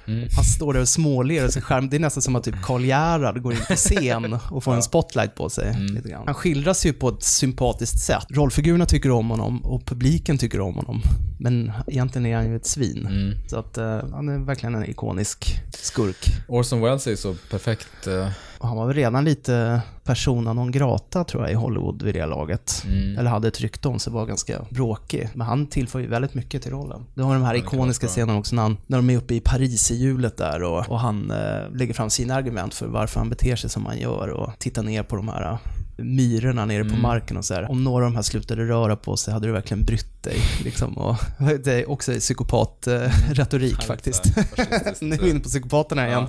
Mm. 0.07 0.29
han 0.37 0.45
står 0.45 0.73
där 0.73 0.81
och 0.81 0.88
småler 0.88 1.45
och 1.45 1.53
sin 1.53 1.62
skärm. 1.62 1.88
Det 1.88 1.97
är 1.97 2.01
nästan 2.01 2.23
som 2.23 2.37
att 2.37 2.45
typ 2.45 2.62
Karl 2.62 2.85
Gerhard 2.85 3.43
går 3.43 3.53
in 3.53 3.59
på 3.69 3.75
scen 3.75 4.38
och 4.51 4.64
får 4.64 4.75
en 4.75 4.83
spotlight 4.83 5.35
på 5.35 5.51
sig. 5.51 5.69
Mm. 5.69 5.95
Lite 5.95 6.09
grann. 6.09 6.23
Han 6.27 6.35
skildras 6.35 6.87
ju 6.87 6.93
på 6.93 7.09
ett 7.09 7.23
sympatiskt 7.23 7.99
sätt. 8.01 8.27
Rollfigurerna 8.29 8.87
tycker 8.87 9.11
om 9.11 9.31
honom 9.31 9.64
och 9.64 9.87
publiken 9.87 10.38
tycker 10.38 10.61
om 10.61 10.75
honom. 10.75 11.03
Men 11.38 11.73
egentligen 11.87 12.27
är 12.27 12.37
han 12.37 12.47
ju 12.51 12.57
ett 12.57 12.67
svin. 12.67 13.07
Mm. 13.11 13.35
Så 13.49 13.59
att 13.59 13.79
eh, 13.79 14.01
han 14.12 14.29
är 14.29 14.38
verkligen 14.38 14.75
en 14.75 14.85
ikonisk 14.90 15.62
skurk. 15.79 16.27
Orson 16.49 16.81
Welles 16.81 17.07
är 17.07 17.17
så 17.17 17.35
perfekt. 17.51 18.07
eh, 18.07 18.29
Och 18.64 18.68
han 18.68 18.77
var 18.77 18.87
väl 18.87 18.96
redan 18.96 19.24
lite 19.24 19.81
persona 20.05 20.53
non 20.53 20.70
grata 20.70 21.24
tror 21.24 21.42
jag 21.42 21.53
i 21.53 21.55
Hollywood 21.55 22.03
vid 22.03 22.14
det 22.14 22.27
laget. 22.27 22.83
Mm. 22.87 23.18
Eller 23.18 23.31
hade 23.31 23.48
ett 23.48 23.61
rykte 23.61 23.88
om 23.88 23.98
sig, 23.98 24.12
var 24.12 24.27
ganska 24.27 24.61
bråkig. 24.70 25.29
Men 25.35 25.46
han 25.46 25.66
tillför 25.66 25.98
ju 25.98 26.07
väldigt 26.07 26.35
mycket 26.35 26.62
till 26.62 26.70
rollen. 26.70 27.07
Du 27.14 27.22
har 27.22 27.35
de 27.35 27.42
här 27.42 27.55
ikoniska 27.55 28.07
scenerna 28.07 28.38
också 28.38 28.55
när, 28.55 28.62
han, 28.62 28.77
när 28.87 28.98
de 28.98 29.11
är 29.11 29.16
uppe 29.16 29.35
i 29.35 29.40
Paris 29.40 29.90
i 29.90 29.94
hjulet 29.94 30.37
där 30.37 30.62
och, 30.62 30.90
och 30.90 31.00
han 31.00 31.31
eh, 31.31 31.70
lägger 31.72 31.94
fram 31.94 32.11
sina 32.11 32.35
argument 32.35 32.74
för 32.74 32.87
varför 32.87 33.20
han 33.20 33.31
beter 33.31 33.57
sig 33.57 33.70
som 33.70 33.87
han 33.87 33.98
gör 33.98 34.29
och 34.29 34.50
tittar 34.59 34.83
ner 34.83 35.03
på 35.03 35.16
de 35.16 35.29
här 35.29 35.59
myrorna 35.97 36.65
nere 36.65 36.85
på 36.85 36.89
Mm. 36.91 37.03
marken 37.03 37.37
och 37.37 37.45
så 37.45 37.55
här. 37.55 37.71
Om 37.71 37.85
några 37.85 38.05
av 38.05 38.11
de 38.11 38.17
här 38.17 38.23
slutade 38.23 38.65
röra 38.69 38.97
på 38.97 39.17
sig 39.17 39.35
hade 39.35 39.47
du 39.47 39.53
verkligen 39.53 39.85
brytt 39.85 40.23
dig. 40.23 40.37
Liksom. 40.65 40.99
Och, 40.99 41.17
det 41.65 41.73
är 41.73 41.91
också 41.91 42.13
psykopat-retorik 42.13 43.83
faktiskt. 43.83 44.25
nu 45.01 45.15
är 45.15 45.23
vi 45.23 45.31
inne 45.31 45.41
på 45.41 45.49
psykopaterna 45.49 46.09
igen. 46.09 46.27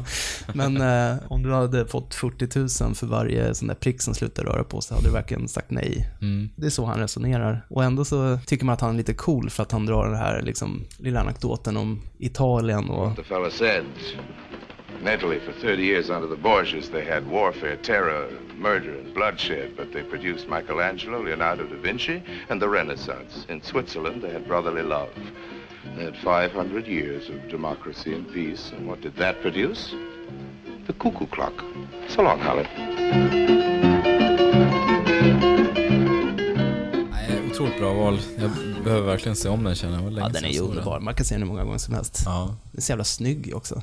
Men 0.54 0.82
eh, 1.12 1.16
om 1.28 1.44
du 1.44 1.54
hade 1.54 1.88
fått 1.88 2.14
40 2.16 2.84
000 2.84 2.96
för 2.96 3.08
varje 3.08 3.56
sån 3.56 3.68
där 3.68 3.76
prick 3.76 4.02
som 4.02 4.14
slutar 4.14 4.44
röra 4.44 4.64
på 4.64 4.82
sig 4.82 4.96
hade 4.96 5.08
du 5.08 5.14
verkligen 5.14 5.48
sagt 5.48 5.72
nej. 5.72 6.10
Mm. 6.22 6.50
Det 6.56 6.66
är 6.66 6.70
så 6.70 6.86
han 6.86 7.00
resonerar. 7.00 7.66
Och 7.70 7.84
ändå 7.84 8.06
så 8.06 8.40
tycker 8.46 8.66
man 8.66 8.74
att 8.74 8.82
han 8.82 8.94
är 8.94 8.98
lite 8.98 9.14
cool 9.14 9.50
för 9.50 9.64
att 9.64 9.72
han 9.72 9.86
drar 9.86 10.06
den 10.06 10.18
här 10.18 10.42
liksom, 10.42 10.84
lilla 10.98 11.20
anekdoten 11.20 11.78
om 11.78 12.02
Italien 12.20 12.90
och 12.90 13.16
The 13.16 13.24
fella 13.24 13.50
said, 13.50 13.84
in 15.02 15.08
Italy 15.08 15.40
for 15.40 15.52
30 15.54 15.84
years 15.84 16.10
under 16.10 16.28
the 16.28 16.36
Borgias, 16.36 16.90
they 16.90 17.06
had 17.06 17.28
warfare, 17.30 17.78
terror, 17.78 18.30
murder, 18.58 18.94
and 18.98 19.14
bloodshed, 19.14 19.76
but 19.78 19.92
they 19.94 20.04
produced 20.04 20.48
Michelangelo, 20.48 21.22
Leonardo 21.24 21.66
da 21.66 21.76
Vinci, 21.76 22.24
and 22.50 22.62
the 22.62 22.68
Renaissance. 22.70 23.46
In 23.50 23.62
Switzerland, 23.62 24.22
they 24.22 24.32
had 24.32 24.48
brotherly 24.48 24.84
love. 24.84 25.10
They 25.98 26.06
had 26.06 26.18
500 26.18 26.88
years 26.88 27.30
of 27.30 27.50
democracy 27.50 28.14
and 28.16 28.32
peace, 28.34 28.72
and 28.78 28.88
what 28.88 29.02
did 29.02 29.16
that 29.18 29.42
produce? 29.42 29.94
The 30.88 30.94
cuckoo 30.94 31.28
clock. 31.28 31.64
So 32.08 32.22
long, 32.22 32.40
Holly. 32.40 32.66
Nej, 37.12 37.50
otroligt 37.52 37.80
bra 37.80 37.94
val. 37.94 38.20
Jag 38.38 38.52
behöver 38.84 39.06
verkligen 39.06 39.36
se 39.36 39.50
om 39.50 39.64
den 39.64 39.76
känner 39.76 39.96
jag. 39.96 40.04
Var 40.04 40.12
länge 40.12 40.28
Ja, 40.28 40.34
den 40.34 40.46
är 40.46 40.50
ju 40.50 40.60
underbar. 40.60 41.00
Man 41.00 41.14
kan 41.14 41.26
se 41.26 41.36
den 41.36 41.42
hur 41.42 41.48
många 41.48 41.64
gånger 41.64 41.78
som 41.78 41.94
helst. 41.94 42.24
Ja. 42.26 42.56
Den 42.72 42.78
är 42.78 42.82
så 42.82 42.92
jävla 42.92 43.04
snygg 43.04 43.52
också. 43.56 43.82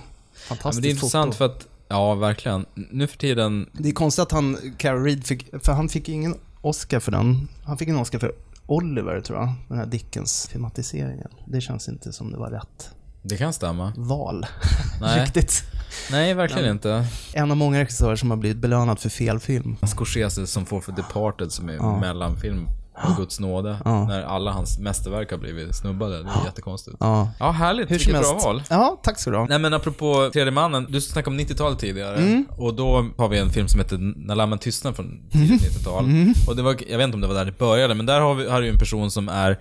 Fantastiskt 0.56 0.74
men 0.76 0.82
det 0.82 0.88
är 0.88 0.90
intressant 0.90 1.34
foto. 1.34 1.38
för 1.38 1.44
att, 1.44 1.66
ja 1.88 2.14
verkligen. 2.14 2.66
Nu 2.74 3.06
för 3.06 3.18
tiden, 3.18 3.66
Det 3.72 3.88
är 3.88 3.92
konstigt 3.92 4.22
att 4.22 4.32
han, 4.32 4.56
Carol 4.78 5.04
Reed 5.04 5.24
fick, 5.26 5.46
för 5.64 5.72
han 5.72 5.88
fick 5.88 6.08
ingen 6.08 6.34
Oscar 6.60 7.00
för 7.00 7.12
den. 7.12 7.48
Han 7.64 7.78
fick 7.78 7.88
en 7.88 7.96
Oscar 7.96 8.18
för 8.18 8.32
Oliver 8.66 9.20
tror 9.20 9.38
jag, 9.38 9.52
den 9.68 9.78
här 9.78 9.86
Dickens 9.86 10.48
filmatiseringen. 10.52 11.28
Det 11.46 11.60
känns 11.60 11.88
inte 11.88 12.12
som 12.12 12.32
det 12.32 12.38
var 12.38 12.50
rätt 12.50 12.90
det 13.24 13.36
kan 13.36 13.52
stämma. 13.52 13.92
val. 13.96 14.46
Nej. 15.00 15.20
Riktigt. 15.24 15.62
Nej, 16.10 16.34
verkligen 16.34 16.62
Men- 16.64 16.72
inte. 16.76 17.06
En 17.32 17.50
av 17.50 17.56
många 17.56 17.80
regissörer 17.80 18.16
som 18.16 18.30
har 18.30 18.36
blivit 18.36 18.58
belönad 18.58 18.98
för 18.98 19.08
fel 19.08 19.38
film. 19.38 19.76
Scorsese 19.86 20.46
som 20.46 20.66
får 20.66 20.80
för 20.80 20.92
Departed 20.92 21.52
som 21.52 21.68
är 21.68 21.72
Ja. 21.74 21.98
mellanfilm 22.00 22.68
av 23.02 23.16
Guds 23.16 23.40
nåde. 23.40 23.76
Ja. 23.84 24.06
När 24.06 24.22
alla 24.22 24.50
hans 24.50 24.78
mästerverk 24.78 25.30
har 25.30 25.38
blivit 25.38 25.76
snubbade. 25.76 26.22
Det 26.22 26.28
är 26.28 26.44
jättekonstigt. 26.44 26.96
Ja. 27.00 27.28
Ja, 27.38 27.50
härligt. 27.50 27.90
Hur 27.90 27.98
Vilket 27.98 28.20
bra 28.20 28.38
val. 28.44 28.62
Ja, 28.70 29.00
tack 29.02 29.18
ska 29.18 29.30
du 29.30 29.36
ha. 29.36 29.46
Nej 29.46 29.58
men 29.58 29.74
apropå 29.74 30.30
tredje 30.32 30.50
mannen, 30.50 30.86
du 30.88 31.00
snackade 31.00 31.36
om 31.36 31.40
90-talet 31.40 31.78
tidigare. 31.78 32.16
Mm. 32.16 32.46
Och 32.58 32.74
då 32.74 33.06
har 33.16 33.28
vi 33.28 33.38
en 33.38 33.50
film 33.50 33.68
som 33.68 33.80
heter 33.80 33.98
När 34.16 34.34
lammen 34.34 34.58
tystnar 34.58 34.92
från 34.92 35.30
tidigt 35.30 35.62
90-tal. 35.62 36.04
Mm. 36.04 36.34
Och 36.48 36.56
det 36.56 36.62
var, 36.62 36.76
jag 36.88 36.98
vet 36.98 37.04
inte 37.04 37.14
om 37.14 37.20
det 37.20 37.26
var 37.26 37.34
där 37.34 37.44
det 37.44 37.58
började, 37.58 37.94
men 37.94 38.06
där 38.06 38.20
har 38.20 38.34
vi, 38.34 38.50
har 38.50 38.60
vi 38.60 38.68
en 38.68 38.78
person 38.78 39.10
som 39.10 39.28
är 39.28 39.58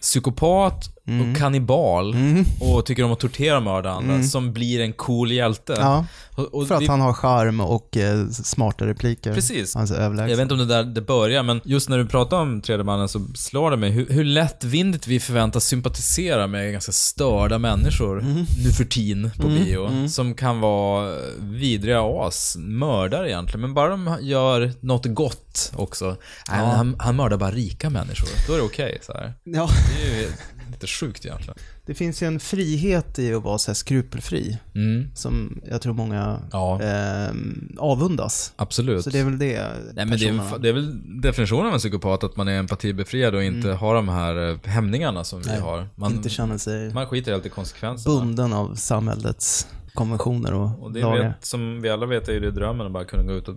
psykopat 0.00 0.93
Mm. 1.06 1.30
och 1.30 1.36
kannibal 1.38 2.16
och 2.60 2.86
tycker 2.86 3.02
om 3.04 3.12
att 3.12 3.20
tortera 3.20 3.56
och 3.56 3.62
mörda 3.62 3.90
andra, 3.90 4.14
Mm. 4.14 4.26
som 4.26 4.52
blir 4.52 4.80
en 4.80 4.92
cool 4.92 5.32
hjälte. 5.32 5.76
Ja, 5.80 6.06
Och, 6.34 6.54
och 6.54 6.68
för 6.68 6.74
att 6.74 6.82
vi- 6.82 6.86
han 6.86 7.00
har 7.00 7.12
charm 7.12 7.60
och 7.60 7.96
eh, 7.96 8.26
smarta 8.28 8.86
repliker. 8.86 9.34
Precis. 9.34 9.74
Han 9.74 9.82
är 9.82 9.86
så 9.86 9.94
överlägsen. 9.94 10.30
Jag 10.30 10.36
vet 10.36 10.42
inte 10.42 10.54
om 10.54 10.60
det 10.60 10.74
där 10.74 10.84
det 10.84 11.00
börjar, 11.00 11.42
men 11.42 11.60
just 11.64 11.88
när 11.88 11.98
du 11.98 12.06
pratar 12.06 12.36
om 12.36 12.60
tredje 12.60 12.84
mannen 12.84 13.08
så 13.08 13.26
slår 13.34 13.70
det 13.70 13.76
mig 13.76 13.90
hur, 13.90 14.06
hur 14.10 14.24
lättvindigt 14.24 15.06
vi 15.06 15.20
förväntas 15.20 15.64
sympatisera 15.64 16.46
med 16.46 16.72
ganska 16.72 16.92
störda 16.92 17.58
människor 17.58 18.20
nu 18.64 18.70
för 18.72 18.84
tiden 18.84 19.30
på 19.36 19.46
Mm, 19.46 19.64
bio. 19.64 19.86
mm. 19.86 20.08
Som 20.08 20.34
kan 20.34 20.60
vara 20.60 21.14
vidriga 21.40 22.00
as, 22.02 22.56
mördare 22.58 23.28
egentligen. 23.30 23.60
Men 23.60 23.74
bara 23.74 23.88
de 23.88 24.16
gör 24.20 24.72
något 24.80 25.06
gott 25.06 25.72
också. 25.76 26.16
Ja. 26.48 26.54
han, 26.54 26.96
han 26.98 27.16
mördar 27.16 27.36
bara 27.36 27.50
rika 27.50 27.90
människor. 27.90 28.28
Då 28.46 28.52
är 28.52 28.56
det 28.58 28.64
okej. 28.64 28.98
så 29.02 29.12
här. 29.12 29.34
Ja. 29.44 29.68
Det 30.02 30.28
lite 30.74 30.86
sjukt 30.86 31.26
egentligen. 31.26 31.54
Det 31.86 31.94
finns 31.94 32.22
ju 32.22 32.26
en 32.26 32.40
frihet 32.40 33.18
i 33.18 33.34
att 33.34 33.42
vara 33.42 33.58
så 33.58 33.70
här 33.70 33.74
skrupelfri. 33.74 34.58
Mm. 34.74 35.08
Som 35.14 35.60
jag 35.70 35.82
tror 35.82 35.94
många 35.94 36.38
Ja. 36.52 36.82
eh, 36.82 37.34
avundas. 37.78 38.52
Absolut. 38.56 39.04
Så 39.04 39.10
det 39.10 39.18
är 39.18 39.24
väl 39.24 39.38
det 39.38 39.68
Nej, 39.94 40.06
men 40.06 40.18
det, 40.18 40.28
är, 40.28 40.58
det 40.58 40.68
är 40.68 40.72
väl 40.72 41.20
definitionen 41.20 41.66
av 41.66 41.72
en 41.72 41.78
psykopat, 41.78 42.24
att 42.24 42.36
man 42.36 42.48
är 42.48 42.58
empatibefriad 42.58 43.34
och 43.34 43.44
inte 43.44 43.68
Mm. 43.68 43.78
har 43.78 43.94
de 43.94 44.08
här 44.08 44.50
eh, 44.50 44.58
hämningarna 44.64 45.24
som 45.24 45.40
vi 45.42 45.46
Nej, 45.50 45.60
har. 45.60 45.88
Man, 45.94 46.12
inte 46.12 46.28
känner 46.28 46.58
sig 46.58 46.94
man 46.94 47.06
skiter 47.06 47.32
helt 47.32 47.46
i 47.46 47.48
konsekvenserna. 47.48 48.14
bunden 48.20 48.52
av 48.52 48.74
samhällets 48.74 49.66
konventioner 49.94 50.54
och, 50.54 50.82
Och 50.82 50.92
det 50.92 51.00
lagar. 51.00 51.22
vet, 51.28 51.44
som 51.44 51.82
vi 51.82 51.90
alla 51.90 52.06
vet 52.06 52.28
är 52.28 52.40
det 52.40 52.50
drömmen 52.50 52.86
att 52.86 52.92
bara 52.92 53.04
kunna 53.04 53.22
gå 53.22 53.32
ut 53.32 53.48
och 53.48 53.56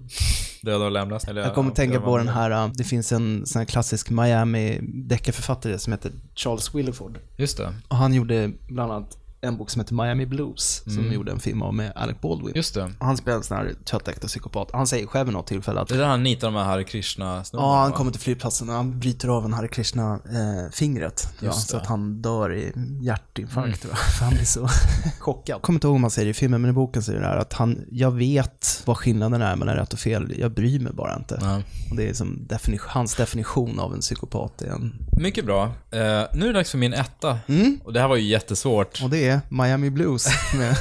döda 0.68 0.86
och 0.86 0.92
lemlästa. 0.92 1.32
Eller, 1.32 1.42
Jag 1.42 1.56
kommer 1.56 1.72
tänka 1.72 2.02
på 2.02 2.18
den 2.18 2.28
här, 2.28 2.52
äh, 2.52 2.72
det 2.74 2.84
finns 2.84 3.12
en 3.12 3.46
sån 3.46 3.60
här 3.60 3.66
klassisk 3.66 4.10
Miami 4.10 4.80
deckarförfattare 4.84 5.80
som 5.80 5.94
heter 5.94 6.12
Charles 6.36 6.76
Willeford. 6.76 7.20
Just 7.38 7.58
det. 7.58 7.74
Och 7.88 7.96
han 7.96 8.14
gjorde 8.14 8.52
bland 8.68 8.92
annat 8.92 9.18
en 9.48 9.58
bok 9.58 9.70
som 9.70 9.80
heter 9.80 9.94
Miami 9.96 10.26
Blues, 10.26 10.84
som 10.84 10.98
Mm. 11.00 11.14
gjorde 11.14 11.32
en 11.32 11.40
film 11.40 11.62
av 11.62 11.74
med 11.74 11.92
Alec 11.96 12.18
Baldwin. 12.22 12.52
Just 12.56 12.74
det. 12.74 12.92
Han 13.00 13.18
spelar 13.18 13.38
en 13.38 13.44
sån 13.44 13.58
här 13.58 13.74
tvättäkta 13.86 14.28
psykopat. 14.28 14.70
Han 14.74 14.88
säger 14.88 15.08
själv 15.08 15.26
vid 15.28 15.34
något 15.34 15.48
tillfälle 15.48 15.80
att 15.82 15.88
Det 15.88 15.96
är 15.96 16.00
där 16.00 16.06
han 16.08 16.24
nitar 16.24 16.48
de 16.48 16.56
här 16.56 16.64
Hare 16.64 16.84
krishna 16.84 17.44
Ja, 17.54 17.78
han 17.82 17.92
kommer 17.92 18.12
till 18.12 18.22
flygplatsen 18.22 18.70
och 18.70 18.76
han 18.76 19.00
bryter 19.00 19.28
av 19.28 19.46
en 19.46 19.54
Hare 19.54 19.68
Krishna-fingret. 19.68 21.28
ja, 21.40 21.52
så 21.52 21.78
att 21.78 21.86
han 21.86 22.22
dör 22.22 22.54
i 22.54 22.74
hjärtinfarkt, 23.02 23.84
Mm. 23.86 23.96
För 24.18 24.26
han 24.26 24.34
blir 24.34 24.46
så 24.46 24.68
chockad. 25.20 25.54
Jag 25.56 25.62
kommer 25.62 25.78
inte 25.78 25.88
ihåg 25.88 25.96
om 25.96 26.04
han 26.04 26.12
säger 26.12 26.26
det 26.26 26.30
i 26.32 26.34
filmen, 26.34 26.62
men 26.62 26.70
i 26.72 26.74
boken 26.74 27.04
säger 27.04 27.20
det 27.20 27.26
här 27.28 27.38
att 27.38 27.54
han, 27.54 27.86
jag 27.92 28.12
vet 28.12 28.82
vad 28.86 28.98
skillnaden 28.98 29.42
är 29.42 29.56
mellan 29.56 29.76
rätt 29.76 29.94
och 29.94 30.00
fel, 30.00 30.34
jag 30.38 30.52
bryr 30.52 30.80
mig 30.80 30.94
bara 30.94 31.16
inte. 31.16 31.38
Ja. 31.42 31.62
Och 31.92 31.96
det 31.98 32.10
är 32.10 32.14
som 32.14 32.46
defini- 32.50 32.80
hans 32.88 33.16
definition 33.16 33.80
av 33.80 33.94
en 33.94 34.00
psykopat 34.00 34.62
en... 34.62 34.94
Mycket 35.12 35.46
bra. 35.46 35.64
Eh, 35.66 35.70
nu 36.00 36.44
är 36.44 36.48
det 36.48 36.52
dags 36.54 36.72
för 36.72 36.78
min 36.78 36.94
etta. 36.94 37.38
Mm. 37.48 37.80
Och 37.84 37.94
det 37.94 38.00
här 38.00 38.08
var 38.08 38.16
ju 38.16 38.28
jättesvårt. 38.28 39.04
Och 39.04 39.10
det 39.10 39.28
är 39.30 39.37
Miami 39.50 39.90
Blues. 39.90 40.28
Med 40.58 40.76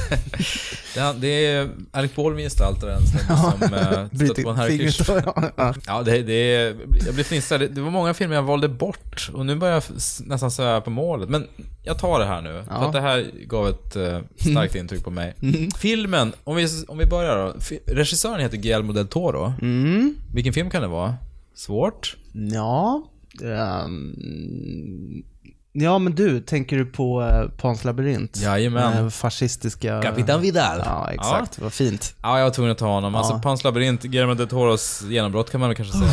Det, 1.21 1.45
är- 1.45 1.69
Alec 1.91 2.15
Baldwin 2.15 2.45
gestaltar 2.45 2.87
en 2.87 3.07
snubbe 3.07 3.25
Ja, 3.29 3.53
som 3.59 3.73
eh, 3.73 3.79
stöter 3.79 4.09
bryter 4.17 4.43
på 4.43 4.49
en. 4.49 4.67
Krishna. 4.77 5.51
Ja, 5.87 6.03
det, 6.03 6.21
det 6.21 6.33
är, 6.33 6.75
jag 7.05 7.13
blir 7.13 7.23
fnissad. 7.23 7.61
Det, 7.71 7.81
var 7.81 7.91
många 7.91 8.13
filmer 8.13 8.35
jag 8.35 8.43
valde 8.43 8.69
bort 8.69 9.29
och 9.33 9.45
nu 9.45 9.55
börjar 9.55 9.73
jag 9.73 9.83
nästan 10.27 10.51
sväva 10.51 10.81
på 10.81 10.89
målet. 10.89 11.29
Men 11.29 11.47
jag 11.83 11.99
tar 11.99 12.19
det 12.19 12.25
här 12.25 12.41
nu, 12.41 12.63
för 12.67 12.73
Ja. 12.73 12.85
att 12.87 12.93
det 12.93 13.01
här 13.01 13.31
gav 13.47 13.67
ett 13.67 13.95
eh, 13.95 14.19
starkt 14.51 14.75
intryck 14.81 15.03
på 15.03 15.11
mig. 15.11 15.35
Mm. 15.41 15.71
Filmen, 15.71 16.33
om 16.43 16.55
vi, 16.55 16.67
om 16.87 16.97
vi 16.97 17.05
börjar 17.05 17.37
då. 17.37 17.53
Regissören 17.93 18.39
heter 18.39 18.57
Guillermo 18.57 18.93
del 18.93 19.07
Toro. 19.07 19.53
Mm. 19.61 20.15
Vilken 20.33 20.53
film 20.53 20.69
kan 20.69 20.81
det 20.81 20.87
vara? 20.87 21.15
Svårt? 21.55 22.17
Ja, 22.53 23.03
ehm, 23.43 25.23
ja 25.79 25.99
men 25.99 26.15
du, 26.15 26.41
tänker 26.41 26.77
du 26.77 26.85
på 26.85 27.21
uh, 27.21 27.49
Pans 27.49 27.83
labyrint? 27.83 28.37
Jajamän. 28.37 28.95
Den 28.95 29.11
fascistiska... 29.11 30.01
Kapitan 30.01 30.41
Vidal. 30.41 30.81
Ja, 30.85 31.11
exakt. 31.11 31.59
Vad 31.59 31.73
fint. 31.73 32.15
Ja, 32.21 32.37
jag 32.37 32.45
var 32.45 32.51
tvungen 32.51 32.71
att 32.71 32.77
ta 32.77 32.87
honom. 32.87 33.13
Ja. 33.13 33.19
Alltså, 33.19 33.39
Pans 33.39 33.63
labyrint, 33.63 34.03
Guillermo 34.03 34.33
del 34.33 34.47
Toros 34.47 35.01
genombrott 35.01 35.51
kan 35.51 35.59
man 35.59 35.69
väl 35.69 35.75
kanske 35.75 35.97
säga, 35.97 36.11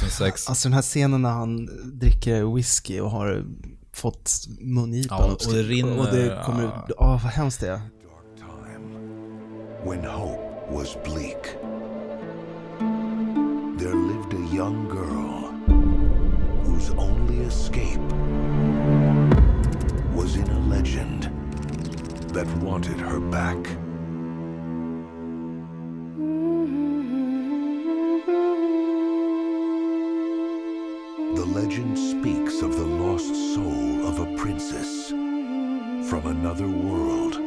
2006. 0.00 0.48
Alltså 0.48 0.68
den 0.68 0.74
här 0.74 0.82
scenen 0.82 1.22
när 1.22 1.30
han 1.30 1.68
dricker 1.84 2.54
whisky 2.54 3.00
och 3.00 3.10
har 3.10 3.44
fått 3.92 4.30
mungipan 4.60 5.18
Ja, 5.20 5.24
och 5.26 5.32
uppstick- 5.32 5.52
det 5.54 5.62
rinner, 5.62 5.98
Och 5.98 6.06
det 6.06 6.42
kommer 6.44 6.64
ut, 6.64 6.70
ja. 6.88 6.94
åh 6.98 7.22
vad 7.22 7.32
hemskt 7.32 7.60
det 7.60 7.68
är. 7.68 7.80
when 9.84 10.04
hope 10.04 10.70
was 10.70 10.96
bleak. 11.04 11.42
There 13.78 13.94
lived 13.94 14.32
a 14.34 14.54
young 14.54 14.86
girl 14.88 15.50
whose 16.64 16.90
only 16.92 17.44
escape 17.46 18.00
was 20.14 20.36
in 20.36 20.48
a 20.48 20.58
legend 20.68 21.24
that 22.34 22.46
wanted 22.58 22.98
her 23.00 23.18
back. 23.18 23.56
The 31.34 31.46
legend 31.46 31.98
speaks 31.98 32.60
of 32.60 32.76
the 32.76 32.84
lost 32.84 33.34
soul 33.54 34.06
of 34.06 34.18
a 34.20 34.36
princess 34.36 35.08
from 35.08 36.26
another 36.26 36.68
world 36.68 37.41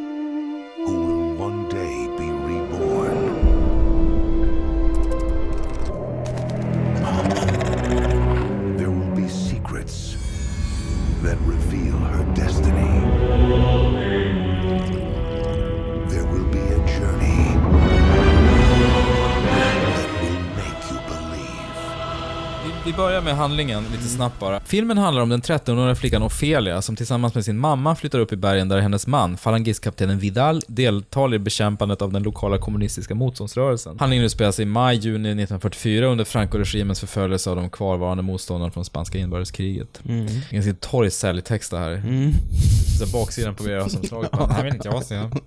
handlingen 23.46 23.84
lite 23.92 24.04
snabbt 24.04 24.40
bara. 24.40 24.60
Filmen 24.60 24.98
handlar 24.98 25.24
om 25.24 25.30
den 25.30 25.42
13-åriga 25.42 25.96
flickan 25.96 26.24
Ofelia 26.24 26.82
som 26.82 26.96
tillsammans 26.96 27.36
med 27.36 27.46
sin 27.46 27.58
mamma 27.58 27.96
flyttar 27.96 28.20
upp 28.20 28.34
i 28.34 28.36
bergen 28.36 28.70
där 28.70 28.80
hennes 28.80 29.08
man, 29.08 29.38
falangistkaptenen 29.38 30.20
Vidal, 30.20 30.62
deltar 30.68 31.34
i 31.34 31.40
bekämpandet 31.40 32.02
av 32.02 32.12
den 32.12 32.24
lokala 32.24 32.58
kommunistiska 32.58 33.16
motståndsrörelsen. 33.16 34.00
Handlingen 34.00 34.26
utspelar 34.26 34.52
sig 34.52 34.64
i 34.64 34.66
maj-juni 34.66 35.30
1944 35.30 36.08
under 36.08 36.26
Franco-regimens 36.26 37.00
förföljelse 37.00 37.50
av 37.50 37.56
de 37.56 37.70
kvarvarande 37.70 38.24
motståndarna 38.24 38.72
från 38.72 38.86
spanska 38.86 39.18
inbördeskriget. 39.18 40.02
Mm. 40.10 40.28
Ganska 40.52 40.74
torr 40.74 41.10
säljtext 41.10 41.72
det 41.72 41.78
här. 41.78 41.92
Mm. 41.92 42.32
Så 43.00 43.06
baksidan 43.18 43.56
på 43.56 43.64
Birger-omslaget. 43.64 44.32
bara, 44.32 44.48
Nej, 44.48 44.64
vet 44.64 44.74
inte 44.74 44.88
jag. 44.88 45.04
jag. 45.10 45.40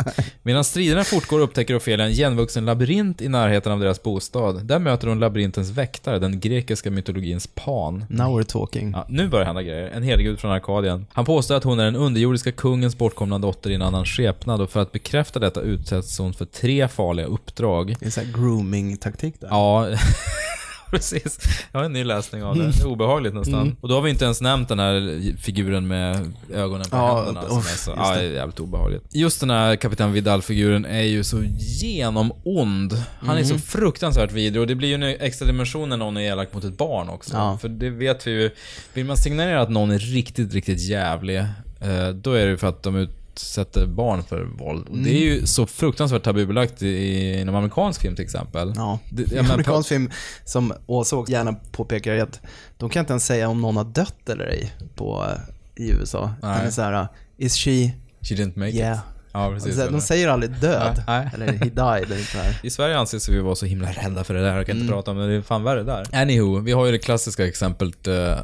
Medan 0.42 0.64
striderna 0.64 1.04
fortgår 1.04 1.40
upptäcker 1.40 1.76
Ofelia 1.76 2.06
en 2.06 2.12
igenvuxen 2.12 2.64
labyrint 2.64 3.22
i 3.22 3.28
närheten 3.28 3.72
av 3.72 3.80
deras 3.80 4.02
bostad. 4.02 4.66
Där 4.66 4.78
möter 4.78 5.08
hon 5.08 5.18
labyrintens 5.18 5.70
väktare, 5.70 6.18
den 6.18 6.40
grekiska 6.40 6.90
mytologins 6.90 7.46
Pan. 7.54 7.87
Now 8.08 8.40
we're 8.40 8.44
talking. 8.44 8.92
Ja, 8.92 9.06
nu 9.08 9.28
börjar 9.28 9.46
hända 9.46 9.62
grejer. 9.62 9.90
En 9.90 10.02
heligud 10.02 10.38
från 10.38 10.50
Arkadien. 10.50 11.06
Han 11.12 11.24
påstår 11.24 11.54
att 11.54 11.64
hon 11.64 11.80
är 11.80 11.84
den 11.84 11.96
underjordiska 11.96 12.52
kungens 12.52 12.98
bortkomna 12.98 13.38
dotter 13.38 13.70
i 13.70 13.74
en 13.74 13.82
annan 13.82 14.04
skepnad 14.04 14.60
och 14.60 14.70
för 14.70 14.80
att 14.80 14.92
bekräfta 14.92 15.38
detta 15.38 15.60
utsätts 15.60 16.18
hon 16.18 16.34
för 16.34 16.44
tre 16.44 16.88
farliga 16.88 17.26
uppdrag. 17.26 17.96
Det 18.00 18.06
är 18.06 18.10
så 18.10 18.20
här 18.20 18.32
grooming-taktik 18.32 19.40
där. 19.40 19.48
Ja, 19.50 19.86
precis. 20.96 21.38
Jag 21.72 21.78
har 21.80 21.84
en 21.84 21.92
ny 21.92 22.04
läsning 22.04 22.42
av 22.44 22.56
det. 22.58 22.66
Det 22.72 22.80
är 22.80 22.86
obehagligt 22.86 23.34
nästan. 23.34 23.62
Mm. 23.62 23.76
Och 23.80 23.88
då 23.88 23.94
har 23.94 24.02
vi 24.02 24.10
inte 24.10 24.24
ens 24.24 24.40
nämnt 24.40 24.68
den 24.68 24.78
här 24.78 25.20
figuren 25.42 25.88
med 25.88 26.32
ögonen 26.54 26.86
på 26.90 26.96
Ja, 26.96 27.16
händerna. 27.24 27.48
Som 27.48 27.56
är 27.56 27.60
uff, 27.60 27.66
så, 27.78 27.90
just 27.90 28.00
ja, 28.02 28.14
det. 28.14 28.20
är 28.20 28.30
jävligt 28.32 28.60
obehagligt. 28.60 29.02
Just 29.10 29.40
den 29.40 29.50
här 29.50 29.76
Kapitan 29.76 30.12
Vidal-figuren 30.12 30.84
är 30.84 31.02
ju 31.02 31.24
så 31.24 31.42
genomond. 32.02 33.02
Han 33.20 33.38
är 33.38 33.42
så 33.44 33.50
Mm. 33.50 33.60
fruktansvärt 33.62 34.32
vidrig 34.32 34.60
och 34.60 34.66
det 34.66 34.74
blir 34.74 34.88
ju 34.88 34.94
en 34.94 35.02
extra 35.02 35.46
dimension 35.46 35.88
när 35.88 35.96
någon 35.96 36.16
är 36.16 36.20
elak 36.20 36.54
mot 36.54 36.64
ett 36.64 36.78
barn 36.78 37.08
också. 37.08 37.36
Ja. 37.36 37.58
För 37.60 37.68
det 37.68 37.90
vet 37.90 38.26
vi 38.26 38.30
ju. 38.30 38.50
Vill 38.94 39.04
man 39.06 39.16
signalera 39.16 39.60
att 39.60 39.70
någon 39.70 39.90
är 39.90 39.98
riktigt, 39.98 40.54
riktigt 40.54 40.80
jävlig, 40.80 41.38
eh, 41.80 42.08
då 42.14 42.32
är 42.32 42.44
det 42.44 42.50
ju 42.50 42.56
för 42.56 42.66
att 42.66 42.82
de 42.82 43.08
utsätter 43.38 43.86
barn 43.86 44.22
för 44.22 44.44
våld. 44.44 44.88
Och 44.88 44.98
det 44.98 45.10
är 45.10 45.20
ju 45.20 45.46
så 45.46 45.66
fruktansvärt 45.66 46.22
tabubelagt 46.22 46.82
i, 46.82 47.40
inom 47.40 47.54
amerikansk 47.54 48.00
film 48.00 48.16
till 48.16 48.24
exempel. 48.24 48.72
Ja. 48.76 48.98
Det, 49.10 49.32
menar, 49.32 49.52
amerikansk 49.52 49.88
film, 49.88 50.10
som 50.44 50.72
Åsa 50.86 51.16
också 51.16 51.32
gärna 51.32 51.52
påpekar, 51.72 52.12
är 52.12 52.22
att 52.22 52.40
de 52.76 52.90
kan 52.90 53.00
inte 53.00 53.12
ens 53.12 53.26
säga 53.26 53.48
om 53.48 53.60
någon 53.60 53.76
har 53.76 53.84
dött 53.84 54.28
eller 54.28 54.46
ej 54.46 54.72
på, 54.94 55.26
eh, 55.76 55.84
i 55.84 55.90
USA. 55.90 56.30
Nej. 56.42 56.60
det 56.60 56.66
är 56.66 56.70
så 56.70 56.82
här, 56.82 57.08
is 57.36 57.56
she... 57.56 57.90
She 58.20 58.34
didn't 58.34 58.58
make 58.58 58.70
Yeah. 58.70 58.98
it. 58.98 59.17
Ja, 59.44 59.50
precis. 59.54 59.76
de, 59.76 59.92
de 59.92 60.00
säger 60.00 60.28
aldrig 60.28 60.52
död. 60.52 61.02
Nej. 61.06 61.30
Eller 61.34 61.46
he 61.46 61.52
died. 61.58 62.12
Eller 62.12 62.22
så 62.32 62.38
här. 62.38 62.60
I 62.62 62.70
Sverige 62.70 62.98
anses 62.98 63.28
vi 63.28 63.40
vara 63.40 63.54
så 63.54 63.66
himla 63.66 63.88
rädda 63.92 64.24
för 64.24 64.34
det 64.34 64.40
där, 64.40 64.56
jag 64.56 64.66
kan 64.66 64.76
inte 64.76 64.84
Mm. 64.84 64.94
prata 64.94 65.10
om 65.10 65.16
det, 65.18 65.26
det 65.28 65.34
är 65.34 65.42
fan 65.42 65.64
värre 65.64 65.82
där. 65.82 66.06
Anywho, 66.12 66.58
vi 66.60 66.72
har 66.72 66.86
ju 66.86 66.92
det 66.92 66.98
klassiska 66.98 67.46
exemplet 67.46 68.06
eh, 68.06 68.36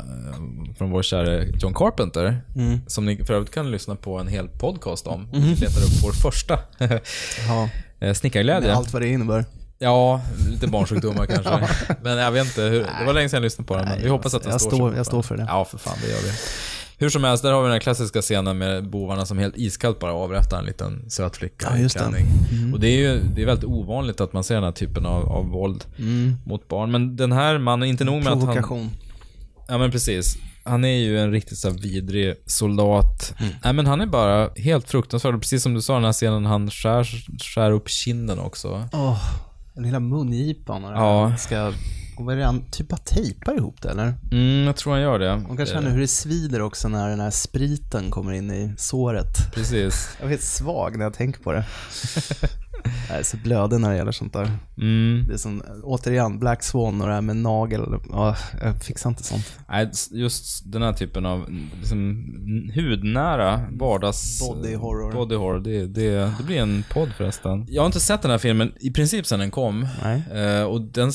från 0.78 0.90
vår 0.90 1.02
kära 1.02 1.44
John 1.44 1.74
Carpenter, 1.74 2.40
Mm. 2.56 2.80
som 2.86 3.06
ni 3.06 3.24
för 3.24 3.34
övrigt 3.34 3.54
kan 3.54 3.70
lyssna 3.70 3.96
på 3.96 4.18
en 4.18 4.28
hel 4.28 4.48
podcast 4.48 5.06
om. 5.06 5.22
Mhm. 5.22 5.30
Vi 5.42 5.54
letar 5.54 5.80
upp 5.82 6.02
vår 6.02 6.12
första. 6.12 6.58
Ja. 7.48 7.68
Eh, 8.00 8.14
Snickarglädje. 8.14 8.68
Med 8.68 8.76
allt 8.76 8.92
vad 8.92 9.02
det 9.02 9.08
innebär. 9.08 9.44
Ja, 9.78 10.20
lite 10.50 10.66
barnsjukdomar 10.66 11.26
kanske. 11.44 11.68
Men 12.02 12.18
jag 12.18 12.32
vet 12.32 12.46
inte, 12.46 12.62
hur, 12.62 12.78
det 12.98 13.04
var 13.06 13.12
länge 13.12 13.28
sedan 13.28 13.36
jag 13.36 13.42
lyssnade 13.42 13.66
på 13.66 13.76
den, 13.76 13.88
men 13.88 14.02
vi 14.02 14.08
hoppas 14.08 14.34
att 14.34 14.42
den 14.42 14.52
jag 14.52 14.60
står 14.60 14.70
står- 14.70 14.96
jag 14.96 15.06
står 15.06 15.22
för 15.22 15.36
det. 15.36 15.44
Ja, 15.48 15.64
för 15.64 15.78
fan, 15.78 15.96
det 16.02 16.08
gör 16.10 16.18
vi. 16.22 16.32
Hur 16.98 17.08
som 17.08 17.24
helst, 17.24 17.42
där 17.42 17.52
har 17.52 17.62
vi 17.62 17.70
den 17.70 17.80
klassiska 17.80 18.22
scenen 18.22 18.58
med 18.58 18.90
bovarna 18.90 19.26
som 19.26 19.38
helt 19.38 19.56
iskallt 19.56 19.98
bara 19.98 20.12
avrättar 20.12 20.58
en 20.58 20.64
liten 20.64 21.10
söt 21.10 21.36
flicka 21.36 21.66
Ja, 21.70 21.78
i 21.84 21.88
klänning. 21.88 22.26
Mm. 22.52 22.74
Och 22.74 22.80
det 22.80 22.88
är 22.88 22.98
ju 22.98 23.20
det 23.34 23.42
är 23.42 23.46
väldigt 23.46 23.64
ovanligt 23.64 24.20
att 24.20 24.32
man 24.32 24.44
ser 24.44 24.54
den 24.54 24.64
här 24.64 24.72
typen 24.72 25.06
av, 25.06 25.28
av 25.32 25.46
våld 25.48 25.84
Mm. 25.98 26.34
mot 26.46 26.68
barn. 26.68 26.90
Men 26.90 27.16
den 27.16 27.32
här 27.32 27.58
mannen, 27.58 27.88
inte 27.88 28.04
nog 28.04 28.22
med 28.24 28.32
att 28.32 28.42
han... 28.68 28.90
Ja 29.68 29.78
men 29.78 29.90
precis. 29.90 30.36
Han 30.64 30.84
är 30.84 30.96
ju 30.98 31.18
en 31.18 31.30
riktigt 31.32 31.58
så 31.58 31.70
vidrig 31.70 32.34
soldat. 32.46 33.34
Mm. 33.40 33.52
Nej 33.64 33.72
men 33.72 33.86
han 33.86 34.00
är 34.00 34.06
bara 34.06 34.50
helt 34.56 34.88
fruktansvärd. 34.90 35.40
Precis 35.40 35.62
som 35.62 35.74
du 35.74 35.82
sa 35.82 35.94
den 35.94 36.04
här 36.04 36.12
scenen, 36.12 36.46
han 36.46 36.70
skär, 36.70 37.04
skär 37.54 37.70
upp 37.70 37.88
kinden 37.88 38.38
också. 38.38 38.88
Åh, 38.92 39.18
den 39.74 39.84
lilla 39.84 40.00
mungipan 40.00 40.84
och 40.84 40.90
det 40.90 40.96
Ja. 40.98 41.36
ska... 41.36 41.72
Och 42.16 42.24
vad 42.24 42.34
är 42.34 42.38
det 42.38 42.44
han 42.44 42.70
typ 42.70 42.88
bara 42.88 42.96
tejpar 42.96 43.54
ihop 43.54 43.82
det 43.82 43.90
eller? 43.90 44.14
Mm, 44.32 44.66
jag 44.66 44.76
tror 44.76 44.92
han 44.92 45.02
gör 45.02 45.18
det. 45.18 45.36
Man 45.36 45.56
kan 45.56 45.66
känna 45.66 45.90
hur 45.90 46.00
det 46.00 46.08
svider 46.08 46.60
också 46.62 46.88
när 46.88 47.08
den 47.08 47.20
här 47.20 47.30
spriten 47.30 48.10
kommer 48.10 48.32
in 48.32 48.50
i 48.50 48.74
såret. 48.78 49.52
Precis. 49.54 50.16
Jag 50.18 50.26
är 50.26 50.30
helt 50.30 50.42
svag 50.42 50.96
när 50.98 51.04
jag 51.04 51.14
tänker 51.14 51.42
på 51.42 51.52
det. 51.52 51.64
Jag 53.08 53.18
är 53.18 53.22
så 53.22 53.36
blödig 53.36 53.80
när 53.80 53.90
det 53.90 53.96
gäller 53.96 54.12
sånt 54.12 54.32
där. 54.32 54.50
Mm. 54.78 55.24
Det 55.28 55.34
är 55.34 55.38
som, 55.38 55.62
återigen, 55.82 56.38
Black 56.38 56.62
Swan 56.62 57.00
och 57.00 57.06
det 57.06 57.14
här 57.14 57.20
med 57.20 57.36
nagel. 57.36 57.80
Ja, 58.10 58.36
jag 58.62 58.82
fixar 58.82 59.10
inte 59.10 59.22
sånt. 59.22 59.58
Nej, 59.68 59.90
just 60.10 60.72
den 60.72 60.82
här 60.82 60.92
typen 60.92 61.26
av 61.26 61.50
liksom, 61.78 62.24
hudnära 62.74 63.60
vardags... 63.72 64.48
Body 64.48 64.74
horror. 64.74 65.12
Body 65.12 65.34
horror. 65.34 65.60
Det, 65.60 65.86
det, 65.86 66.10
det 66.38 66.44
blir 66.46 66.58
en 66.58 66.84
podd 66.90 67.12
förresten. 67.16 67.66
Jag 67.68 67.82
har 67.82 67.86
inte 67.86 68.00
sett 68.00 68.22
den 68.22 68.30
här 68.30 68.38
filmen 68.38 68.72
i 68.80 68.90
princip 68.90 69.26
sedan 69.26 69.38
den 69.38 69.50
kom. 69.50 69.88
Nej. 70.02 70.22
Eh, 70.32 70.64
och 70.64 70.80
den, 70.80 71.12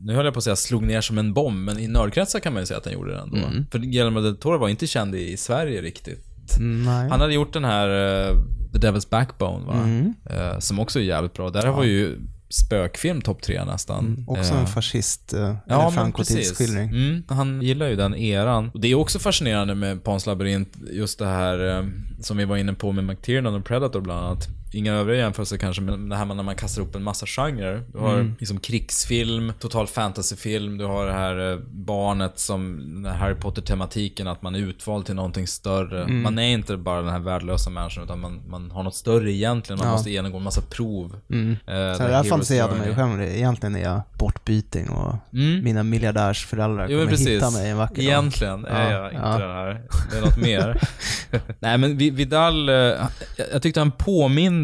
nu 0.00 0.14
höll 0.14 0.24
jag 0.24 0.34
på 0.34 0.38
att 0.38 0.44
säga 0.44 0.56
slog 0.56 0.82
ner 0.82 1.00
som 1.00 1.18
en 1.18 1.34
bomb, 1.34 1.58
men 1.58 1.78
i 1.78 1.88
nördkretsar 1.88 2.40
kan 2.40 2.52
man 2.52 2.62
ju 2.62 2.66
säga 2.66 2.78
att 2.78 2.84
den 2.84 2.92
gjorde 2.92 3.12
det 3.12 3.20
ändå. 3.20 3.36
Mm. 3.36 3.66
För 3.70 3.78
Guillermo 3.78 4.20
del 4.20 4.36
Toro 4.36 4.58
var 4.58 4.68
inte 4.68 4.86
känd 4.86 5.14
i 5.14 5.36
Sverige 5.36 5.82
riktigt 5.82 6.27
Nej. 6.60 7.08
Han 7.10 7.20
hade 7.20 7.34
gjort 7.34 7.52
den 7.52 7.64
här 7.64 7.88
eh, 7.88 8.36
The 8.72 8.78
Devil's 8.78 9.10
Backbone, 9.10 9.66
va? 9.66 9.74
Mm. 9.74 10.14
Eh, 10.30 10.58
som 10.58 10.78
också 10.78 10.98
är 10.98 11.02
jävligt 11.02 11.34
bra. 11.34 11.50
Där 11.50 11.68
var 11.68 11.84
ju 11.84 12.18
spökfilm 12.50 13.20
topp 13.22 13.42
tre 13.42 13.64
nästan. 13.64 14.06
Mm, 14.06 14.28
Också 14.28 14.54
Eh, 14.54 14.60
en 14.60 14.66
fascist, 14.66 15.32
eh, 15.32 15.40
Ja, 15.40 15.56
eller 15.66 15.82
men 15.82 15.92
Franco 15.92 16.18
precis. 16.18 16.36
tidsskildring. 16.36 16.88
Mm, 16.88 17.22
han 17.28 17.62
gillar 17.62 17.88
ju 17.88 17.96
den 17.96 18.14
eran. 18.14 18.70
Och 18.74 18.80
det 18.80 18.88
är 18.88 18.94
också 18.94 19.18
fascinerande 19.18 19.74
med 19.74 20.04
Pans 20.04 20.26
labyrint, 20.26 20.76
just 20.92 21.18
det 21.18 21.26
här 21.26 21.78
eh, 21.78 21.84
som 22.20 22.36
vi 22.36 22.44
var 22.44 22.56
inne 22.56 22.72
på 22.72 22.92
med 22.92 23.04
McTiernan 23.04 23.54
och 23.54 23.64
Predator 23.64 24.00
bland 24.00 24.20
annat. 24.26 24.48
Inga 24.72 24.92
övriga 24.92 25.20
jämförelser 25.20 25.56
kanske, 25.56 25.82
men 25.82 26.08
det 26.08 26.16
här 26.16 26.24
med 26.24 26.36
när 26.36 26.42
man 26.44 26.54
kastar 26.56 26.82
upp 26.82 26.94
en 26.94 27.02
massa 27.02 27.26
genrer. 27.26 27.82
Du 27.92 27.98
har 27.98 28.14
Mm. 28.14 28.34
liksom 28.38 28.60
krigsfilm, 28.60 29.52
total 29.58 29.86
fantasyfilm, 29.86 30.78
du 30.78 30.84
har 30.84 31.06
det 31.06 31.12
här 31.12 31.52
eh, 31.52 31.58
barnet 31.70 32.38
som, 32.38 32.78
den 33.02 33.12
här 33.12 33.18
Harry 33.18 33.34
Potter-tematiken, 33.34 34.26
att 34.28 34.42
man 34.42 34.54
är 34.54 34.58
utvald 34.58 35.06
till 35.06 35.14
någonting 35.14 35.46
större. 35.46 36.02
Mm. 36.02 36.22
Man 36.22 36.38
är 36.38 36.48
inte 36.48 36.76
bara 36.76 37.02
den 37.02 37.10
här 37.12 37.18
värdelösa 37.18 37.70
människan, 37.70 38.04
utan 38.04 38.20
man, 38.20 38.40
man 38.48 38.70
har 38.70 38.82
något 38.82 38.94
större 38.94 39.32
egentligen. 39.32 39.78
Man 39.78 39.88
Ja. 39.88 39.92
måste 39.92 40.10
genomgå 40.10 40.38
en 40.38 40.44
massa 40.44 40.60
prov. 40.70 41.16
Mm. 41.30 41.50
Eh, 41.50 41.56
Så 41.66 42.02
det 42.02 42.08
Hero's 42.08 42.24
fantiserade 42.24 42.74
ju 42.74 42.94
Journey. 42.94 43.18
själv. 43.18 43.36
Egentligen 43.36 43.76
är 43.76 43.82
jag 43.82 44.00
bortbyting 44.18 44.88
och 44.88 45.14
Mm. 45.32 45.64
mina 45.64 45.82
miljardärsföräldrar 45.82 46.88
Jo, 46.88 46.98
kommer 46.98 47.10
precis. 47.10 47.28
hitta 47.28 47.50
mig 47.50 47.70
en 47.70 47.76
vacker 47.76 47.94
dag. 47.94 48.04
Egentligen 48.04 48.64
är 48.64 48.92
jag 48.92 49.04
inte 49.12 49.22
ja. 49.22 49.38
den 49.38 49.50
här. 49.50 49.82
Det 50.10 50.16
är 50.18 50.20
något 50.20 50.36
mer. 50.42 50.80
Nej, 51.60 51.78
men 51.78 51.96
Vi- 51.96 52.10
Vidal, 52.10 52.68
eh, 52.68 52.74
jag, 52.74 53.08
jag 53.52 53.62
tyckte 53.62 53.80
han 53.80 53.90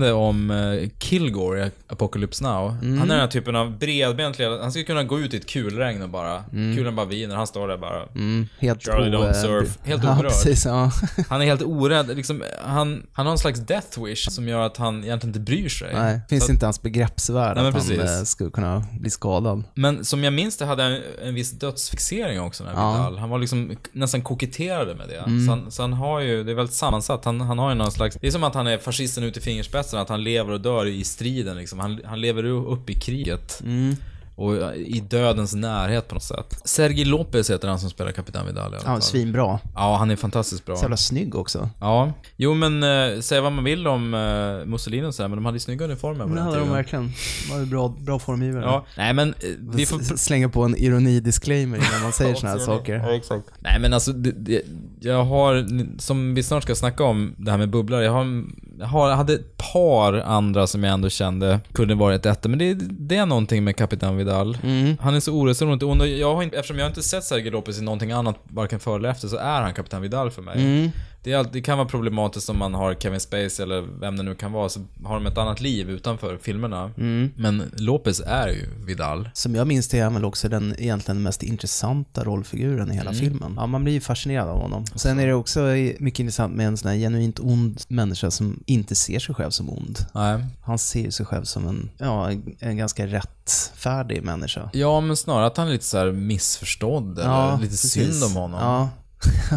påminde 0.01 0.13
om 0.13 0.51
eh, 0.51 0.89
Kilgore 0.99 1.67
i 1.67 1.71
Apocalypse 1.89 2.45
Now. 2.45 2.71
Mm. 2.83 2.99
Han 2.99 3.11
är 3.11 3.15
den 3.15 3.21
här 3.21 3.29
typen 3.29 3.57
av 3.57 3.79
bredbent. 3.79 4.39
Han 4.61 4.71
skulle 4.71 4.85
kunna 4.85 5.03
gå 5.05 5.21
ut 5.21 5.35
i 5.35 5.37
ett 5.37 5.47
kulregn 5.47 6.03
och 6.03 6.09
bara, 6.09 6.45
Mm. 6.53 6.77
kulan 6.77 6.97
bara 6.97 7.07
viner, 7.07 7.37
han 7.37 7.47
står 7.47 7.69
där 7.69 7.77
bara. 7.77 8.03
Mm, 8.15 8.49
helt 8.59 8.83
Charlie 8.85 9.17
o- 9.17 9.21
don't 9.21 9.33
surf. 9.33 9.79
Helt 9.83 10.05
ja, 10.05 10.13
oberörd. 10.13 10.31
precis, 10.31 10.65
ja. 10.65 10.91
Han 11.29 11.41
är 11.43 11.45
helt 11.47 11.63
orädd. 11.63 12.17
Liksom, 12.17 12.43
han, 12.65 13.07
han 13.13 13.27
har 13.27 13.33
en 13.33 13.39
slags 13.39 13.61
death 13.61 14.05
wish 14.05 14.31
som 14.31 14.49
gör 14.49 14.61
att 14.61 14.77
han 14.77 15.05
egentligen 15.05 15.31
inte 15.31 15.41
bryr 15.41 15.69
sig. 15.69 15.95
Nej, 15.95 16.21
finns 16.29 16.47
Så- 16.47 16.53
inte 16.53 16.65
ens 16.67 16.83
begreppsvärld 16.83 17.57
Nej, 17.57 17.67
att 17.67 17.75
han 17.75 17.83
precis. 17.83 17.99
eh, 18.01 18.23
skulle 18.25 18.51
kunna 18.51 18.85
bli 19.01 19.11
skadad. 19.11 19.63
Men 19.75 20.05
som 20.05 20.25
jag 20.25 20.33
minns 20.33 20.57
det 20.57 20.65
hade 20.67 20.83
han 20.83 20.99
en 21.23 21.35
viss 21.35 21.51
dödsfixering 21.53 22.41
också, 22.41 22.65
den 22.65 22.77
här 22.77 22.83
Ja. 22.83 22.93
Vidal. 22.93 23.19
Han 23.19 23.31
var 23.31 23.39
liksom 23.39 23.77
nästan 23.93 24.23
koketterade 24.23 24.95
med 24.95 25.09
det. 25.09 25.17
Mm. 25.19 25.47
Så, 25.47 25.51
han, 25.53 25.71
så 25.71 25.83
han 25.83 25.93
har 25.93 26.21
ju, 26.21 26.45
det 26.45 26.51
är 26.51 26.55
väldigt 26.55 26.75
sammansatt. 26.77 27.25
Han, 27.25 27.41
han 27.41 27.59
har 27.59 27.69
ju 27.69 27.75
någon 27.75 27.93
slags, 27.93 28.17
det 28.21 28.27
är 28.27 28.31
som 28.31 28.45
att 28.45 28.55
han 28.55 28.67
är 28.67 28.79
fascisten 28.79 29.25
ut 29.25 29.37
i 29.37 29.41
fingerspetsarna, 29.41 29.84
att 29.95 30.09
han 30.09 30.25
lever 30.25 30.53
och 30.53 30.61
dör 30.61 30.87
i 30.87 31.05
striden 31.05 31.57
liksom. 31.57 31.79
Han, 31.79 32.01
han 32.05 32.21
lever 32.21 32.45
upp 32.45 32.91
i 32.91 32.95
kriget. 32.95 33.61
Mm. 33.65 33.97
Och 34.37 34.77
i 34.77 35.01
dödens 35.11 35.55
närhet 35.55 36.09
på 36.09 36.15
något 36.15 36.23
sätt. 36.23 36.61
Sergi 36.65 37.05
Lopez 37.05 37.51
heter 37.51 37.69
han 37.69 37.79
som 37.79 37.91
spelar 37.91 38.13
Kapitan 38.13 38.47
Vidal 38.47 38.63
i 38.73 38.77
alla 38.77 38.77
Ja, 38.77 38.83
fall. 38.83 39.03
svinbra. 39.03 39.59
Ja, 39.75 39.97
han 39.97 40.11
är 40.11 40.17
fantastiskt 40.17 40.65
bra. 40.67 40.77
Så 40.77 40.83
jävla 40.83 40.97
snygg 40.97 41.35
också. 41.35 41.69
Ja. 41.81 42.13
Jo 42.37 42.55
men, 42.55 42.83
eh, 42.83 43.21
säga 43.21 43.41
vad 43.41 43.53
man 43.53 43.65
vill 43.65 43.87
om 43.87 44.15
eh, 44.15 44.67
Mussolini 44.71 45.07
och 45.07 45.15
så 45.15 45.23
här, 45.23 45.29
men 45.29 45.37
de 45.37 45.45
hade 45.45 45.57
ju 45.57 45.61
snygga 45.61 45.85
uniformer 45.85 46.25
på 46.25 46.29
Det 46.31 46.35
den 46.37 46.45
hade 46.45 46.59
de 46.59 46.71
verkligen. 46.71 47.13
De 47.49 47.53
var 47.55 47.61
ju 47.61 47.67
bra, 47.67 47.89
bra 47.99 48.19
formgivare. 48.19 48.65
Ja, 48.65 48.85
nej 48.97 49.13
men 49.15 49.29
eh, 49.29 49.35
vi 49.61 49.87
får... 49.87 50.01
S- 50.01 50.23
Slänga 50.25 50.49
på 50.49 50.63
en 50.63 50.77
ironi-disclaimer 50.77 51.77
innan 51.77 52.03
man 52.03 52.13
säger 52.13 52.35
såna 52.41 52.53
här 52.53 52.59
saker. 52.59 52.95
Ja, 52.95 53.15
exakt. 53.17 53.47
Nej 53.59 53.79
men 53.81 53.93
alltså, 53.93 54.13
det, 54.13 54.31
det, 54.33 54.63
jag 55.01 55.25
har, 55.25 55.67
som 56.01 56.35
vi 56.35 56.43
snart 56.43 56.63
ska 56.63 56.75
snacka 56.75 57.05
om, 57.05 57.35
det 57.39 57.51
här 57.51 57.59
med 57.59 57.71
bubblor. 57.71 58.03
Jag 58.03 58.13
har, 58.13 58.19
jag 58.25 58.25
har, 58.27 58.45
jag 58.79 59.17
hade 59.17 59.35
ett 59.35 59.57
par 59.57 60.13
andra 60.13 60.67
som 60.67 60.85
jag 60.85 60.93
ändå 60.95 61.09
kände 61.09 61.61
kunde 61.73 61.95
varit 61.95 62.27
etta, 62.27 62.49
men 62.49 62.59
det, 62.59 62.75
det 62.81 63.17
är 63.17 63.27
någonting 63.27 63.65
med 63.65 63.77
Kapitan 63.77 64.17
Vidal. 64.17 64.59
Mm. 64.63 64.97
Han 65.01 65.15
är 65.15 65.21
så 65.21 65.33
oresonligt 65.33 65.83
ond 65.83 66.01
och 66.01 66.09
jag 66.09 66.35
har 66.35 66.43
inte, 66.43 66.57
eftersom 66.57 66.79
jag 66.79 66.87
inte 66.87 67.03
sett 67.03 67.25
Sergej 67.25 67.51
Lopez 67.51 67.79
i 67.79 67.83
någonting 67.83 68.13
annat, 68.13 68.37
varken 68.45 68.81
före 68.81 68.97
eller 68.97 69.09
efter, 69.09 69.29
så 69.29 69.37
är 69.37 69.63
han 69.63 69.75
Kapitan 69.75 70.03
Vidal 70.03 70.31
för 70.31 70.43
mig. 70.43 70.55
Mm. 70.57 70.91
Det, 71.25 71.33
är, 71.33 71.37
alltid- 71.37 71.53
det 71.53 71.61
kan 71.61 71.79
vara 71.79 71.89
problematiskt 71.89 72.49
om 72.49 72.59
man 72.59 72.75
har 72.75 72.95
Kevin 72.95 73.21
Spacey 73.21 73.63
eller 73.63 73.81
vem 74.01 74.17
det 74.17 74.23
nu 74.23 74.35
kan 74.35 74.53
vara, 74.53 74.69
så 74.69 74.81
har 75.05 75.15
de 75.15 75.27
ett 75.27 75.39
annat 75.39 75.61
liv 75.61 75.91
utanför 75.91 76.39
filmerna. 76.43 76.91
Mm. 76.99 77.31
Men 77.37 77.63
Lopez 77.77 78.21
är 78.27 78.49
ju 78.49 78.67
Vidal. 78.87 79.29
Som 79.35 79.55
jag 79.55 79.67
minns 79.67 79.89
det 79.89 79.99
är 79.99 80.05
han 80.05 80.15
väl 80.15 80.25
också 80.25 80.49
den 80.49 80.75
egentligen 80.79 81.23
mest 81.23 81.43
intressanta 81.43 82.25
rollfiguren 82.25 82.93
i 82.93 82.95
hela 82.95 83.11
Mm. 83.11 83.21
filmen. 83.21 83.55
Ja, 83.57 83.67
man 83.67 83.85
blir 83.85 83.95
ju 83.95 84.01
fascinerad 84.01 84.49
av 84.49 84.59
honom. 84.61 84.85
Sen 84.95 85.19
är 85.19 85.27
det 85.27 85.35
också 85.35 85.61
mycket 85.99 86.21
intressant 86.21 86.55
med 86.55 86.67
en 86.67 86.77
sån 86.77 86.91
här 86.91 86.99
genuint 86.99 87.41
ond 87.41 87.81
människa 87.89 88.31
som 88.31 88.63
inte 88.67 88.95
ser 88.95 89.19
sig 89.19 89.35
själv 89.35 89.51
som 89.51 89.71
ond. 89.71 89.99
Nej. 90.15 90.45
Han 90.63 90.79
ser 90.79 91.01
ju 91.01 91.11
sig 91.11 91.27
själv 91.27 91.45
som 91.45 91.69
en, 91.69 91.91
ja, 91.99 92.31
en- 92.61 92.77
ganska 92.77 93.07
rättfärdig 93.07 94.23
människa. 94.23 94.71
Ja, 94.73 95.01
men 95.01 95.17
snarare 95.17 95.47
att 95.47 95.57
han 95.57 95.69
är 95.69 95.73
lite 95.73 95.85
så 95.85 96.13
missförstådd 96.13 97.19
eller 97.19 97.57
lite 97.59 97.71
precis. 97.71 97.93
synd 97.93 98.25
om 98.25 98.37
honom. 98.43 98.61
Ja. 98.61 98.89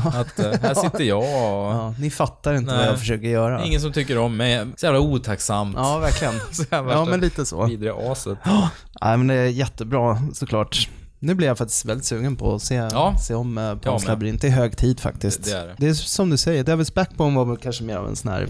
Att 0.05 0.39
eh, 0.39 0.51
här 0.61 0.73
sitter 0.73 1.03
jag 1.03 1.19
och... 1.19 1.73
Ja, 1.73 1.93
ni 1.99 2.09
fattar 2.09 2.53
inte 2.53 2.75
vad 2.75 2.87
jag 2.87 2.99
försöker 2.99 3.27
göra. 3.27 3.63
Ingen 3.63 3.81
som 3.81 3.93
tycker 3.93 4.17
om 4.17 4.37
mig. 4.37 4.67
Så 4.75 4.85
jävla 4.85 4.99
otacksamt. 4.99 5.75
Ja, 5.77 5.97
verkligen. 5.97 6.33
så 6.51 6.63
jävla 6.71 6.93
Ja, 6.93 7.05
men 7.05 7.19
lite 7.19 7.45
så. 7.45 7.65
Vidriga 7.65 7.93
aset. 8.11 8.37
Nej, 9.01 9.17
men 9.17 9.27
det 9.27 9.33
är 9.33 9.47
jättebra 9.47 10.21
såklart. 10.33 10.89
Nu 11.19 11.35
blir 11.35 11.47
jag 11.47 11.57
faktiskt 11.57 11.85
väldigt 11.85 12.05
sugen 12.05 12.35
på 12.35 12.55
att 12.55 12.61
se, 12.61 12.75
Ja. 12.75 13.17
se 13.27 13.33
om 13.33 13.57
uh, 13.57 13.63
Pans 13.69 13.81
Jag 13.85 13.93
med. 14.01 14.07
labyrint. 14.07 14.41
Det 14.41 14.47
är 14.47 14.51
hög 14.51 14.77
tid 14.77 14.99
faktiskt. 14.99 15.43
Det- 15.43 15.51
det 15.51 15.57
är 15.57 15.67
det. 15.67 15.75
det 15.77 15.87
är 15.87 15.93
som 15.93 16.29
du 16.29 16.37
säger, 16.37 16.63
Devil's 16.63 16.93
Backbone 16.93 17.35
var 17.35 17.45
väl 17.45 17.57
kanske 17.57 17.83
mer 17.83 17.95
av 17.95 18.07
en 18.07 18.15
sån 18.15 18.31
här 18.31 18.45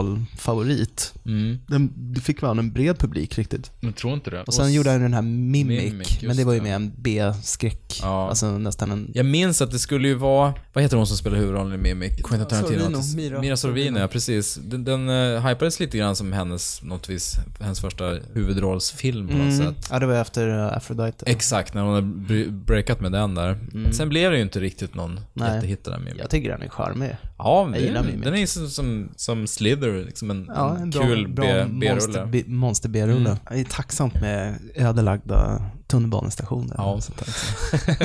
filmfestivalfavorit. 0.00 1.14
Mm. 1.26 1.58
Den 1.66 1.92
det 1.96 2.20
fick 2.20 2.42
väl 2.42 2.58
en 2.58 2.72
bred 2.72 2.98
publik 2.98 3.38
riktigt. 3.38 3.70
Jag 3.80 3.96
tror 3.96 4.12
inte 4.14 4.30
det. 4.30 4.42
Och 4.42 4.54
sen 4.54 4.72
gjorde 4.72 4.90
han 4.90 5.00
den 5.02 5.14
här 5.14 5.22
Mimic, 5.22 5.92
Mimic, 5.92 6.22
men 6.22 6.36
det 6.36 6.44
var 6.44 6.52
ju 6.52 6.60
mer 6.60 6.74
en 6.74 6.92
B-skräck. 6.96 7.98
Ja. 8.02 8.28
Alltså 8.28 8.46
nästan 8.58 8.90
en... 8.90 9.10
Jag 9.14 9.26
minns 9.26 9.62
att 9.62 9.70
det 9.70 9.78
skulle 9.78 10.08
ju 10.08 10.14
vara, 10.14 10.54
vad 10.72 10.84
heter 10.84 10.96
hon 10.96 11.06
som 11.06 11.16
spelar 11.16 11.36
huvudrollen 11.36 11.74
i 11.74 11.76
Mimic? 11.76 12.12
Quentin 12.22 12.48
Tarantino. 12.48 12.80
Sorvino, 12.80 13.02
Mira 13.16 13.40
Mira 13.40 13.56
Sorvino. 13.56 13.98
ja 13.98 14.08
precis. 14.08 14.54
Den, 14.62 14.84
den 14.84 15.08
uh, 15.08 15.46
hypades 15.46 15.80
lite 15.80 15.98
grann 15.98 16.16
som 16.16 16.32
hennes, 16.32 16.82
något 16.82 17.08
vis, 17.10 17.36
hennes 17.60 17.80
första 17.80 18.04
huvudrollsfilm 18.34 19.28
på 19.28 19.34
något 19.36 19.40
Mm. 19.60 19.74
sätt. 19.74 19.88
Ja, 19.90 19.98
det 19.98 20.06
var 20.06 20.14
efter 20.14 20.48
uh, 20.48 20.76
Aphrodite. 20.76 21.24
Exakt, 21.26 21.74
när 21.80 21.86
hon 21.86 21.94
har 21.94 22.02
br- 22.02 22.50
breakat 22.64 23.00
med 23.00 23.12
den 23.12 23.34
där. 23.34 23.58
Mm. 23.74 23.92
Sen 23.92 24.08
blev 24.08 24.30
det 24.30 24.36
ju 24.36 24.42
inte 24.42 24.60
riktigt 24.60 24.94
någon 24.94 25.20
Nej. 25.32 25.54
jättehit 25.54 25.84
det 25.84 25.90
där 25.90 25.98
Mimic. 25.98 26.18
Jag 26.20 26.30
tycker 26.30 26.48
den 26.50 26.62
är 26.62 26.68
charmig. 26.68 27.16
Ja, 27.38 27.68
Jag 27.72 27.80
gillar 27.82 28.02
Mimic. 28.04 28.24
den 28.24 28.34
är 28.34 28.46
som, 28.46 28.68
som, 28.68 29.08
som 29.16 29.46
Slither, 29.46 30.04
liksom 30.04 30.30
en, 30.30 30.50
Ja, 30.54 30.76
en 30.76 30.92
kul 30.92 31.28
monster, 31.28 32.26
B-rulle. 32.26 32.44
Monster 32.46 32.88
B-rulle. 32.88 33.28
Mm. 33.30 33.38
Det 33.50 33.60
är 33.60 33.64
tacksamt 33.64 34.20
med 34.20 34.54
ödelagda 34.74 35.62
tunnelbanestationer. 35.86 36.74
Ja. 36.78 37.00
sånt. 37.00 37.22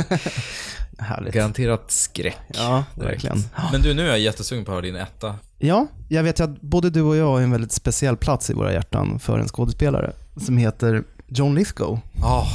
Härligt. 0.98 1.34
Garanterat 1.34 1.92
skräck. 1.92 2.38
Ja, 2.54 2.84
direkt. 2.96 3.10
verkligen. 3.24 3.44
Men 3.72 3.82
du, 3.82 3.94
nu 3.94 4.02
är 4.02 4.08
jag 4.08 4.20
jättesugen 4.20 4.66
på 4.66 4.72
att 4.72 4.76
höra 4.76 4.82
din 4.86 4.96
etta. 4.96 5.36
Ja, 5.58 5.88
jag 6.10 6.24
vet 6.24 6.40
ju 6.40 6.44
att 6.44 6.62
både 6.62 6.90
du 6.90 7.02
och 7.02 7.16
jag 7.16 7.26
har 7.28 7.42
en 7.42 7.52
väldigt 7.52 7.72
speciell 7.72 8.18
plats 8.18 8.50
i 8.50 8.54
våra 8.54 8.74
hjärtan 8.74 9.20
för 9.20 9.40
en 9.40 9.48
skådespelare 9.48 10.12
som 10.38 10.58
heter 10.58 11.04
John 11.28 11.56
Lithgow. 11.56 12.00
Ah. 12.24 12.46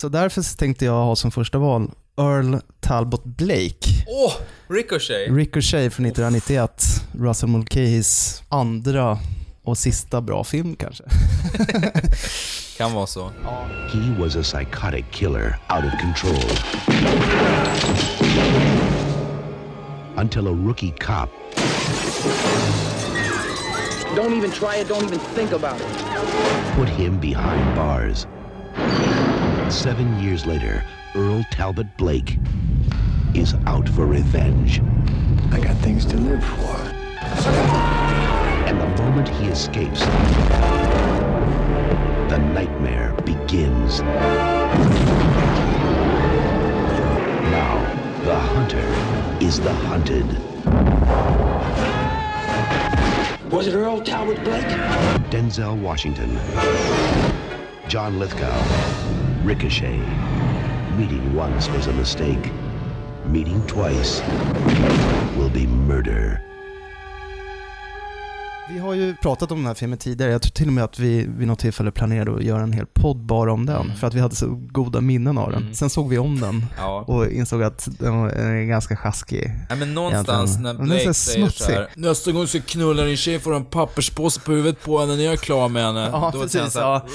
Så 0.00 0.08
därför 0.08 0.56
tänkte 0.56 0.84
jag 0.84 0.92
ha 1.04 1.16
som 1.16 1.30
första 1.30 1.58
val 1.58 1.90
Earl 2.18 2.56
Talbot 2.80 3.24
Blake. 3.24 4.04
Åh! 4.06 4.32
Ricochet! 4.68 5.30
Ricochet 5.30 5.94
från 5.94 6.06
1991. 6.06 6.84
Russell 7.12 7.48
Mulcahys 7.48 8.42
andra 8.48 9.18
och 9.62 9.78
sista 9.78 10.20
bra 10.20 10.44
film 10.44 10.76
kanske. 10.76 11.04
Kan 12.78 12.92
vara 12.92 13.06
så. 13.06 13.30
He 13.92 14.18
was 14.18 14.36
a 14.36 14.42
psychotic 14.42 15.04
killer 15.10 15.58
out 15.70 15.84
of 15.84 16.00
control. 16.00 16.50
Until 20.16 20.46
a 20.46 20.50
rookie 20.50 20.94
cop 21.00 21.30
Don't 24.14 24.34
even 24.34 24.50
try 24.50 24.76
it. 24.76 24.88
Don't 24.88 25.04
even 25.04 25.18
think 25.18 25.52
about 25.52 25.80
it. 25.80 25.86
put 26.74 26.86
him 26.88 27.18
behind 27.18 27.74
bars. 27.74 28.26
Seven 29.74 30.18
years 30.22 30.44
later, 30.44 30.84
Earl 31.14 31.44
Talbot 31.50 31.96
Blake 31.96 32.38
is 33.32 33.54
out 33.66 33.88
for 33.88 34.06
revenge. 34.06 34.82
I 35.50 35.60
got 35.60 35.76
things 35.78 36.04
to 36.06 36.16
live 36.18 36.44
for. 36.44 36.76
And 38.68 38.78
the 38.78 38.86
moment 39.02 39.28
he 39.28 39.48
escapes, 39.48 40.00
the 42.28 42.38
nightmare 42.52 43.14
begins. 43.24 44.02
Now, 47.50 47.78
the 48.24 48.38
hunter 48.38 49.44
is 49.44 49.58
the 49.58 49.72
hunted. 49.72 50.26
Was 53.52 53.66
it 53.66 53.74
Earl 53.74 54.00
Talbot 54.00 54.42
Blake? 54.44 54.64
Denzel 55.28 55.78
Washington, 55.78 56.38
John 57.86 58.18
Lithgow, 58.18 58.50
Ricochet. 59.44 59.98
Meeting 60.96 61.34
once 61.34 61.68
was 61.68 61.86
a 61.86 61.92
mistake. 61.92 62.50
Meeting 63.26 63.62
twice 63.66 64.22
will 65.36 65.50
be 65.50 65.66
murder. 65.66 66.42
Vi 68.72 68.78
har 68.78 68.94
ju 68.94 69.14
pratat 69.16 69.52
om 69.52 69.58
den 69.58 69.66
här 69.66 69.74
filmen 69.74 69.98
tidigare. 69.98 70.32
Jag 70.32 70.42
tror 70.42 70.50
till 70.50 70.66
och 70.66 70.72
med 70.72 70.84
att 70.84 70.98
vi 70.98 71.26
vid 71.38 71.48
något 71.48 71.58
tillfälle 71.58 71.90
planerade 71.90 72.34
att 72.34 72.42
göra 72.42 72.62
en 72.62 72.72
hel 72.72 72.86
podd 72.86 73.16
bara 73.16 73.52
om 73.52 73.66
den, 73.66 73.92
för 74.00 74.06
att 74.06 74.14
vi 74.14 74.20
hade 74.20 74.34
så 74.34 74.46
goda 74.70 75.00
minnen 75.00 75.38
av 75.38 75.50
den. 75.52 75.74
Sen 75.74 75.90
såg 75.90 76.08
vi 76.08 76.18
om 76.18 76.40
den 76.40 76.48
Mm. 76.52 76.64
Ja. 76.78 77.04
och 77.06 77.26
insåg 77.30 77.62
att 77.62 77.88
den 77.98 78.14
är 78.30 78.64
ganska 78.64 78.96
sjaskig. 78.96 79.52
Nej 79.68 79.78
men 79.78 79.94
någonstans 79.94 80.50
egentligen. 80.50 80.76
när 80.76 80.84
Blake 80.84 81.04
så 81.04 81.14
säger 81.14 81.40
smutsig. 81.46 81.66
såhär 81.66 81.88
Nästa 81.96 82.32
gång 82.32 82.46
ska 82.46 82.60
knulla 82.60 83.02
din 83.02 83.16
tjej 83.16 83.38
får 83.40 83.54
en 83.54 83.64
papperspåse 83.64 84.40
på 84.40 84.52
huvudet 84.52 84.82
på 84.84 84.98
henne 85.00 85.16
när 85.16 85.24
jag 85.24 85.32
är 85.32 85.36
klar 85.36 85.68
med 85.68 85.84
henne. 85.84 86.08
Ja, 86.12 86.30
Då 86.34 86.42
precis. 86.42 86.72
så 86.72 86.78
här, 86.80 86.86
Ja. 86.86 87.06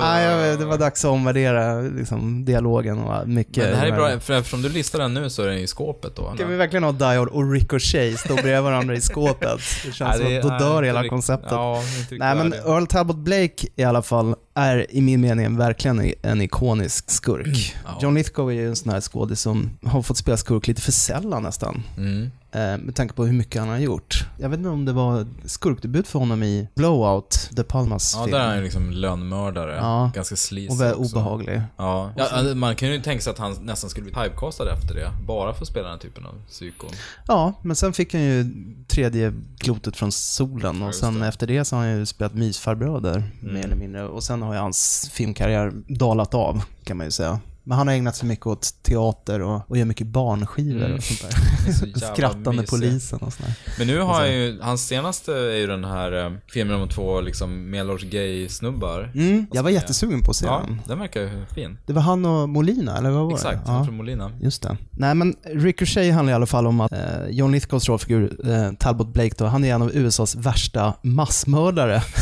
Nej, 0.00 0.24
jag 0.24 0.38
vet, 0.38 0.58
det 0.58 0.64
var 0.66 0.78
dags 0.78 1.04
att 1.04 1.10
omvärdera 1.10 1.80
liksom, 1.80 2.44
dialogen 2.44 2.98
och 2.98 3.28
mycket. 3.28 3.56
Men 3.56 3.70
det 3.70 3.76
här 3.76 3.86
är 3.86 3.92
bra, 3.92 4.20
för 4.20 4.34
eftersom 4.34 4.62
du 4.62 4.68
listar 4.68 4.98
den 4.98 5.14
nu 5.14 5.30
så 5.30 5.42
är 5.42 5.46
den 5.46 5.58
i 5.58 5.66
skåpet 5.66 6.16
då. 6.16 6.32
Ska 6.34 6.46
vi 6.46 6.56
verkligen 6.56 6.84
ha 6.84 6.92
Die 6.92 7.04
Hard 7.04 7.28
och 7.28 7.52
Ricochet 7.52 8.18
stå 8.20 8.34
bredvid 8.34 8.62
varandra 8.62 8.94
i 8.94 9.00
skåpet? 9.00 9.60
Det 9.86 9.92
känns 9.92 10.16
som 10.16 10.26
det 10.28 10.36
att 10.36 10.42
då 10.42 10.48
dör 10.48 10.82
hela 10.82 11.03
konceptet. 11.08 11.52
Ja, 11.52 11.82
Nej 12.10 12.34
men. 12.34 12.52
Earl 12.52 12.86
Talbot 12.86 13.16
Blake 13.16 13.66
i 13.76 13.84
alla 13.84 14.02
fall 14.02 14.34
är 14.54 14.86
i 14.94 15.00
min 15.00 15.20
mening 15.20 15.56
verkligen 15.56 16.12
en 16.22 16.40
ikonisk 16.42 17.10
skurk. 17.10 17.76
John 18.00 18.14
Lithgow 18.14 18.50
är 18.50 18.54
ju 18.54 18.68
en 18.68 18.76
sån 18.76 18.92
här 18.92 19.00
skådis 19.00 19.40
som 19.40 19.70
har 19.84 20.02
fått 20.02 20.16
spela 20.16 20.36
skurk 20.36 20.66
lite 20.66 20.82
för 20.82 20.92
sällan 20.92 21.42
nästan. 21.42 21.82
Mm. 21.96 22.30
Eh, 22.52 22.78
Med 22.78 22.94
tanke 22.94 23.14
på 23.14 23.24
hur 23.26 23.32
mycket 23.32 23.60
han 23.60 23.68
har 23.70 23.78
gjort. 23.78 24.26
Jag 24.38 24.48
vet 24.48 24.58
inte 24.58 24.68
om 24.70 24.84
det 24.84 24.92
var 24.92 25.26
skurkdebut 25.44 26.08
för 26.08 26.18
honom 26.18 26.42
i 26.42 26.68
Blowout, 26.74 27.48
De 27.52 27.62
Palmas 27.64 28.14
Ja, 28.16 28.24
film. 28.24 28.32
där 28.36 28.40
är 28.40 28.46
han 28.46 28.56
ju 28.56 28.62
liksom 28.62 28.90
lönnmördare. 28.90 29.76
Ja. 29.76 30.10
Ganska 30.14 30.36
sleazy 30.36 30.68
Och 30.68 30.80
väldigt 30.80 30.98
också. 31.00 31.16
obehaglig. 31.16 31.62
Ja. 31.76 32.12
ja, 32.16 32.28
alltså, 32.32 32.54
man 32.54 32.76
kan 32.76 32.88
ju 32.92 33.00
tänka 33.00 33.22
sig 33.22 33.30
att 33.30 33.38
han 33.38 33.56
nästan 33.62 33.90
skulle 33.90 34.04
bli 34.04 34.12
typecastad 34.14 34.72
efter 34.72 34.94
det. 34.94 35.10
Bara 35.26 35.54
för 35.54 35.62
att 35.62 35.68
spela 35.68 35.82
den 35.84 35.92
här 35.92 35.98
typen 36.02 36.26
av 36.26 36.34
psykon. 36.48 36.90
Ja, 37.28 37.52
men 37.62 37.76
sen 37.76 37.92
fick 37.92 38.12
han 38.14 38.22
ju 38.22 38.46
tredje 38.88 39.32
klotet 39.58 39.96
från 39.96 40.12
solen 40.12 40.82
och 40.82 40.94
sen 40.94 41.20
det. 41.20 41.26
efter 41.28 41.46
det 41.46 41.64
så 41.64 41.76
har 41.76 41.82
han 41.86 41.98
ju 41.98 42.06
spelat 42.06 42.34
mysfarbröder, 42.34 43.22
Mm. 43.42 43.54
mer 43.54 43.64
eller 43.64 43.76
mindre. 43.76 44.04
Och 44.08 44.24
sen 44.24 44.42
har 44.46 44.54
ju 44.54 44.60
hans 44.60 45.10
filmkarriär 45.12 45.72
dalat 45.88 46.34
av, 46.34 46.62
kan 46.84 46.96
man 46.96 47.06
ju 47.06 47.10
säga. 47.10 47.40
Men 47.66 47.78
han 47.78 47.88
har 47.88 47.94
ägnat 47.94 48.16
sig 48.16 48.28
mycket 48.28 48.46
åt 48.46 48.74
teater 48.82 49.40
och, 49.42 49.70
och 49.70 49.76
gör 49.76 49.84
mycket 49.84 50.06
barnskivor 50.06 50.84
Mm. 50.84 50.96
och 50.96 51.02
sånt 51.02 51.32
så 51.78 51.86
där. 52.00 52.14
Skrattande 52.14 52.50
mysig. 52.50 52.68
polisen 52.70 53.18
och 53.18 53.32
sånt 53.32 53.46
där. 53.46 53.54
Men 53.78 53.86
nu 53.86 54.00
har 54.00 54.14
han 54.14 54.32
ju, 54.32 54.58
hans 54.62 54.86
senaste 54.86 55.32
är 55.32 55.56
ju 55.56 55.66
den 55.66 55.84
här 55.84 56.24
eh, 56.26 56.32
filmen 56.52 56.80
om 56.82 56.88
två 56.88 57.20
liksom 57.20 57.70
medelålders 57.70 58.10
gay-snubbar. 58.10 59.12
Mm, 59.14 59.46
jag 59.52 59.62
var 59.62 59.70
är- 59.70 59.74
jättesugen 59.74 60.22
på 60.22 60.30
att 60.30 60.36
se 60.36 60.46
Ja, 60.46 60.62
den. 60.66 60.80
den 60.86 60.98
verkar 60.98 61.20
ju 61.20 61.44
fin. 61.54 61.78
Det 61.86 61.92
var 61.92 62.02
han 62.02 62.24
och 62.24 62.48
Molina, 62.48 62.98
eller 62.98 63.10
vad 63.10 63.24
var 63.26 63.32
Exakt, 63.34 63.66
det? 63.66 63.72
han 63.72 63.84
från 63.86 63.96
Molina. 63.96 64.32
Just 64.40 64.62
det. 64.62 64.76
Nej 64.90 65.14
men 65.14 65.34
Ricochet 65.44 66.14
handlar 66.14 66.32
i 66.32 66.34
alla 66.34 66.46
fall 66.46 66.66
om 66.66 66.80
att 66.80 66.92
eh, 66.92 66.98
John 67.30 67.52
Lithgows 67.52 67.88
rollfigur, 67.88 68.50
eh, 68.50 68.72
Talbot 68.72 69.12
Blake 69.12 69.34
då, 69.38 69.44
han 69.46 69.64
är 69.64 69.74
en 69.74 69.82
av 69.82 69.90
USAs 69.96 70.34
värsta 70.34 70.94
massmördare. 71.02 72.02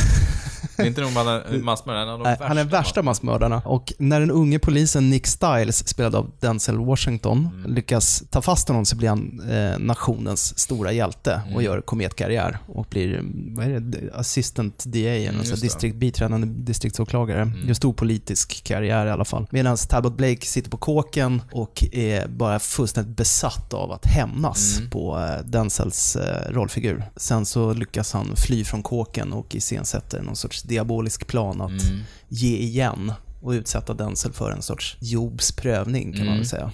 Det 0.77 0.83
är 0.83 0.87
inte 0.87 1.01
nog 1.01 1.13
bara 1.13 1.43
en 1.43 1.65
massmördare, 1.65 2.11
han 2.11 2.21
är 2.21 2.25
Nej, 2.25 2.37
han 2.41 2.59
är 2.59 2.65
värsta 2.65 3.03
massmördarna. 3.03 3.63
Och 3.65 3.93
när 3.99 4.21
den 4.21 4.31
unge 4.31 4.59
polisen 4.59 5.11
Nick 5.11 5.27
Stiles, 5.27 5.89
spelad 5.89 6.15
av 6.15 6.31
Denzel 6.41 6.77
Washington, 6.79 7.49
Mm. 7.55 7.75
lyckas 7.75 8.23
ta 8.31 8.43
fast 8.43 8.69
honom 8.69 8.85
så 8.85 8.97
blir 8.97 9.09
han 9.09 9.41
eh, 9.51 9.79
nationens 9.79 10.59
stora 10.59 10.93
hjälte 10.93 11.41
och 11.45 11.51
Mm. 11.51 11.65
gör 11.65 11.81
kometkarriär 11.81 12.59
och 12.67 12.87
blir, 12.91 13.21
vad 13.57 13.67
är 13.67 13.81
det, 13.81 13.99
assistant 14.15 14.85
DA, 14.87 14.99
Mm, 15.29 15.43
det. 15.45 15.61
distrikt, 15.61 15.97
biträdande 15.97 16.47
distriktsåklagare. 16.47 17.43
Mm. 17.43 17.67
Gör 17.67 17.75
stor 17.75 17.93
politisk 17.93 18.65
karriär 18.65 19.07
i 19.07 19.11
alla 19.11 19.25
fall. 19.25 19.47
Medan 19.51 19.77
Talbot 19.77 20.17
Blake 20.17 20.47
sitter 20.47 20.71
på 20.71 20.77
kåken 20.77 21.43
och 21.53 21.85
är 21.93 22.29
bara 22.29 22.59
fullständigt 22.59 23.17
besatt 23.17 23.75
av 23.75 23.93
att 23.93 24.07
hämnas 24.07 24.77
Mm. 24.79 24.91
på 24.91 25.19
eh, 25.19 25.45
Denzels 25.47 26.17
eh, 26.17 26.53
rollfigur. 26.53 27.05
Sen 27.17 27.47
så 27.47 27.73
lyckas 27.73 28.13
han 28.13 28.37
fly 28.37 28.65
från 28.65 28.83
kåken 28.83 29.33
och 29.33 29.55
iscensätter 29.55 30.23
någon 30.23 30.37
sorts 30.37 30.62
diabolisk 30.63 31.27
plan 31.27 31.61
att 31.61 31.71
Mm. 31.83 32.01
ge 32.29 32.57
igen 32.57 33.13
och 33.41 33.51
utsätta 33.51 33.95
Denzel 33.95 34.33
för 34.33 34.51
en 34.51 34.63
sorts 34.63 34.97
Jobs 35.01 35.53
prövning 35.53 36.05
kan 36.13 36.19
man 36.19 36.27
Mm. 36.29 36.39
väl 36.39 36.49
säga. 36.49 36.71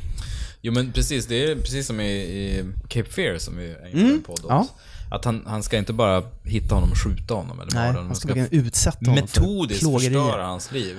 Jo 0.62 0.72
men 0.72 0.92
precis, 0.92 1.26
det 1.26 1.44
är 1.50 1.56
precis 1.56 1.86
som 1.86 2.00
i, 2.00 2.10
i 2.12 2.64
Cape 2.88 3.10
Fear 3.10 3.38
som 3.38 3.56
vi 3.56 3.70
ägnade 3.70 3.90
Mm, 3.92 4.10
en 4.14 4.22
podd 4.22 4.38
åt. 4.38 4.46
ja. 4.48 4.66
Att 5.10 5.24
han, 5.24 5.42
han 5.46 5.62
ska 5.62 5.78
inte 5.78 5.92
bara 5.92 6.22
hitta 6.44 6.74
honom 6.74 6.90
och 6.90 6.98
skjuta 7.04 7.34
honom 7.34 7.60
eller 7.60 7.72
Nej, 7.74 7.92
han 7.92 8.14
ska 8.14 8.28
verkligen 8.28 8.66
utsätta 8.66 9.10
honom 9.10 9.26
för 9.28 9.40
metodiskt 9.40 9.80
plågerier. 9.82 10.20
förstöra 10.20 10.46
hans 10.46 10.72
liv. 10.72 10.96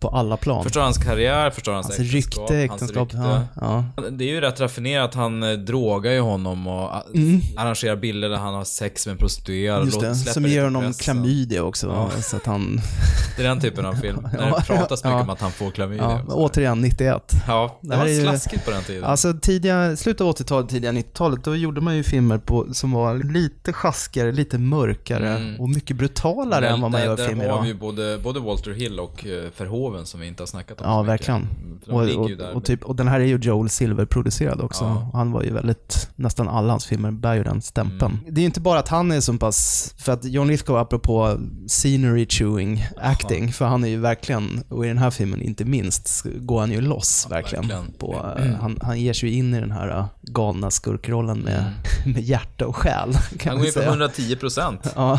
På 0.00 0.08
alla 0.08 0.36
plan. 0.36 0.62
Förstöra 0.64 0.84
hans 0.84 0.98
karriär, 0.98 1.50
förstöra 1.50 1.74
hans, 1.74 1.86
Hans 1.86 1.98
äktenskap, 2.00 2.50
rykte, 2.50 2.66
hans 2.68 2.82
äktenskap, 2.82 3.08
rykte. 3.14 3.40
ja, 3.60 3.84
Det 4.10 4.24
är 4.24 4.28
ju 4.28 4.40
rätt 4.40 4.60
raffinerat, 4.60 5.14
han 5.14 5.42
eh, 5.42 5.52
drogar 5.52 6.12
ju 6.12 6.20
honom 6.20 6.66
och 6.66 6.74
ah, 6.82 7.04
Mm. 7.14 7.40
arrangerar 7.56 7.96
bilder 7.96 8.28
där 8.28 8.36
han 8.36 8.54
har 8.54 8.64
sex 8.64 9.06
med 9.06 9.12
en 9.12 9.18
prostituerad. 9.18 9.84
Just 9.84 10.00
det, 10.00 10.14
som 10.14 10.44
ger 10.46 10.64
honom 10.64 10.92
klamydia 10.92 11.62
också. 11.62 11.86
Ja. 11.86 12.22
Så 12.22 12.36
att 12.36 12.46
han... 12.46 12.80
Det 13.36 13.44
är 13.44 13.48
den 13.48 13.60
typen 13.60 13.86
av 13.86 13.92
film. 13.94 14.28
När 14.32 14.38
Ja, 14.50 14.56
det 14.58 14.64
pratas 14.66 15.04
mycket 15.04 15.16
ja. 15.16 15.22
om 15.22 15.30
att 15.30 15.40
han 15.40 15.52
får 15.52 15.70
klamydia. 15.70 16.22
Ja, 16.28 16.34
återigen 16.34 16.80
91. 16.80 17.32
Ja, 17.46 17.78
det 17.82 17.94
här 17.96 18.02
var 18.02 18.08
ju- 18.10 18.22
slaskigt 18.22 18.64
på 18.64 18.70
den 18.70 18.82
tiden. 18.82 19.04
Alltså 19.04 19.32
tidiga, 19.42 19.96
slutet 19.96 20.20
av 20.20 20.34
80-talet, 20.34 20.68
tidiga 20.70 20.92
90-talet, 20.92 21.44
då 21.44 21.56
gjorde 21.56 21.80
man 21.80 21.96
ju 21.96 22.02
filmer 22.02 22.38
på, 22.38 22.66
som 22.74 22.92
var 22.92 23.14
lite 23.32 23.72
sjaskigare, 23.72 24.32
lite 24.32 24.58
mörkare 24.58 25.28
Mm. 25.36 25.60
och 25.60 25.68
mycket 25.68 25.96
brutalare 25.96 26.60
Där- 26.66 26.72
än 26.74 26.80
vad 26.80 26.90
man 26.90 27.00
där- 27.00 27.06
gör 27.08 27.16
där 27.16 27.26
film 27.28 27.38
har 27.38 27.46
idag. 27.46 27.62
vi 27.62 27.68
ju 27.68 27.74
både, 27.74 28.18
både 28.18 28.40
Walter 28.40 28.70
Hill 28.70 29.00
och 29.00 29.26
uh, 29.26 29.50
Verhoeven 29.88 30.06
som 30.06 30.20
vi 30.20 30.26
inte 30.26 30.42
har 30.42 30.46
snackat 30.46 30.80
om 30.80 30.86
Ja, 30.90 31.02
verkligen. 31.02 31.48
Och, 31.86 31.94
och, 32.00 32.30
ju 32.30 32.40
och, 32.42 32.64
typ, 32.64 32.84
och 32.84 32.96
den 32.96 33.08
här 33.08 33.20
är 33.20 33.24
ju 33.24 33.36
Joel 33.36 33.68
Silver-producerad 33.68 34.60
också. 34.60 34.84
Ja. 34.84 35.10
Han 35.12 35.32
var 35.32 35.42
ju 35.42 35.52
väldigt, 35.52 36.08
nästan 36.16 36.48
alla 36.48 36.70
hans 36.72 36.86
filmer 36.86 37.10
bär 37.10 37.34
ju 37.34 37.44
den 37.44 37.62
stämpeln. 37.62 38.12
Mm. 38.22 38.34
Det 38.34 38.40
är 38.40 38.42
ju 38.42 38.46
inte 38.46 38.60
bara 38.60 38.78
att 38.78 38.88
han 38.88 39.12
är 39.12 39.20
så 39.20 39.34
pass, 39.38 39.94
för 39.98 40.12
att 40.12 40.24
John 40.24 40.48
Lithgow 40.48 40.78
apropå 40.78 41.38
scenery 41.68 42.26
chewing 42.28 42.86
acting, 42.96 43.52
för 43.52 43.64
han 43.66 43.84
är 43.84 43.88
ju 43.88 43.96
verkligen, 44.00 44.62
och 44.68 44.84
i 44.84 44.88
den 44.88 44.98
här 44.98 45.10
filmen 45.10 45.42
inte 45.42 45.64
minst, 45.64 46.26
går 46.36 46.60
han 46.60 46.70
ju 46.72 46.80
loss 46.80 47.26
verkligen. 47.30 47.68
verkligen. 47.68 47.92
På, 47.98 48.14
eh, 48.36 48.42
Mm. 48.48 48.60
han, 48.60 48.78
han 48.82 49.00
ger 49.00 49.12
sig 49.12 49.30
in 49.34 49.54
i 49.54 49.60
den 49.60 49.70
här 49.70 49.88
eh, 49.88 50.06
galna 50.22 50.70
skurkrollen 50.70 51.38
med, 51.38 51.64
med 52.06 52.22
hjärta 52.22 52.66
och 52.66 52.76
själ. 52.76 53.12
Kan 53.38 53.50
Han 53.50 53.56
går 53.58 53.66
in 53.66 53.72
säga. 53.72 53.88
110 53.88 54.36
procent. 54.36 54.92
Ja. 54.96 55.18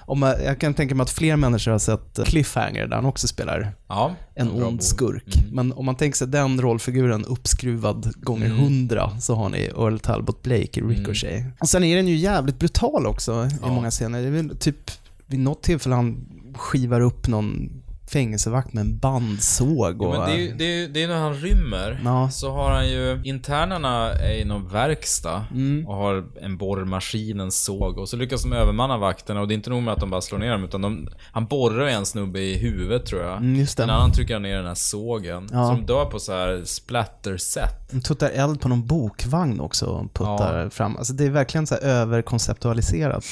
Om 0.00 0.22
jag, 0.22 0.44
jag 0.44 0.60
kan 0.60 0.74
tänka 0.74 0.94
mig 0.94 1.02
att 1.04 1.10
fler 1.10 1.36
människor 1.36 1.72
har 1.72 1.78
sett 1.78 2.20
Cliffhanger 2.24 2.86
där 2.86 2.96
han 2.96 3.04
också 3.04 3.28
spelar 3.28 3.72
Ja, 3.88 4.14
en 4.34 4.50
ond 4.50 4.82
skurk. 4.82 5.34
Men 5.52 5.72
om 5.72 5.84
man 5.86 5.94
tänker 5.96 6.16
sig 6.16 6.28
den 6.28 6.60
rollfiguren 6.60 7.24
uppskruvad 7.24 8.12
gånger 8.22 8.46
Mm. 8.46 8.58
hundra 8.58 9.20
så 9.20 9.34
har 9.34 9.48
ni 9.48 9.58
Earl 9.64 9.98
Talbot 9.98 10.42
Blake 10.42 10.80
i 10.80 10.82
Ricochet. 10.82 11.44
Och 11.60 11.68
sen 11.68 11.84
är 11.84 11.96
den 11.96 12.08
ju 12.08 12.16
jävligt 12.16 12.58
brutal 12.58 13.06
också 13.06 13.46
i 13.46 13.56
Ja. 13.62 13.68
många 13.68 13.90
scener. 13.90 14.20
Det 14.22 14.26
är 14.28 14.30
väl 14.32 14.56
typ 14.56 14.90
vid 15.26 15.40
något 15.40 15.62
tillfälle 15.62 15.94
han 15.94 16.26
skivar 16.54 17.00
upp 17.00 17.28
någon 17.28 17.70
fängelsevakt 18.12 18.72
med 18.72 18.80
en 18.80 18.98
bandsåg. 18.98 20.02
Och, 20.02 20.14
Jo, 20.14 20.20
men 20.20 20.30
det 20.30 20.48
är 20.48 20.54
det 20.54 20.64
är, 20.64 20.88
det 20.88 21.02
är 21.02 21.08
när 21.08 21.18
han 21.18 21.34
rymmer, 21.34 22.00
Ja. 22.04 22.30
så 22.30 22.52
har 22.52 22.70
han 22.70 22.88
ju, 22.88 23.20
internerna 23.24 24.12
är 24.12 24.32
i 24.34 24.44
någon 24.44 24.68
verkstad 24.68 25.44
Mm. 25.50 25.86
och 25.86 25.94
har 25.96 26.24
en 26.42 26.56
borrmaskin, 26.56 27.40
en 27.40 27.50
såg 27.52 27.98
och 27.98 28.08
så 28.08 28.16
lyckas 28.16 28.42
de 28.42 28.52
övermanna 28.52 28.98
vakterna 28.98 29.40
och 29.40 29.48
det 29.48 29.54
är 29.54 29.56
inte 29.56 29.70
nog 29.70 29.82
med 29.82 29.92
att 29.94 30.00
de 30.00 30.10
bara 30.10 30.20
slår 30.20 30.38
ner 30.38 30.50
dem 30.52 30.64
utan 30.64 30.82
de, 30.82 31.08
han 31.32 31.46
borrar 31.46 31.86
en 31.86 32.06
snubbe 32.06 32.40
i 32.40 32.58
huvudet 32.58 33.06
tror 33.06 33.22
jag. 33.22 33.36
Mm, 33.36 33.56
just 33.56 33.76
det. 33.76 33.82
En 33.82 33.90
annan 33.90 34.12
trycker 34.12 34.38
ner 34.38 34.56
den 34.56 34.66
här 34.66 34.74
sågen. 34.74 35.48
Ja. 35.52 35.64
Så 35.68 35.72
de 35.74 35.86
dör 35.86 36.04
på 36.04 36.18
så 36.18 36.32
här 36.32 36.62
splatter-set. 36.64 37.90
De 37.90 38.00
tuttar 38.00 38.30
eld 38.30 38.60
på 38.60 38.68
någon 38.68 38.86
bokvagn 38.86 39.60
också 39.60 39.86
och 39.86 40.14
puttar 40.14 40.68
fram. 40.70 40.96
Alltså 40.96 41.12
det 41.12 41.24
är 41.24 41.30
verkligen 41.30 41.66
så 41.66 41.74
här 41.74 41.82
överkonceptualiserat 41.82 43.24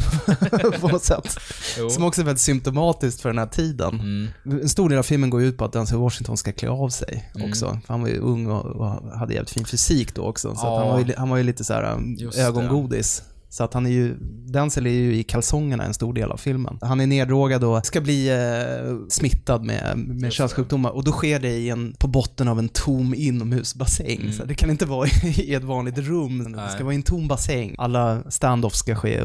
på 0.80 0.88
något 0.88 1.02
sätt. 1.04 1.38
Jo. 1.78 1.90
Som 1.90 2.04
också 2.04 2.20
är 2.20 2.24
väldigt 2.24 2.40
symptomatiskt 2.40 3.20
för 3.20 3.28
den 3.28 3.38
här 3.38 3.46
tiden. 3.46 4.21
En 4.44 4.68
stor 4.68 4.88
del 4.88 4.98
av 4.98 5.02
filmen 5.02 5.30
går 5.30 5.42
ut 5.42 5.56
på 5.58 5.64
att 5.64 5.72
Denzel 5.72 5.98
Washington 5.98 6.36
ska 6.36 6.52
klä 6.52 6.68
av 6.68 6.88
sig 6.88 7.30
Mm. 7.34 7.48
också. 7.50 7.66
För 7.86 7.94
han 7.94 8.00
var 8.02 8.08
ju 8.08 8.18
ung 8.18 8.46
och, 8.46 9.18
hade 9.18 9.34
jävligt 9.34 9.50
fin 9.50 9.64
fysik 9.64 10.14
då 10.14 10.22
också. 10.22 10.54
Så 10.54 10.66
Ja. 10.66 10.78
han, 10.78 10.88
var 10.88 10.98
ju, 10.98 11.14
han 11.16 11.28
var 11.28 11.36
ju 11.36 11.42
lite 11.42 11.64
så 11.64 11.72
här 11.74 11.94
um, 11.94 12.16
Just 12.18 12.36
det. 12.38 12.42
ögongodis. 12.44 13.22
Så 13.48 13.64
att 13.64 13.74
han 13.74 13.86
är 13.86 13.90
ju, 13.90 14.14
Denzel 14.46 14.86
är 14.86 14.90
ju 14.90 15.16
i 15.16 15.22
kalsongerna 15.22 15.84
en 15.84 15.94
stor 15.94 16.12
del 16.14 16.30
av 16.30 16.36
filmen. 16.36 16.78
Han 16.80 17.00
är 17.00 17.06
neddrogad 17.06 17.64
och 17.64 17.86
ska 17.86 18.00
bli 18.00 18.28
eh, 18.28 18.96
smittad 19.08 19.64
med, 19.64 19.98
med 19.98 20.32
könssjukdomar 20.32 20.90
och 20.90 21.04
då 21.04 21.12
sker 21.12 21.40
det 21.40 21.50
i 21.50 21.68
en, 21.70 21.94
på 21.98 22.06
botten 22.08 22.48
av 22.48 22.58
en 22.58 22.68
tom 22.68 23.14
inomhusbassäng. 23.14 24.32
Så 24.32 24.44
det 24.44 24.54
kan 24.54 24.70
inte 24.70 24.86
vara 24.86 25.08
i 25.24 25.54
ett 25.54 25.64
vanligt 25.64 25.98
rum, 25.98 26.38
det 26.38 26.44
ska 26.68 26.74
Mm. 26.76 26.84
Vara 26.84 26.92
i 26.92 26.96
en 26.96 27.02
tom 27.02 27.28
bassäng. 27.28 27.74
Alla 27.78 28.22
standoffs 28.30 28.78
ska 28.78 28.94
ske 28.96 29.22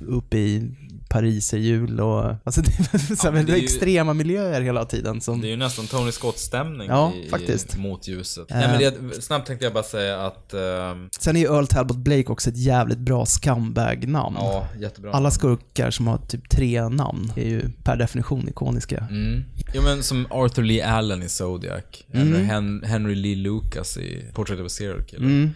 upp 0.00 0.34
i 0.34 0.70
pariserhjul 1.08 2.00
och... 2.00 2.34
Alltså 2.44 2.60
det 2.62 2.94
är 2.94 3.16
så 3.16 3.32
men 3.32 3.46
det 3.46 3.52
är 3.52 3.56
ju- 3.56 3.64
extrema 3.64 4.14
miljöer 4.14 4.60
hela 4.60 4.84
tiden 4.84 5.20
som... 5.20 5.40
Det 5.40 5.46
är 5.46 5.50
ju 5.50 5.56
nästan 5.56 5.86
Tony 5.86 6.12
Scott-stämning 6.12 6.88
Ja, 6.88 7.12
i, 7.24 7.28
faktiskt. 7.28 7.76
i 7.76 7.78
motljuset. 7.78 8.50
Eh. 8.50 8.56
Nej, 8.56 8.68
men 8.68 9.08
det, 9.08 9.22
snabbt 9.22 9.46
tänkte 9.46 9.66
jag 9.66 9.72
bara 9.72 9.82
säga 9.84 10.20
att... 10.26 10.54
ehm, 10.54 11.08
Sen 11.20 11.36
är 11.36 11.40
ju 11.40 11.46
Earl 11.46 11.66
Talbot 11.66 11.96
Blake 11.96 12.26
också 12.28 12.50
ett 12.50 12.56
jävligt 12.56 12.98
bra 12.98 13.26
scumbag-namn. 13.26 14.36
Ja, 14.38 14.68
jättebra. 14.78 15.12
Alla 15.12 15.30
skurkar 15.30 15.90
som 15.90 16.06
har 16.06 16.18
typ 16.18 16.48
tre 16.48 16.88
namn 16.88 17.32
är 17.36 17.48
ju 17.48 17.62
per 17.84 17.96
definition 17.96 18.48
ikoniska. 18.48 19.06
Mm. 19.10 19.44
Jo 19.74 19.82
men 19.82 20.02
som 20.02 20.26
Arthur 20.30 20.62
Lee 20.62 20.86
Allen 20.86 21.22
i 21.22 21.28
Zodiac. 21.28 21.84
Mm. 22.12 22.26
Henry, 22.32 22.44
Hen- 22.44 22.82
Henry 22.84 23.14
Lee 23.14 23.36
Lucas 23.36 23.96
i 23.96 24.24
Portrait 24.34 24.60
of 24.60 24.66
a 24.66 24.68
Serial 24.68 25.02
Killer. 25.02 25.22
Mm. 25.24 25.50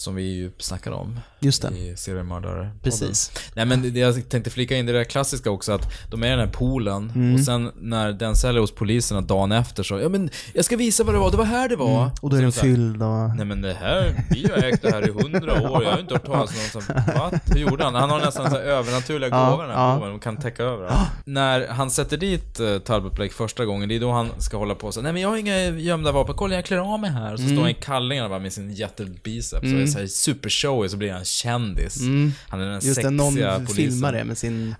Som 0.00 0.14
vi 0.14 0.22
ju 0.22 0.50
snackade 0.58 0.96
om. 0.96 1.20
Just 1.40 1.62
det. 1.62 1.68
I 1.78 1.96
seriemördare. 1.96 2.70
Precis. 2.82 3.32
Nej 3.54 3.64
men 3.66 3.94
det 3.94 4.00
jag 4.00 4.28
tänkte 4.28 4.50
flika 4.50 4.76
in 4.76 4.86
det 4.86 4.92
där 4.92 5.04
klassiska 5.04 5.50
också 5.50 5.72
att 5.72 5.92
de 6.10 6.22
är 6.22 6.26
i 6.26 6.30
den 6.30 6.38
här 6.38 6.46
poolen 6.46 7.12
Mm. 7.14 7.34
och 7.34 7.40
sen 7.40 7.70
när 7.80 8.12
den 8.12 8.36
säljer 8.36 8.60
hos 8.60 8.72
poliserna 8.74 9.20
dagen 9.20 9.52
efter 9.52 9.82
så, 9.82 9.98
ja 10.00 10.08
men 10.08 10.30
jag 10.54 10.64
ska 10.64 10.76
visa 10.76 11.04
vad 11.04 11.14
det 11.14 11.18
var, 11.18 11.30
det 11.30 11.36
var 11.36 11.44
här 11.44 11.68
det 11.68 11.76
var. 11.76 12.02
Mm. 12.02 12.10
Och 12.22 12.30
då 12.30 12.36
är 12.36 12.42
den 12.42 12.52
fylld 12.52 13.02
och... 13.02 13.36
Nej 13.36 13.44
men 13.46 13.62
det 13.62 13.74
här, 13.74 14.14
vi 14.30 14.46
har 14.50 14.58
ägt 14.58 14.82
det 14.82 14.90
här 14.90 15.08
i 15.08 15.12
hundra 15.22 15.52
år, 15.70 15.84
jag 15.84 15.90
har 15.92 15.98
inte 16.00 16.14
hört 16.14 16.26
talas 16.26 16.50
om 16.50 16.56
någon 16.74 16.82
som, 16.82 16.94
va? 17.20 17.30
Hur 17.46 17.60
gjorde 17.60 17.84
han? 17.84 17.94
Han 17.94 18.10
har 18.10 18.18
nästan 18.20 18.50
så 18.50 18.56
här 18.56 18.62
övernaturliga 18.64 19.30
Ja, 19.30 19.50
gåvor 19.50 19.62
den 19.62 19.72
ja. 19.72 19.88
här 19.90 19.94
gåvan, 19.98 20.14
och 20.14 20.22
kan 20.22 20.36
täcka 20.36 20.62
över 20.62 20.86
allt. 20.86 21.08
När 21.24 21.68
han 21.68 21.90
sätter 21.90 22.16
dit 22.16 22.60
uh, 22.60 22.78
Talbot 22.78 23.14
Blake 23.14 23.34
första 23.34 23.64
gången, 23.64 23.88
det 23.88 23.96
är 23.96 24.00
då 24.00 24.12
han 24.12 24.28
ska 24.38 24.56
hålla 24.56 24.74
på 24.74 24.92
så 24.92 25.00
nej 25.02 25.12
men 25.12 25.22
jag 25.22 25.28
har 25.28 25.36
inga 25.36 25.58
gömda 25.68 26.12
vapen, 26.12 26.34
kolla 26.36 26.54
jag 26.54 26.64
klär 26.64 26.78
av 26.94 27.00
mig 27.00 27.10
här. 27.10 27.32
Och 27.32 27.38
så 27.38 27.44
Mm. 27.44 27.56
står 27.56 27.62
han 27.62 27.70
i 27.70 27.74
kallingarna 27.74 28.28
bara 28.28 28.38
med 28.38 28.52
sin 28.52 28.72
jättebiceps 28.72 29.62
Mm. 29.64 29.80
Så 29.90 29.98
här 29.98 30.06
supershowy 30.06 30.88
så 30.88 30.96
blir 30.96 31.12
han 31.12 31.24
kändis. 31.24 32.00
Mm. 32.00 32.32
Han 32.48 32.60
är 32.60 32.64
den 32.64 32.74
Just 32.74 32.86
det, 32.86 32.94
sexiga 32.94 33.10
någon 33.10 33.66
polisen. 33.66 33.74
filmar 33.74 34.12
det 34.12 34.24
med 34.24 34.38
sin... 34.38 34.74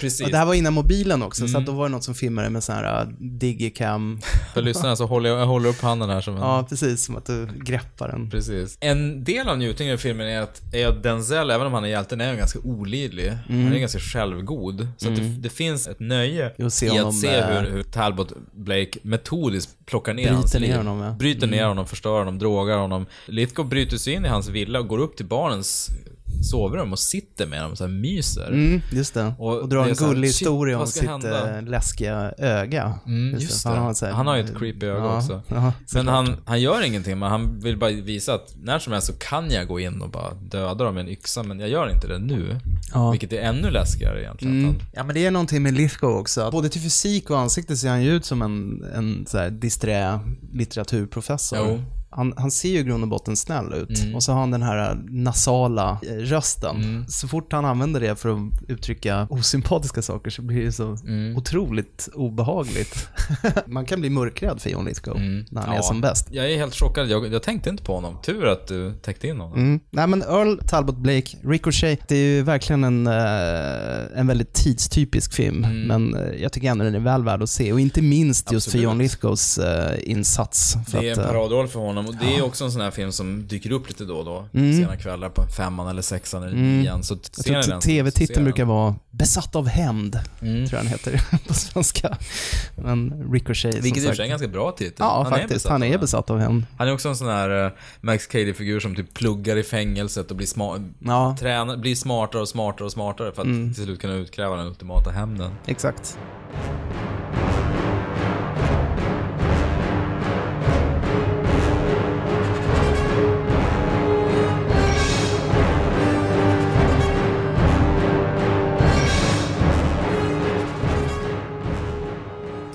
Precis. 0.00 0.24
Och 0.26 0.30
det 0.30 0.36
här 0.38 0.46
var 0.46 0.54
innan 0.54 0.72
mobilen 0.72 1.22
också, 1.22 1.40
så 1.48 1.50
Mm. 1.50 1.60
att 1.60 1.66
då 1.66 1.72
var 1.72 1.84
det 1.88 1.92
något 1.92 2.04
som 2.04 2.14
filmade 2.14 2.50
med 2.50 2.64
sån 2.64 2.74
här 2.74 3.02
uh, 3.02 3.08
digicam. 3.18 4.20
För 4.54 4.62
lyssnarna 4.62 4.96
så 4.96 5.06
håller 5.06 5.30
jag, 5.30 5.40
jag 5.40 5.46
håller 5.46 5.68
upp 5.68 5.80
handen 5.80 6.10
här 6.10 6.20
som 6.20 6.34
en... 6.34 6.40
Ja, 6.40 6.66
precis. 6.68 7.04
Som 7.04 7.16
att 7.16 7.26
du 7.26 7.48
greppar 7.64 8.08
den. 8.08 8.30
Precis. 8.30 8.78
En 8.80 9.24
del 9.24 9.48
av 9.48 9.58
njutningen 9.58 9.94
i 9.94 9.98
filmen 9.98 10.26
är 10.28 10.40
att, 10.40 10.62
är 10.74 10.86
att 10.88 11.02
Denzel, 11.02 11.50
även 11.50 11.66
om 11.66 11.72
han 11.72 11.84
är 11.84 11.88
hjälten, 11.88 12.20
är 12.20 12.34
ganska 12.34 12.58
olidlig. 12.58 13.26
Mm. 13.48 13.64
Han 13.64 13.72
är 13.72 13.78
ganska 13.78 13.98
självgod. 13.98 14.88
Så 14.96 15.08
att 15.08 15.16
det, 15.16 15.22
Mm. 15.22 15.42
det 15.42 15.48
finns 15.50 15.88
ett 15.88 16.00
nöje 16.00 16.52
i 16.58 16.62
att 16.62 16.72
se 16.72 16.90
hur, 16.90 17.70
hur 17.70 17.82
Talbot 17.82 18.32
Blake 18.52 18.98
metodiskt 19.02 19.86
plockar 19.86 20.14
ner 20.14 20.22
Bryter 20.22 20.34
hans 20.36 20.54
ner 20.54 20.60
liv. 20.60 20.76
honom, 20.76 21.00
ja. 21.00 21.10
Bryter 21.10 21.46
ner 21.46 21.56
Mm. 21.56 21.68
honom, 21.68 21.86
förstör 21.86 22.18
honom, 22.18 22.38
drogar 22.38 22.76
honom. 22.78 23.06
Lithgow 23.26 23.68
bryter 23.68 23.96
sig 23.96 24.12
in 24.12 24.24
i 24.24 24.28
hans 24.28 24.48
villa 24.48 24.78
och 24.78 24.88
går 24.88 24.98
upp 24.98 25.16
till 25.16 25.26
barnens 25.26 25.90
sovrum 26.44 26.92
och 26.92 26.98
sitter 26.98 27.46
med 27.46 27.62
dem 27.62 27.70
och 27.70 27.78
så 27.78 27.84
här 27.84 27.90
myser. 27.92 28.46
Mm, 28.48 28.80
just 28.92 29.14
det. 29.14 29.34
Och 29.38 29.58
Och, 29.60 29.68
drar 29.68 29.82
en 29.82 29.88
här, 29.88 29.94
gullig 29.94 30.28
historia 30.28 30.78
om 30.80 30.86
sitt 30.86 31.08
hända? 31.08 31.56
eh, 31.58 31.62
läskiga 31.62 32.32
öga. 32.38 32.94
Mm, 33.06 33.38
just 33.40 33.62
för 33.62 33.70
det. 33.70 33.76
Han 33.76 33.84
har, 33.86 34.06
här- 34.06 34.12
han 34.12 34.26
har 34.26 34.36
ju 34.36 34.42
ett 34.44 34.58
creepy 34.58 34.86
öga 34.86 34.98
Ja, 35.04 35.16
också. 35.18 35.42
ja, 35.48 35.72
men 35.94 36.08
han, 36.08 36.36
han 36.44 36.60
gör 36.60 36.82
ingenting, 36.86 37.18
men 37.18 37.30
han 37.30 37.60
vill 37.60 37.76
bara 37.78 37.90
visa 37.90 38.34
att 38.34 38.54
när 38.62 38.78
som 38.78 38.92
helst 38.92 39.06
så 39.06 39.12
kan 39.12 39.50
jag 39.50 39.68
gå 39.68 39.80
in 39.80 40.02
och 40.02 40.10
bara 40.10 40.34
döda 40.34 40.84
dem 40.84 40.94
med 40.94 41.00
en 41.00 41.08
yxa, 41.08 41.42
men 41.42 41.60
jag 41.60 41.68
gör 41.68 41.90
inte 41.94 42.06
det 42.08 42.18
nu. 42.18 42.60
Ja. 42.94 43.10
Vilket 43.10 43.32
är 43.32 43.40
ännu 43.40 43.70
läskigare 43.70 44.20
egentligen. 44.22 44.64
Mm. 44.64 44.74
Ja 44.92 45.04
men 45.04 45.14
det 45.14 45.26
är 45.26 45.30
någonting 45.30 45.62
med 45.62 45.74
Lithgow 45.74 46.16
också. 46.16 46.48
Både 46.52 46.68
till 46.68 46.80
fysik 46.80 47.30
och 47.30 47.38
ansikte 47.38 47.76
ser 47.76 47.88
han 47.88 48.02
ju 48.02 48.10
ut 48.10 48.24
som 48.24 48.42
en, 48.42 48.84
en 48.94 49.26
så 49.28 49.38
här 49.38 49.50
disträ 49.50 50.20
litteraturprofessor. 50.52 51.58
Jo. 51.58 51.80
Han, 52.16 52.34
han 52.36 52.50
ser 52.50 52.68
ju 52.68 52.78
i 52.78 52.82
grund 52.82 53.02
och 53.02 53.08
botten 53.08 53.36
snäll 53.36 53.72
ut. 53.72 53.98
Mm. 54.02 54.14
Och 54.14 54.22
så 54.22 54.32
har 54.32 54.40
han 54.40 54.50
den 54.50 54.62
här 54.62 54.98
nasala 55.08 55.98
eh, 56.02 56.14
rösten. 56.14 57.04
Så 57.08 57.28
fort 57.28 57.52
han 57.52 57.64
använder 57.64 58.00
det 58.00 58.16
för 58.16 58.28
att 58.28 58.38
uttrycka 58.68 59.26
osympatiska 59.30 60.02
saker 60.02 60.30
så 60.30 60.42
blir 60.42 60.64
det 60.64 60.72
så 60.72 60.84
Mm. 61.04 61.36
otroligt 61.36 62.08
obehagligt. 62.14 63.08
Man 63.66 63.84
kan 63.86 64.00
bli 64.00 64.10
mörkrädd 64.10 64.60
för 64.60 64.70
John 64.70 64.84
Lithgow 64.84 65.20
när 65.50 65.60
han 65.62 65.70
är 65.70 65.76
Ja. 65.76 65.82
som 65.82 66.00
bäst. 66.00 66.28
Jag 66.30 66.52
är 66.52 66.56
helt 66.56 66.74
chockad, 66.74 67.08
jag, 67.08 67.32
jag 67.32 67.42
tänkte 67.42 67.70
inte 67.70 67.82
på 67.82 67.94
honom. 67.94 68.18
Tur 68.24 68.46
att 68.46 68.66
du 68.68 68.92
täckte 69.02 69.28
in 69.28 69.40
honom. 69.40 69.58
Mm. 69.58 69.80
Nej 69.90 70.06
men 70.06 70.22
Earl 70.22 70.58
Talbot 70.68 70.96
Blake, 70.96 71.36
Ricochet, 71.44 72.08
det 72.08 72.16
är 72.16 72.26
ju 72.36 72.42
verkligen 72.42 72.84
en, 72.84 73.06
eh, 73.06 74.18
en 74.20 74.26
väldigt 74.26 74.52
tidstypisk 74.52 75.32
film. 75.34 75.64
Mm. 75.64 75.82
Men 75.82 76.14
eh, 76.16 76.42
jag 76.42 76.52
tycker 76.52 76.68
ändå 76.70 76.84
den 76.84 76.94
är 76.94 76.98
väl 77.00 77.24
värd 77.24 77.42
att 77.42 77.50
se. 77.50 77.72
Och 77.72 77.80
inte 77.80 78.02
minst 78.02 78.52
just 78.52 78.66
Absolut. 78.68 78.82
för 78.82 78.90
John 78.90 78.98
Lithgows 78.98 79.58
eh, 79.58 80.10
insats. 80.10 80.76
Det 80.92 80.98
är 81.08 81.12
en 81.12 81.18
eh, 81.20 81.26
paradroll 81.26 81.68
för 81.68 81.80
honom 81.80 82.03
och 82.06 82.14
det 82.20 82.36
är 82.36 82.42
också 82.44 82.64
en 82.64 82.72
sån 82.72 82.80
här 82.80 82.90
film 82.90 83.12
som 83.12 83.46
dyker 83.46 83.70
upp 83.72 83.88
lite 83.88 84.04
då 84.04 84.16
och 84.16 84.24
då. 84.24 84.48
Mm. 84.54 84.76
Sena 84.82 84.96
kvällar 84.96 85.28
på 85.28 85.42
femman 85.46 85.88
eller 85.88 86.02
sexan 86.02 86.42
eller 86.42 86.52
Mm. 86.52 86.80
nian. 86.80 87.02
Så 87.02 87.16
jag 87.46 87.62
tror 87.64 87.80
tv-titeln 87.80 88.44
brukar 88.44 88.64
vara 88.64 88.94
Besatt 89.10 89.56
av 89.56 89.68
hämnd, 89.68 90.20
Mm. 90.42 90.66
tror 90.66 90.76
jag 90.78 90.84
den 90.84 90.92
heter 90.92 91.38
på 91.48 91.54
svenska. 91.54 92.16
Men 92.76 93.28
Ricochet, 93.32 93.74
Vilket 93.74 94.02
i 94.02 94.06
och 94.06 94.08
för 94.08 94.14
sig 94.16 94.22
är 94.22 94.24
en 94.24 94.30
ganska 94.30 94.48
bra 94.48 94.72
titel. 94.72 94.94
Ja, 94.98 95.14
Han 95.24 95.26
är 95.26 95.30
faktiskt. 95.30 95.54
besatt 95.54 95.72
han 95.72 95.82
är 95.82 95.98
besatt 95.98 96.30
av 96.30 96.38
hämnd. 96.38 96.64
Han 96.76 96.88
är 96.88 96.92
också 96.94 97.08
en 97.08 97.16
sån 97.16 97.28
här 97.28 97.64
eh, 97.66 97.72
Max 98.00 98.26
Cady-figur 98.26 98.80
som 98.80 98.96
typ 98.96 99.14
pluggar 99.14 99.56
i 99.56 99.62
fängelset 99.62 100.30
och 100.30 100.36
blir, 100.36 100.46
sma- 100.46 100.92
Ja. 100.98 101.36
tränar, 101.40 101.76
blir 101.76 101.94
smartare 101.94 102.42
och 102.42 102.48
smartare 102.48 102.84
och 102.86 102.92
smartare 102.92 103.32
för 103.32 103.42
att 103.42 103.46
Mm. 103.48 103.74
till 103.74 103.84
slut 103.84 104.00
kunna 104.00 104.14
utkräva 104.14 104.56
den 104.56 104.66
ultimata 104.66 105.10
hämnden. 105.10 105.50
Exakt. 105.66 106.18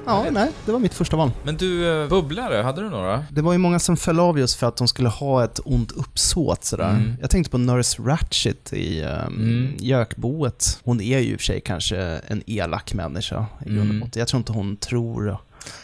Ja, 0.10 0.26
nej, 0.32 0.52
det 0.66 0.72
var 0.72 0.80
mitt 0.80 0.94
första 0.94 1.18
val. 1.18 1.32
Men 1.44 1.58
du, 1.58 2.02
eh, 2.04 2.10
bubblare, 2.10 2.62
hade 2.62 2.82
du 2.82 2.90
några? 2.90 3.26
Det 3.32 3.42
var 3.42 3.52
ju 3.52 3.58
många 3.58 3.80
som 3.80 3.98
föll 3.98 4.20
av 4.20 4.40
just 4.40 4.60
för 4.60 4.68
att 4.68 4.78
de 4.78 4.88
skulle 4.88 5.10
ha 5.10 5.44
ett 5.44 5.60
ont 5.66 5.92
uppsåt 5.92 6.64
sådär. 6.64 6.90
Mm. 6.90 7.14
Jag 7.22 7.30
tänkte 7.30 7.52
på 7.52 7.58
Nurse 7.58 8.02
Ratchet 8.02 8.74
i 8.74 9.02
um, 9.04 9.10
Mm. 9.36 9.74
Jökboet. 9.80 10.80
Hon 10.84 11.02
är 11.02 11.20
ju 11.20 11.32
i 11.32 11.36
och 11.36 11.40
för 11.40 11.46
sig 11.46 11.62
kanske 11.62 11.98
en 12.28 12.44
elak 12.48 12.94
människa 12.94 13.46
i 13.66 13.70
grund 13.70 13.80
och 13.80 13.86
Mm. 13.86 14.00
botten. 14.00 14.20
Jag 14.20 14.28
tror 14.28 14.38
inte 14.38 14.52
hon 14.52 14.78
tror 14.78 15.38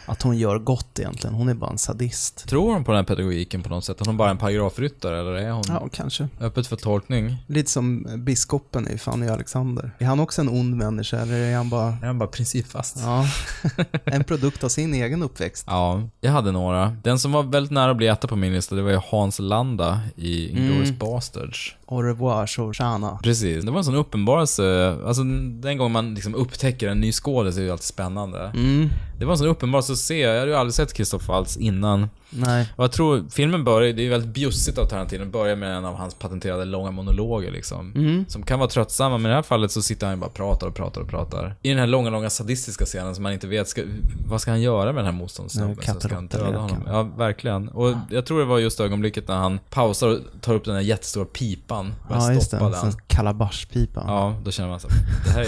att 0.05 0.21
hon 0.21 0.37
gör 0.37 0.59
gott 0.59 0.99
egentligen. 0.99 1.33
Hon 1.35 1.49
är 1.49 1.53
bara 1.53 1.71
en 1.71 1.77
sadist. 1.77 2.47
Tror 2.47 2.73
hon 2.73 2.83
på 2.83 2.91
den 2.91 2.97
här 2.99 3.03
pedagogiken 3.05 3.63
på 3.63 3.69
något 3.69 3.85
sätt? 3.85 4.01
Är 4.01 4.05
hon 4.05 4.17
bara 4.17 4.29
en 4.29 4.37
paragrafryttare 4.37 5.19
eller 5.19 5.31
är 5.33 5.51
hon 5.51 5.63
Ja, 5.67 5.87
kanske. 5.93 6.27
öppet 6.39 6.67
för 6.67 6.75
tolkning? 6.75 7.35
Lite 7.47 7.71
som 7.71 8.05
biskopen 8.17 8.87
i 8.87 8.97
Fanny 8.97 9.27
och 9.27 9.33
Alexander. 9.33 9.91
Är 9.99 10.05
han 10.05 10.19
också 10.19 10.41
en 10.41 10.49
ond 10.49 10.75
människa 10.75 11.17
eller 11.19 11.33
är 11.39 11.55
han 11.55 11.69
bara... 11.69 11.87
Är 11.87 12.05
han 12.07 12.19
bara 12.19 12.29
principfast? 12.29 12.97
Ja, 12.99 13.25
en 14.05 14.23
produkt 14.23 14.63
av 14.63 14.69
sin 14.69 14.93
egen 14.93 15.23
uppväxt. 15.23 15.63
Ja, 15.67 16.01
jag 16.21 16.31
hade 16.31 16.51
några. 16.51 16.97
Den 17.03 17.19
som 17.19 17.31
var 17.31 17.43
väldigt 17.43 17.71
nära 17.71 17.91
att 17.91 17.97
bli 17.97 18.07
etta 18.07 18.27
på 18.27 18.35
min 18.35 18.53
lista, 18.53 18.75
det 18.75 18.81
var 18.81 18.91
ju 18.91 18.99
Hans 19.09 19.39
Landa 19.39 19.99
i 20.15 20.49
Inglourious 20.49 20.85
Mm. 20.89 20.97
Bastards. 20.99 21.75
Au 21.87 22.01
revoir, 22.01 22.47
Shoshana. 22.47 23.19
Precis, 23.23 23.65
det 23.65 23.71
var 23.71 23.77
en 23.77 23.83
sån 23.83 23.95
uppenbarelse. 23.95 24.97
Alltså 25.05 25.23
den 25.61 25.77
gång 25.77 25.91
man 25.91 26.13
liksom 26.13 26.35
upptäcker 26.35 26.87
en 26.87 26.99
ny 26.99 27.11
skådis 27.11 27.57
är 27.57 27.61
ju 27.61 27.71
alltid 27.71 27.85
spännande. 27.85 28.51
Mm. 28.55 28.89
Det 29.19 29.25
var 29.25 29.31
en 29.31 29.37
sån 29.37 29.47
uppenbarelse 29.47 29.93
att 29.93 29.97
se. 29.97 30.19
Jag 30.19 30.39
hade 30.39 30.51
ju 30.51 30.57
aldrig 30.57 30.73
sett 30.73 30.95
Christoph 30.95 31.27
Waltz 31.27 31.57
innan. 31.57 32.09
Nej. 32.29 32.69
Och 32.75 32.83
jag 32.83 32.91
tror, 32.91 33.25
filmen 33.31 33.63
börjar, 33.63 33.93
det 33.93 34.05
är 34.05 34.09
väldigt 34.09 34.33
bjussigt 34.33 34.77
av 34.77 34.85
Tarantino, 34.85 35.19
Den 35.19 35.31
börjar 35.31 35.55
med 35.55 35.77
en 35.77 35.85
av 35.85 35.95
hans 35.95 36.13
patenterade 36.13 36.65
långa 36.65 36.91
monologer 36.91 37.51
liksom. 37.51 37.93
Mm. 37.95 38.25
Som 38.27 38.43
kan 38.43 38.59
vara 38.59 38.69
tröttsamma, 38.69 39.17
men 39.17 39.25
i 39.25 39.29
det 39.29 39.35
här 39.35 39.41
fallet 39.41 39.71
så 39.71 39.81
sitter 39.81 40.07
han 40.07 40.15
ju 40.15 40.19
bara 40.19 40.25
och 40.25 40.33
pratar 40.33 40.67
och 40.67 40.75
pratar 40.75 41.01
och 41.01 41.09
pratar. 41.09 41.55
I 41.61 41.69
den 41.69 41.77
här 41.79 41.87
långa, 41.87 42.09
långa 42.09 42.29
sadistiska 42.29 42.85
scenen 42.85 43.15
som 43.15 43.23
man 43.23 43.33
inte 43.33 43.47
vet, 43.47 43.67
ska, 43.67 43.81
vad 44.27 44.41
ska 44.41 44.51
han 44.51 44.61
göra 44.61 44.85
med 44.85 44.95
den 44.95 45.05
här 45.05 45.19
motståndssnubben 45.19 45.85
som 45.85 45.99
ska 45.99 46.15
han 46.15 46.27
döda 46.27 46.57
honom? 46.57 46.83
Ja, 46.87 47.03
verkligen. 47.03 47.69
Och 47.69 47.93
jag 48.09 48.25
tror 48.25 48.39
det 48.39 48.45
var 48.45 48.59
just 48.59 48.79
ögonblicket 48.79 49.27
när 49.27 49.35
han 49.35 49.59
pausar 49.69 50.07
och 50.07 50.19
tar 50.41 50.53
upp 50.53 50.65
den 50.65 50.75
här 50.75 50.81
jättestora 50.81 51.25
pipan. 51.25 51.74
Börjar 51.83 52.21
Ja, 52.21 52.33
just 52.33 52.51
det. 52.51 52.57
den. 52.57 52.73
sån 52.73 52.93
kalabashpipa. 53.07 54.03
Ja, 54.07 54.35
då 54.43 54.51
känner 54.51 54.69
man 54.69 54.79
så 54.79 54.87
det 55.25 55.31
här 55.31 55.41
är, 55.41 55.47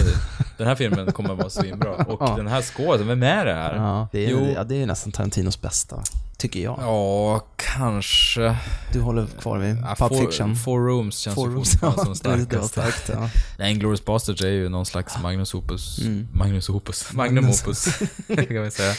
den 0.58 0.66
här 0.66 0.74
filmen 0.74 1.12
kommer 1.12 1.30
att 1.32 1.38
vara 1.38 1.50
svinbra. 1.50 1.94
Och 2.08 2.22
Ja. 2.28 2.36
den 2.36 2.46
här 2.46 2.62
skådisen, 2.62 3.06
vem 3.08 3.22
är 3.22 3.44
det 3.46 3.54
här? 3.54 3.76
Ja, 3.76 4.08
det 4.12 4.26
är, 4.26 4.30
Jo. 4.30 4.52
ja, 4.54 4.64
det 4.64 4.82
är 4.82 4.86
nästan 4.86 5.12
Tarantinos 5.12 5.60
bästa, 5.60 6.02
tycker 6.38 6.60
jag. 6.60 6.78
Ja, 6.82 7.40
kanske. 7.56 8.56
Du 8.92 9.00
håller 9.00 9.26
kvar 9.26 9.58
vid 9.58 9.76
Ja, 9.82 9.94
Pulp 9.98 10.12
four, 10.12 10.20
Fiction. 10.26 10.56
Four 10.56 10.80
Rooms 10.86 11.18
känns 11.18 11.34
Four 11.34 11.48
Rooms, 11.50 11.78
ja, 11.82 11.92
som 11.92 12.14
starkast. 12.16 12.68
starkt, 12.68 13.08
ja. 13.14 13.28
Nej, 13.58 13.72
Inglourious 13.72 14.04
Basterds 14.04 14.42
är 14.42 14.48
ju 14.48 14.68
någon 14.68 14.86
slags 14.86 15.18
Magnus 15.22 15.54
Opus. 15.54 15.98
Mm. 16.02 16.28
Magnus 16.32 16.68
Opus. 16.68 17.12
Magnum 17.12 17.44
Magnus. 17.44 17.62
Opus, 17.66 17.84
kan 18.48 18.62
vi 18.62 18.70
säga. 18.70 18.92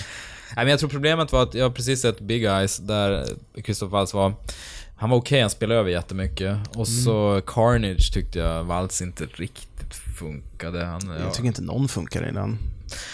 Nej, 0.56 0.66
men 0.66 0.68
jag 0.68 0.80
tror 0.80 0.90
problemet 0.90 1.32
var 1.32 1.44
att 1.44 1.54
jag 1.54 1.66
har 1.66 1.70
precis 1.72 2.02
sett 2.02 2.20
Big 2.20 2.44
Eyes, 2.44 2.78
där 2.78 3.26
Christoph 3.64 3.92
Waltz 3.92 4.14
var... 4.14 4.34
Han 5.00 5.10
var 5.10 5.18
okej, 5.18 5.42
han 5.42 5.50
spelade 5.50 5.80
över 5.80 5.90
jättemycket. 5.90 6.58
Och 6.70 6.76
Mm. 6.76 6.86
så 6.86 7.42
Carnage 7.48 8.14
tyckte 8.14 8.40
jag 8.40 8.64
Waltz 8.64 9.02
inte 9.02 9.26
riktigt 9.26 9.94
funkade. 10.20 10.86
Han, 10.86 11.02
ja. 11.08 11.24
Jag 11.24 11.34
tycker 11.34 11.48
inte 11.48 11.62
någon 11.62 11.88
funkar 11.88 12.30
i 12.30 12.32
den. 12.32 12.58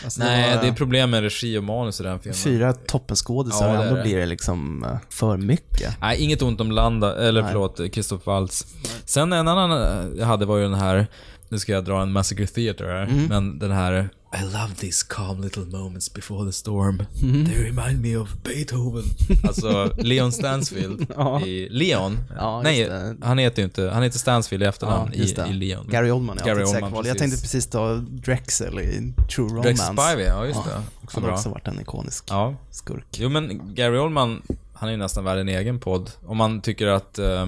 Alltså, 0.04 0.20
det 0.20 0.26
Nej, 0.26 0.56
var 0.56 0.62
det 0.64 0.68
är 0.68 0.74
problem 0.74 1.10
med 1.10 1.22
regi 1.24 1.58
och 1.58 1.64
manus 1.64 2.00
i 2.00 2.04
den 2.04 2.20
filmen. 2.20 2.36
Fyra 2.36 2.74
toppenskådisar 2.74 3.68
Ja, 3.68 3.74
det 3.78 3.84
ändå 3.84 3.96
det. 3.96 4.02
blir 4.04 4.18
det 4.18 4.26
liksom 4.26 4.84
eh, 4.84 4.98
för 5.10 5.38
mycket. 5.38 5.98
Nej, 6.02 6.18
inget 6.24 6.42
ont 6.42 6.62
om 6.62 6.72
Landa, 6.72 7.16
eller 7.28 7.42
Nej. 7.42 7.52
förlåt, 7.52 7.80
Christoph 7.94 8.26
Waltz. 8.28 8.66
Sen 9.06 9.34
en 9.34 9.48
annan 9.48 9.72
eh, 9.72 10.20
jag 10.20 10.26
hade 10.26 10.46
var 10.46 10.58
ju 10.58 10.64
den 10.64 10.74
här 10.74 11.08
nu 11.56 11.60
ska 11.60 11.72
jag 11.72 11.86
dra 11.86 12.02
en 12.02 12.12
Massacre 12.12 12.48
Theater 12.48 12.86
här, 12.86 13.04
Mm. 13.04 13.26
men 13.26 13.60
den 13.60 13.72
här 13.72 14.10
I 14.40 14.44
love 14.44 14.76
these 14.78 15.06
calm 15.10 15.42
little 15.42 15.66
moments 15.66 16.14
before 16.14 16.46
the 16.46 16.52
storm. 16.54 17.04
Mm. 17.22 17.46
They 17.46 17.64
remind 17.64 18.02
me 18.02 18.16
of 18.18 18.30
Beethoven. 18.44 19.04
Alltså, 19.44 19.92
Leon 19.98 20.32
Stansfield 20.32 21.06
Ja. 21.16 21.42
i 21.42 21.70
Leon. 21.70 22.18
Ja, 22.38 22.62
Nej, 22.62 22.90
han 23.22 23.38
heter 23.38 23.62
ju 23.62 23.64
inte, 23.66 23.90
han 23.90 24.04
heter 24.04 24.20
Stansfield 24.20 24.64
i 24.64 24.66
efternamn 24.66 25.12
Ja, 25.14 25.46
i, 25.48 25.50
i 25.50 25.54
Leon. 25.54 25.88
Gary 25.90 26.12
Oldman 26.12 26.38
är 26.40 26.46
Gary 26.46 26.64
Oldman, 26.64 26.92
val. 26.92 26.92
Jag 26.92 27.04
precis. 27.04 27.20
tänkte 27.20 27.42
precis 27.42 27.68
ta 27.68 27.94
Drexel 27.96 28.80
i 28.80 29.14
True 29.36 29.48
Romance. 29.50 29.64
Drex 29.70 29.82
Spivey, 29.82 30.26
ja 30.26 30.46
just 30.46 30.64
det. 30.66 30.82
Också 31.04 31.18
han 31.18 31.24
har 31.24 31.30
bra. 31.30 31.36
också 31.38 31.50
varit 31.50 31.68
en 31.68 31.82
ikonisk 31.82 32.30
skurk. 32.72 33.06
Jo 33.18 33.30
men 33.30 33.76
Gary 33.76 33.98
Oldman, 33.98 34.42
han 34.74 34.90
är 34.90 34.94
ju 34.94 34.98
nästan 34.98 35.24
värd 35.24 35.38
en 35.38 35.50
egen 35.50 35.80
podd. 35.80 36.12
Om 36.26 36.38
man 36.38 36.62
tycker 36.62 36.88
att 36.88 37.20
eh, 37.20 37.46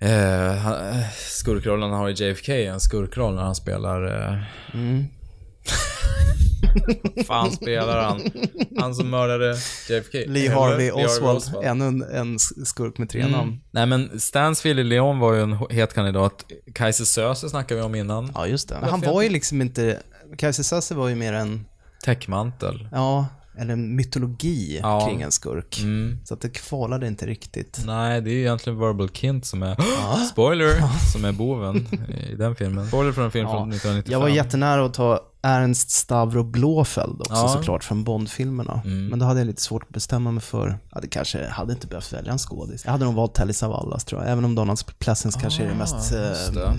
eh, 0.00 0.68
eh, 0.68 0.96
skurkrollen 1.18 1.90
han 1.90 2.00
har 2.00 2.08
i 2.08 2.12
JFK 2.12 2.48
är 2.52 2.70
en 2.72 2.80
skurkroll 2.80 3.34
när 3.34 3.42
han 3.42 3.54
spelar... 3.54 4.28
Eh, 4.32 4.38
Mm. 4.74 5.04
vad 7.16 7.26
fan 7.26 7.50
spelar 7.52 8.02
han? 8.04 8.20
Han 8.78 8.94
som 8.94 9.10
mördade 9.10 9.56
JFK. 9.88 10.12
Lee 10.14 10.24
Eller? 10.46 10.54
Harvey 10.54 10.92
Lee 10.96 11.04
Oswald, 11.06 11.42
ännu 11.64 11.84
en, 11.86 12.02
en 12.02 12.38
skurk 12.38 12.98
med 12.98 13.08
tre 13.10 13.20
Mm. 13.20 13.32
namn. 13.32 13.60
Nej 13.70 13.86
men 13.86 14.20
Stansfield 14.20 14.80
i 14.80 14.84
Leon 14.84 15.18
var 15.18 15.32
ju 15.34 15.42
en 15.42 15.52
het 15.70 15.94
kandidat. 15.94 16.44
Kaiser 16.74 17.04
Söze 17.04 17.48
snackade 17.48 17.80
vi 17.80 17.86
om 17.86 17.94
innan. 17.94 18.32
Ja, 18.34 18.46
just 18.46 18.68
det. 18.68 18.78
Men 18.80 18.90
han 18.90 19.00
var 19.00 19.22
ju 19.22 19.28
liksom 19.28 19.60
inte... 19.60 20.02
Kaiser 20.38 20.62
Söze 20.62 20.94
var 20.94 21.08
ju 21.08 21.14
mer 21.14 21.32
en... 21.32 21.66
Täckmantel. 22.04 22.88
Ja, 22.92 23.26
eller 23.58 23.72
en 23.72 23.96
mytologi 23.96 24.78
Ja. 24.82 25.06
kring 25.06 25.22
en 25.22 25.32
skurk. 25.32 25.78
Mm. 25.82 26.18
Så 26.24 26.34
att 26.34 26.40
det 26.40 26.48
kvalade 26.48 27.06
inte 27.06 27.26
riktigt. 27.26 27.82
Nej, 27.86 28.20
det 28.20 28.30
är 28.30 28.34
ju 28.34 28.40
egentligen 28.40 28.78
Verbal 28.78 29.08
Kint 29.08 29.46
som 29.46 29.62
är... 29.62 29.76
Spoiler! 30.32 30.82
Som 31.12 31.24
är 31.24 31.32
boven 31.32 31.76
i 32.30 32.34
den 32.34 32.56
filmen. 32.56 32.88
Spoiler 32.88 33.12
för 33.12 33.22
en 33.24 33.30
film 33.30 33.48
från 33.48 33.68
1995. 33.72 34.12
Jag 34.12 34.20
var 34.20 34.28
jättenära 34.28 34.84
att 34.86 34.94
ta 34.94 35.20
Ernst 35.42 35.90
Stavro 35.90 36.42
Blåfeld 36.42 37.20
också 37.20 37.32
Ja. 37.34 37.48
såklart 37.48 37.84
från 37.84 38.04
Bond-filmerna. 38.04 38.80
Mm. 38.84 39.06
Men 39.06 39.18
då 39.18 39.26
hade 39.26 39.40
jag 39.40 39.46
lite 39.46 39.62
svårt 39.62 39.82
att 39.82 39.88
bestämma 39.88 40.30
mig 40.30 40.42
för, 40.42 40.78
ja 40.94 41.00
det 41.00 41.08
kanske 41.08 41.48
hade 41.48 41.72
inte 41.72 41.86
behövt 41.86 42.12
välja 42.12 42.32
en 42.32 42.38
skådis. 42.38 42.84
Jag 42.84 42.92
hade 42.92 43.04
nog 43.04 43.14
valt 43.14 43.34
Telly 43.34 43.52
Savalas 43.52 44.04
tror 44.04 44.22
jag, 44.22 44.32
även 44.32 44.44
om 44.44 44.54
Donald 44.54 44.78
Pleasence 44.98 45.40
kanske 45.40 45.62
är 45.64 45.68
det 45.68 45.74
mest, 45.74 45.94
just 45.94 46.12
eh, 46.48 46.54
det. 46.54 46.72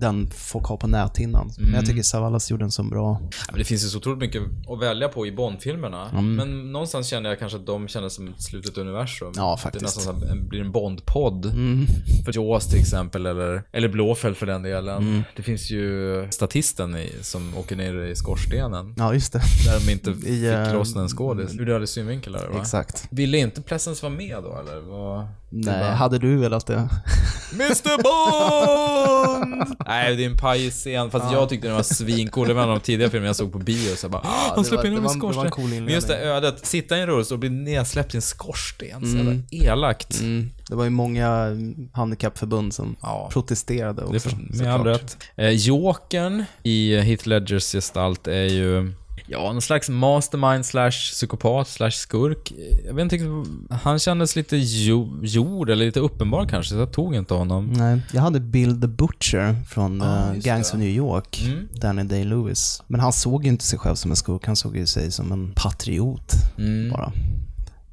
Den 0.00 0.30
folk 0.30 0.66
har 0.66 0.76
på 0.76 0.86
näthinnan. 0.86 1.50
Men 1.56 1.64
Mm. 1.66 1.74
jag 1.74 1.86
tycker 1.86 2.02
Savalas 2.02 2.50
gjorde 2.50 2.64
en 2.64 2.70
så 2.72 2.82
bra. 2.82 3.18
Ja, 3.22 3.28
men 3.50 3.58
det 3.58 3.64
finns 3.64 3.84
ju 3.84 3.88
så 3.88 3.98
otroligt 3.98 4.18
mycket 4.20 4.42
att 4.68 4.80
välja 4.82 5.08
på 5.08 5.26
i 5.26 5.32
Bond-filmerna. 5.32 6.10
Mm. 6.10 6.34
Men 6.34 6.72
någonstans 6.72 7.06
kände 7.08 7.28
jag 7.28 7.38
kanske 7.38 7.58
att 7.58 7.66
de 7.66 7.88
kändes 7.88 8.14
som 8.14 8.28
ett 8.28 8.42
slutet 8.42 8.78
universum. 8.78 9.32
Ja, 9.36 9.54
Det 9.56 9.62
faktiskt. 9.62 9.82
nästan 9.84 10.02
så 10.20 10.26
här, 10.26 10.36
blir 10.36 10.60
en 10.60 10.72
Bond-podd. 10.72 11.46
Mm. 11.46 11.86
För 12.24 12.32
Jaws 12.34 12.66
till 12.66 12.78
exempel, 12.80 13.26
eller, 13.26 13.62
eller 13.72 13.88
Blåfält 13.88 14.36
för 14.38 14.46
den 14.46 14.62
delen. 14.62 15.02
Mm. 15.02 15.22
Det 15.36 15.42
finns 15.42 15.70
ju 15.70 16.26
statisten 16.30 16.96
i, 16.96 17.12
som 17.22 17.56
åker 17.56 17.76
ner 17.76 17.94
i 18.04 18.14
skorstenen. 18.16 18.94
Ja, 18.96 19.14
just 19.14 19.32
det. 19.32 19.38
Där 19.66 19.86
de 19.86 19.92
inte 19.92 20.10
I, 20.28 20.40
fick 20.40 20.44
eh, 20.44 20.74
loss 20.74 20.96
en 20.96 21.08
skådis. 21.08 21.54
Ur 21.54 21.66
dödlig 21.66 21.88
synvinkel 21.88 22.32
va? 22.32 22.40
Exakt. 22.60 23.06
Ville 23.10 23.38
inte 23.38 23.62
Pleasence 23.62 24.02
vara 24.02 24.14
med 24.14 24.36
då, 24.42 24.58
eller? 24.60 24.76
Det 25.45 25.45
Nej, 25.64 25.80
bara- 25.80 25.94
hade 25.94 26.18
du 26.18 26.36
velat 26.36 26.66
det? 26.66 26.88
Mr 27.54 28.02
Bond! 28.02 29.76
Nej, 29.86 30.16
det 30.16 30.24
är 30.24 30.30
en 30.30 30.36
pajig 30.36 30.72
scen. 30.72 31.10
Fast 31.10 31.32
jag 31.32 31.48
tyckte 31.48 31.66
den 31.66 31.76
var 31.76 31.82
svincool. 31.82 32.48
Det 32.48 32.54
var 32.54 32.62
en 32.62 32.68
av 32.68 32.74
de 32.74 32.80
tidiga 32.80 33.10
filmerna 33.10 33.26
jag 33.28 33.36
såg 33.36 33.52
på 33.52 33.58
bio. 33.58 33.96
Så 33.96 34.04
jag 34.04 34.10
bara, 34.10 34.22
det 34.22 34.28
han 34.28 34.56
var- 34.56 34.64
släpper 34.64 34.86
in 34.88 34.96
en 34.96 35.08
skorsten. 35.08 35.50
cool 35.50 35.68
Men 35.68 35.88
just 35.88 36.08
det 36.08 36.18
ödet, 36.18 36.66
sitta 36.66 36.98
i 36.98 37.00
en 37.00 37.06
rullstol 37.06 37.36
och 37.36 37.40
bli 37.40 37.50
nedsläppt 37.50 38.14
i 38.14 38.16
en 38.16 38.22
skorsten. 38.22 39.00
Så 39.12 39.18
Mm. 39.18 39.42
elakt. 39.50 40.20
Mm. 40.20 40.50
Det 40.68 40.74
var 40.74 40.84
ju 40.84 40.90
många 40.90 41.48
handikappförbund 41.92 42.74
som 42.74 42.96
protesterade 43.30 44.02
också. 44.02 44.12
Det 44.12 44.16
är 44.16 44.56
för, 44.56 44.62
med 44.64 44.74
all 44.74 44.84
rätt. 44.84 45.16
Eh, 45.36 45.48
Jokern 45.50 46.44
i 46.62 47.00
Heath 47.00 47.28
Ledgers 47.28 47.72
gestalt 47.72 48.26
är 48.28 48.44
ju 48.44 48.92
Ja, 49.26 49.52
någon 49.52 49.62
slags 49.62 49.88
mastermind 49.88 50.66
slash 50.66 50.90
psykopat 50.90 51.68
slash 51.68 51.90
skurk. 51.90 52.52
Jag 52.86 52.94
vet 52.94 53.12
inte 53.12 53.50
han 53.70 53.98
kändes 53.98 54.36
lite 54.36 54.56
jo, 54.56 55.18
jord 55.22 55.70
eller 55.70 55.86
lite 55.86 56.00
uppenbar 56.00 56.46
kanske, 56.46 56.70
så 56.74 56.78
jag 56.80 56.92
tog 56.92 57.14
inte 57.14 57.34
honom. 57.34 57.66
Nej, 57.72 58.00
jag 58.12 58.22
hade 58.22 58.40
Bill 58.40 58.80
the 58.80 58.86
Butcher 58.86 59.56
från 59.68 60.02
Ah, 60.02 60.32
Gangs 60.34 60.72
of 60.72 60.78
New 60.78 60.88
York, 60.88 61.42
Mm. 61.46 61.68
Danny 61.80 62.02
Day-Lewis. 62.02 62.82
Men 62.86 63.00
han 63.00 63.12
såg 63.12 63.44
ju 63.44 63.48
inte 63.50 63.64
sig 63.64 63.78
själv 63.78 63.94
som 63.94 64.10
en 64.10 64.16
skurk, 64.16 64.46
han 64.46 64.56
såg 64.56 64.76
ju 64.76 64.86
sig 64.86 65.12
som 65.12 65.32
en 65.32 65.52
patriot 65.56 66.32
Mm. 66.58 66.90
bara. 66.92 67.12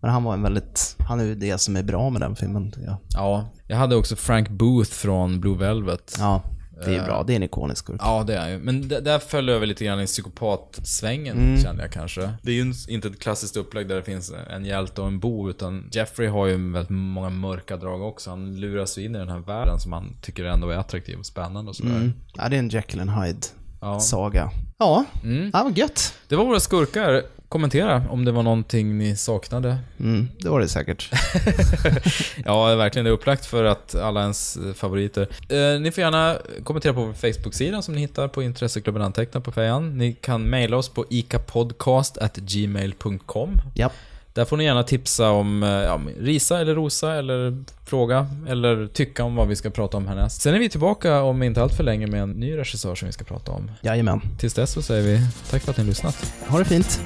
Men 0.02 0.12
han 0.12 0.24
var 0.24 0.34
en 0.34 0.44
väldigt, 0.44 0.96
han 1.08 1.20
är 1.20 1.24
ju 1.24 1.36
det 1.36 1.58
som 1.58 1.76
är 1.76 1.84
bra 1.84 2.10
med 2.10 2.22
den 2.22 2.36
filmen 2.36 2.72
tycker 2.72 2.88
jag. 2.88 2.98
Ja, 3.14 3.50
jag 3.68 3.78
hade 3.78 3.96
också 3.96 4.16
Frank 4.16 4.50
Booth 4.50 4.92
från 4.92 5.40
Blue 5.40 5.58
Velvet. 5.58 6.16
Ja, 6.20 6.44
det 6.80 6.86
är 6.86 6.90
ju 6.92 6.98
Eh, 6.98 7.06
bra, 7.06 7.24
det 7.28 7.34
är 7.34 7.36
en 7.36 7.44
ikonisk 7.44 7.84
skurk. 7.84 8.02
Ja, 8.04 8.24
det 8.28 8.36
är 8.38 8.50
ju. 8.50 8.58
Men 8.60 8.88
d- 8.88 9.00
där 9.00 9.20
föll 9.20 9.48
jag 9.48 9.56
över 9.56 9.66
lite 9.66 9.86
grann 9.86 10.02
i 10.02 10.06
psykopatsvängen, 10.06 11.38
Mm. 11.38 11.62
kände 11.62 11.82
jag 11.84 11.92
kanske. 11.92 12.34
Det 12.42 12.52
är 12.52 12.56
ju 12.56 12.74
inte 12.88 13.08
ett 13.08 13.20
klassiskt 13.20 13.58
upplägg 13.58 13.88
där 13.88 13.96
det 13.96 14.04
finns 14.04 14.32
en 14.50 14.66
hjälte 14.66 15.02
och 15.02 15.08
en 15.08 15.20
bo, 15.20 15.50
utan 15.50 15.90
Jeffrey 15.92 16.28
har 16.28 16.48
ju 16.48 16.72
väldigt 16.72 16.90
många 16.90 17.30
mörka 17.30 17.78
drag 17.78 18.02
också. 18.02 18.30
Han 18.30 18.56
luras 18.60 18.98
ju 18.98 19.06
in 19.06 19.16
i 19.16 19.20
den 19.20 19.30
här 19.30 19.40
världen 19.40 19.80
som 19.80 19.94
han 19.94 20.16
tycker 20.22 20.46
ändå 20.46 20.70
är 20.70 20.78
attraktiv 20.78 21.20
och 21.20 21.26
spännande 21.26 21.70
och 21.70 21.76
sådär. 21.76 21.96
Mm. 21.96 22.14
Ja, 22.34 22.50
det 22.50 22.56
är 22.56 22.60
en 22.60 22.70
Jekyll 22.70 23.00
and 23.00 23.10
Ja. 23.10 23.24
Hyde-saga. 23.24 24.50
Ja, 24.78 25.06
Mm. 25.24 25.50
ja, 25.54 25.64
vad 25.64 25.78
gött. 25.78 26.14
Det 26.28 26.36
var 26.36 26.46
våra 26.46 26.60
skurkar. 26.60 27.24
Kommentera 27.54 28.04
om 28.10 28.26
det 28.26 28.32
var 28.32 28.44
någonting 28.44 28.98
ni 28.98 29.16
saknade. 29.16 29.78
Mm, 30.00 30.30
det 30.40 30.50
var 30.50 30.60
det 30.60 30.68
säkert. 30.68 31.10
Ja, 32.46 32.76
verkligen. 32.76 33.06
Det 33.06 33.12
är 33.12 33.14
upplagt 33.14 33.46
för 33.46 33.64
att 33.64 33.96
alla 33.96 34.22
ens 34.22 34.58
eh, 34.58 34.74
favoriter. 34.74 35.28
Eh, 35.50 35.80
ni 35.82 35.92
får 35.92 36.02
gärna 36.02 36.38
kommentera 36.64 36.94
på 36.94 37.06
vår 37.06 37.14
Facebook-sida 37.14 37.82
som 37.82 37.96
ni 37.96 38.02
hittar 38.02 38.28
på 38.28 38.44
Intresseklubben 38.44 39.02
Anteckna 39.02 39.42
på 39.42 39.52
fejan. 39.52 39.98
Ni 39.98 40.14
kan 40.14 40.50
mejla 40.50 40.78
oss 40.78 40.90
på 40.90 41.06
ikapodcast.gmail.com. 41.10 43.62
Ja. 43.74 43.92
Där 44.34 44.46
får 44.46 44.58
ni 44.58 44.64
gärna 44.64 44.84
tipsa 44.84 45.30
om 45.30 45.64
eh, 45.64 45.70
ja, 45.70 46.02
risa 46.20 46.60
eller 46.60 46.76
rosa 46.76 47.14
eller 47.14 47.64
fråga 47.86 48.28
eller 48.48 48.88
tycka 48.88 49.24
om 49.24 49.36
vad 49.36 49.48
vi 49.48 49.56
ska 49.56 49.70
prata 49.70 49.98
om 49.98 50.08
härnäst. 50.08 50.42
Sen 50.42 50.54
är 50.54 50.60
vi 50.60 50.70
tillbaka 50.70 51.22
om 51.22 51.44
inte 51.44 51.62
allt 51.62 51.74
för 51.74 51.84
länge 51.84 52.08
med 52.08 52.22
en 52.22 52.32
ny 52.32 52.58
regissör 52.58 52.96
som 52.96 53.06
vi 53.06 53.12
ska 53.12 53.24
prata 53.24 53.52
om. 53.52 53.72
Jajamän. 53.82 54.22
Tills 54.40 54.54
dess 54.54 54.72
så 54.72 54.82
säger 54.82 55.04
vi 55.04 55.20
tack 55.50 55.62
för 55.62 55.72
att 55.72 55.78
ni 55.78 55.84
har 55.84 55.90
lyssnat. 55.90 56.34
Ha 56.48 56.60
det 56.60 56.66
fint. 56.66 57.00